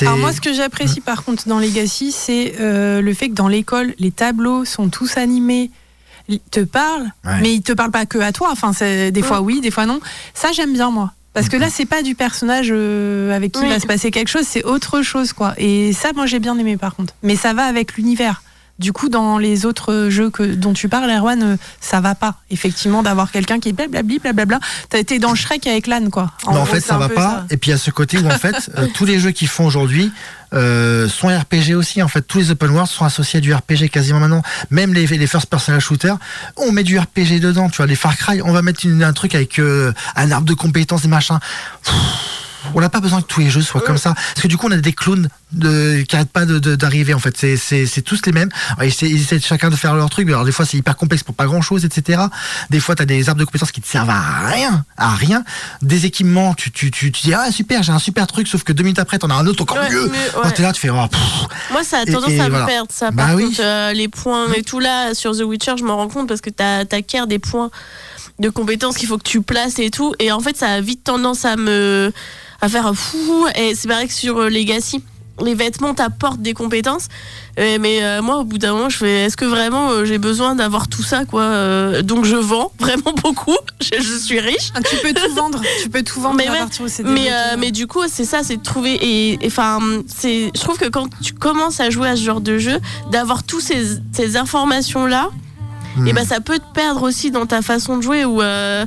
Alors 0.00 0.18
moi, 0.18 0.32
ce 0.32 0.40
que 0.40 0.52
j'apprécie 0.52 1.00
par 1.00 1.24
contre 1.24 1.48
dans 1.48 1.58
Legacy, 1.58 2.12
c'est 2.12 2.54
euh, 2.60 3.00
le 3.00 3.14
fait 3.14 3.28
que 3.30 3.34
dans 3.34 3.48
l'école, 3.48 3.94
les 3.98 4.10
tableaux 4.10 4.64
sont 4.64 4.88
tous 4.88 5.16
animés, 5.16 5.70
te 6.50 6.60
parlent, 6.60 7.10
Ouais. 7.24 7.40
mais 7.40 7.54
ils 7.54 7.62
te 7.62 7.72
parlent 7.72 7.90
pas 7.90 8.06
que 8.06 8.18
à 8.18 8.32
toi. 8.32 8.48
Enfin, 8.52 8.72
des 9.10 9.22
fois 9.22 9.40
oui, 9.40 9.60
des 9.60 9.70
fois 9.70 9.86
non. 9.86 10.00
Ça, 10.34 10.52
j'aime 10.52 10.72
bien 10.72 10.90
moi. 10.90 11.12
Parce 11.34 11.48
que 11.48 11.56
là, 11.56 11.68
c'est 11.70 11.86
pas 11.86 12.02
du 12.02 12.14
personnage 12.16 12.68
euh, 12.72 13.34
avec 13.36 13.52
qui 13.52 13.60
Oui. 13.62 13.68
va 13.68 13.78
se 13.78 13.86
passer 13.86 14.10
quelque 14.10 14.28
chose, 14.28 14.44
c'est 14.48 14.64
autre 14.64 15.02
chose, 15.02 15.32
quoi. 15.32 15.54
Et 15.56 15.92
ça, 15.92 16.12
moi, 16.12 16.26
j'ai 16.26 16.40
bien 16.40 16.58
aimé, 16.58 16.76
par 16.76 16.96
contre. 16.96 17.14
Mais 17.22 17.36
ça 17.36 17.52
va 17.52 17.64
avec 17.64 17.94
l'univers. 17.96 18.42
Du 18.78 18.92
coup, 18.92 19.08
dans 19.08 19.38
les 19.38 19.66
autres 19.66 20.06
jeux 20.08 20.30
que, 20.30 20.42
dont 20.42 20.72
tu 20.72 20.88
parles, 20.88 21.10
Erwan, 21.10 21.42
euh, 21.42 21.56
ça 21.80 22.00
va 22.00 22.14
pas. 22.14 22.36
Effectivement, 22.50 23.02
d'avoir 23.02 23.32
quelqu'un 23.32 23.58
qui 23.58 23.70
est 23.70 23.72
blablabli, 23.72 24.20
blablabla. 24.20 24.60
T'as 24.88 24.98
été 24.98 25.18
dans 25.18 25.34
Shrek 25.34 25.66
avec 25.66 25.86
l'âne, 25.88 26.10
quoi. 26.10 26.30
En 26.46 26.52
gros, 26.54 26.64
fait, 26.64 26.80
ça 26.80 26.96
va 26.96 27.08
pas. 27.08 27.20
ça. 27.22 27.46
Et 27.50 27.56
puis 27.56 27.70
il 27.70 27.72
y 27.72 27.74
a 27.74 27.78
ce 27.78 27.90
côté 27.90 28.18
où 28.18 28.26
en 28.26 28.38
fait, 28.38 28.70
euh, 28.78 28.86
tous 28.94 29.04
les 29.04 29.18
jeux 29.18 29.32
qu'ils 29.32 29.48
font 29.48 29.66
aujourd'hui 29.66 30.12
euh, 30.54 31.08
sont 31.08 31.26
RPG 31.26 31.74
aussi. 31.74 32.02
En 32.02 32.08
fait, 32.08 32.22
tous 32.22 32.38
les 32.38 32.50
open 32.52 32.70
world 32.70 32.88
sont 32.88 33.04
associés 33.04 33.38
à 33.38 33.40
du 33.40 33.52
RPG 33.52 33.88
quasiment 33.90 34.20
maintenant. 34.20 34.42
Même 34.70 34.94
les, 34.94 35.06
les 35.06 35.26
first 35.26 35.46
person 35.46 35.78
shooters, 35.80 36.16
on 36.56 36.70
met 36.70 36.84
du 36.84 36.98
RPG 36.98 37.40
dedans. 37.40 37.68
Tu 37.68 37.78
vois, 37.78 37.86
les 37.86 37.96
Far 37.96 38.16
Cry, 38.16 38.40
on 38.42 38.52
va 38.52 38.62
mettre 38.62 38.86
une- 38.86 39.02
un 39.02 39.12
truc 39.12 39.34
avec 39.34 39.58
euh, 39.58 39.92
un 40.14 40.30
arbre 40.30 40.46
de 40.46 40.54
compétences 40.54 41.04
et 41.04 41.08
machin. 41.08 41.40
Pff, 41.84 41.94
On 42.74 42.80
n'a 42.80 42.88
pas 42.88 43.00
besoin 43.00 43.20
que 43.22 43.26
tous 43.26 43.40
les 43.40 43.50
jeux 43.50 43.62
soient 43.62 43.80
comme 43.80 43.98
ça. 43.98 44.14
Parce 44.14 44.40
que 44.42 44.48
du 44.48 44.56
coup, 44.56 44.66
on 44.68 44.72
a 44.72 44.76
des 44.76 44.92
clones 44.92 45.28
de, 45.52 46.02
qui 46.06 46.14
n'arrêtent 46.14 46.30
pas 46.32 46.44
d'arriver. 46.44 47.14
En 47.14 47.18
fait, 47.18 47.36
c'est- 47.36 48.02
tous 48.02 48.20
les 48.26 48.32
mêmes. 48.32 48.48
Alors, 48.72 48.84
ils, 48.84 48.88
essaient, 48.88 49.08
ils 49.08 49.20
essaient 49.22 49.40
chacun 49.40 49.70
de 49.70 49.76
faire 49.76 49.94
leur 49.94 50.10
truc. 50.10 50.26
mais 50.26 50.32
Alors, 50.32 50.44
des 50.44 50.52
fois, 50.52 50.64
c'est 50.66 50.76
hyper 50.76 50.96
complexe 50.96 51.22
pour 51.22 51.34
pas 51.34 51.46
grand 51.46 51.62
chose, 51.62 51.84
etc. 51.84 52.20
Des 52.70 52.80
fois, 52.80 52.94
tu 52.96 53.02
as 53.02 53.06
des 53.06 53.28
arbres 53.28 53.40
de 53.40 53.44
compétences 53.44 53.72
qui 53.72 53.80
te 53.80 53.86
servent 53.88 54.10
à 54.10 54.46
rien. 54.48 54.84
À 54.96 55.10
rien. 55.14 55.44
Des 55.82 56.06
équipements, 56.06 56.54
tu, 56.54 56.70
tu, 56.70 56.90
tu, 56.90 57.12
tu 57.12 57.22
dis, 57.22 57.34
ah, 57.34 57.50
super, 57.50 57.82
j'ai 57.82 57.92
un 57.92 57.98
super 57.98 58.26
truc, 58.26 58.48
sauf 58.48 58.62
que 58.64 58.72
deux 58.72 58.82
minutes 58.82 58.98
après, 58.98 59.18
t'en 59.18 59.30
as 59.30 59.34
un 59.34 59.46
autre 59.46 59.62
encore 59.62 59.78
Ouais, 59.78 59.90
mieux. 59.90 60.08
mais, 60.10 60.18
Oh, 60.36 60.44
ouais. 60.44 60.52
t'es 60.52 60.62
là, 60.62 60.72
tu 60.72 60.80
fais, 60.80 60.90
oh. 60.90 61.06
Moi, 61.70 61.84
ça 61.84 61.98
a 62.00 62.04
tendance 62.06 62.30
et 62.30 62.40
à 62.40 62.48
me 62.48 62.66
perdre, 62.66 62.90
ça. 62.92 63.10
Bah 63.10 63.26
Par 63.26 63.34
oui. 63.36 63.44
contre, 63.44 63.60
euh, 63.62 63.92
les 63.92 64.08
points 64.08 64.52
et 64.54 64.62
tout 64.62 64.80
là, 64.80 65.14
sur 65.14 65.36
The 65.36 65.42
Witcher, 65.42 65.72
je 65.78 65.84
m'en 65.84 65.96
rends 65.96 66.08
compte 66.08 66.28
parce 66.28 66.40
que 66.40 66.50
t'acquiers 66.50 67.26
des 67.26 67.38
points 67.38 67.70
de 68.38 68.50
compétences 68.50 68.96
qu'il 68.96 69.08
faut 69.08 69.18
que 69.18 69.22
tu 69.28 69.42
places 69.42 69.78
et 69.78 69.90
tout. 69.90 70.14
Et 70.20 70.30
en 70.32 70.40
fait, 70.40 70.56
ça 70.56 70.68
a 70.68 70.80
vite 70.80 71.02
tendance 71.04 71.44
à 71.44 71.56
me 71.56 72.12
à 72.60 72.68
faire 72.68 72.92
fou. 72.94 73.46
Et 73.56 73.74
c'est 73.74 73.88
pareil 73.88 74.08
que 74.08 74.14
sur 74.14 74.38
euh, 74.38 74.48
Legacy. 74.48 75.02
Les 75.44 75.54
vêtements 75.54 75.94
t'apportent 75.94 76.42
des 76.42 76.52
compétences, 76.52 77.06
Euh, 77.60 77.78
mais 77.80 78.02
euh, 78.02 78.22
moi 78.22 78.38
au 78.38 78.44
bout 78.44 78.58
d'un 78.58 78.72
moment 78.72 78.88
je 78.88 78.96
fais 78.98 79.24
est-ce 79.26 79.36
que 79.36 79.44
vraiment 79.44 79.90
euh, 79.90 80.04
j'ai 80.04 80.18
besoin 80.18 80.56
d'avoir 80.56 80.88
tout 80.88 81.04
ça 81.04 81.24
quoi 81.24 81.42
Euh, 81.42 82.02
Donc 82.02 82.24
je 82.24 82.34
vends 82.34 82.72
vraiment 82.80 83.12
beaucoup, 83.22 83.56
je, 83.80 84.00
je 84.02 84.16
suis 84.18 84.40
riche. 84.40 84.70
Ah, 84.74 84.80
tu 84.82 84.96
peux 84.96 85.12
tout 85.14 85.32
vendre. 85.34 85.60
Tu 85.82 85.88
peux 85.88 86.02
tout 86.02 86.20
vendre 86.20 86.34
Mais 86.38 86.48
à 86.48 86.52
ouais, 86.52 86.58
partir 86.58 86.84
où 86.84 86.88
c'est 86.88 87.04
Mais, 87.04 87.28
euh, 87.30 87.54
mais 87.56 87.70
du 87.70 87.86
coup, 87.86 88.02
c'est 88.08 88.24
ça, 88.24 88.42
c'est 88.42 88.56
de 88.56 88.62
trouver. 88.64 88.98
Et 89.00 89.38
enfin, 89.46 89.78
c'est. 90.08 90.50
Je 90.56 90.60
trouve 90.60 90.76
que 90.78 90.88
quand 90.88 91.06
tu 91.22 91.34
commences 91.34 91.78
à 91.78 91.90
jouer 91.90 92.08
à 92.08 92.16
ce 92.16 92.22
genre 92.22 92.40
de 92.40 92.58
jeu, 92.58 92.80
d'avoir 93.12 93.44
tous 93.44 93.60
ces, 93.60 93.80
ces 94.12 94.36
informations-là, 94.36 95.30
Hmm. 95.96 96.06
et 96.06 96.12
ben 96.12 96.24
ça 96.24 96.40
peut 96.40 96.58
te 96.58 96.74
perdre 96.74 97.02
aussi 97.02 97.30
dans 97.30 97.46
ta 97.46 97.62
façon 97.62 97.96
de 97.96 98.02
jouer 98.02 98.22
euh, 98.24 98.84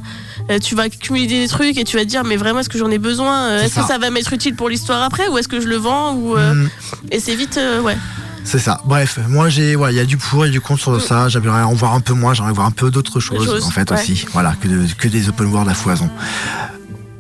tu 0.62 0.76
vas 0.76 0.90
cumuler 0.90 1.28
des 1.28 1.48
trucs 1.48 1.78
et 1.78 1.84
tu 1.84 1.98
vas 1.98 2.04
te 2.04 2.10
dire 2.10 2.24
mais 2.24 2.36
vraiment 2.38 2.60
est-ce 2.60 2.70
que 2.70 2.78
j'en 2.78 2.92
ai 2.92 2.98
besoin 2.98 3.50
Euh, 3.50 3.64
Est-ce 3.64 3.76
que 3.80 3.86
ça 3.86 3.98
va 3.98 4.10
m'être 4.10 4.34
utile 4.34 4.56
pour 4.56 4.70
l'histoire 4.70 5.02
après 5.04 5.28
ou 5.30 5.38
est-ce 5.38 5.48
que 5.48 5.60
je 5.62 5.68
le 5.68 5.78
vends 5.78 6.14
ou 6.16 6.36
euh, 6.38 6.54
Hmm. 6.54 6.70
et 7.12 7.20
c'est 7.20 7.36
vite 7.36 7.58
euh, 7.58 7.82
ouais. 7.82 7.98
C'est 8.44 8.58
ça. 8.60 8.82
Bref, 8.86 9.20
moi 9.30 9.50
j'ai, 9.50 9.74
il 9.74 9.96
y 9.96 10.00
a 10.00 10.04
du 10.06 10.18
pour 10.18 10.46
et 10.48 10.50
du 10.50 10.60
contre 10.60 10.82
sur 10.82 11.00
ça. 11.02 11.30
J'aimerais 11.30 11.62
en 11.62 11.74
voir 11.76 11.94
un 11.94 12.00
peu 12.02 12.14
moins. 12.14 12.34
J'aimerais 12.34 12.54
voir 12.54 12.66
un 12.66 12.72
peu 12.72 12.90
d'autres 12.90 13.20
choses, 13.20 13.46
choses, 13.46 13.64
en 13.64 13.70
fait 13.70 13.90
ouais. 13.92 14.00
aussi. 14.02 14.26
Voilà, 14.34 14.56
que, 14.60 14.68
de- 14.68 14.92
que 14.98 15.08
des 15.08 15.30
open 15.30 15.46
world 15.48 15.70
à 15.70 15.76
foison. 15.76 16.10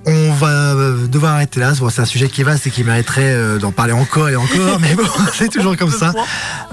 On 0.06 0.34
va 0.34 0.47
euh, 0.74 1.06
devoir 1.08 1.34
arrêter 1.34 1.60
là. 1.60 1.74
Bon, 1.80 1.89
c'est 1.91 2.02
un 2.02 2.06
sujet 2.06 2.28
qui 2.28 2.41
est 2.41 2.43
vaste 2.43 2.66
et 2.66 2.72
qui 2.72 2.84
mériterait 2.84 3.22
euh, 3.34 3.60
d'en 3.60 3.72
parler 3.72 3.93
encore 3.93 4.30
et 4.30 4.36
encore, 4.36 4.80
mais 4.80 4.95
bon, 4.95 5.04
c'est 5.34 5.49
toujours 5.49 5.78
comme 5.78 5.91
ça. 5.91 6.12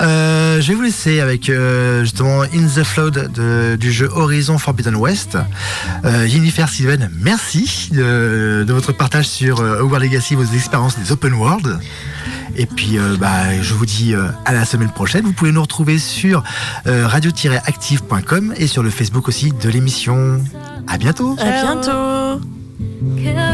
Euh, 0.00 0.60
je 0.62 0.68
vais 0.68 0.74
vous 0.74 0.82
laisser 0.82 1.20
avec 1.20 1.50
euh, 1.50 2.02
justement 2.04 2.40
In 2.42 2.66
the 2.74 2.82
Flood 2.84 3.30
de- 3.34 3.76
du 3.76 3.92
jeu 3.92 4.08
Horizon 4.14 4.56
Forbidden 4.56 4.96
West. 4.96 5.36
Euh, 6.06 6.26
Jennifer 6.26 6.68
Sylvain, 6.70 7.08
merci 7.20 7.90
de, 7.92 8.64
de 8.66 8.72
votre 8.72 8.92
partage 8.92 9.28
sur 9.28 9.60
euh, 9.60 9.80
Hogwarts 9.80 10.00
Legacy, 10.00 10.34
vos 10.34 10.44
expériences 10.44 10.98
des 10.98 11.12
open 11.12 11.34
world. 11.34 11.78
Et 12.56 12.64
puis, 12.66 12.98
euh, 12.98 13.16
bah, 13.20 13.60
je 13.60 13.74
vous 13.74 13.84
dis 13.86 14.14
euh, 14.14 14.26
à 14.46 14.52
la 14.54 14.64
semaine 14.64 14.90
prochaine. 14.90 15.24
Vous 15.24 15.32
pouvez 15.34 15.52
nous 15.52 15.60
retrouver 15.62 15.98
sur 15.98 16.42
euh, 16.86 17.06
radio-active.com 17.06 18.54
et 18.56 18.66
sur 18.66 18.82
le 18.82 18.88
Facebook 18.90 19.28
aussi 19.28 19.52
de 19.52 19.68
l'émission. 19.68 20.40
À 20.86 20.96
bientôt. 20.96 21.36
À 21.38 21.62
bientôt. 21.62 22.40
Cause 22.78 23.47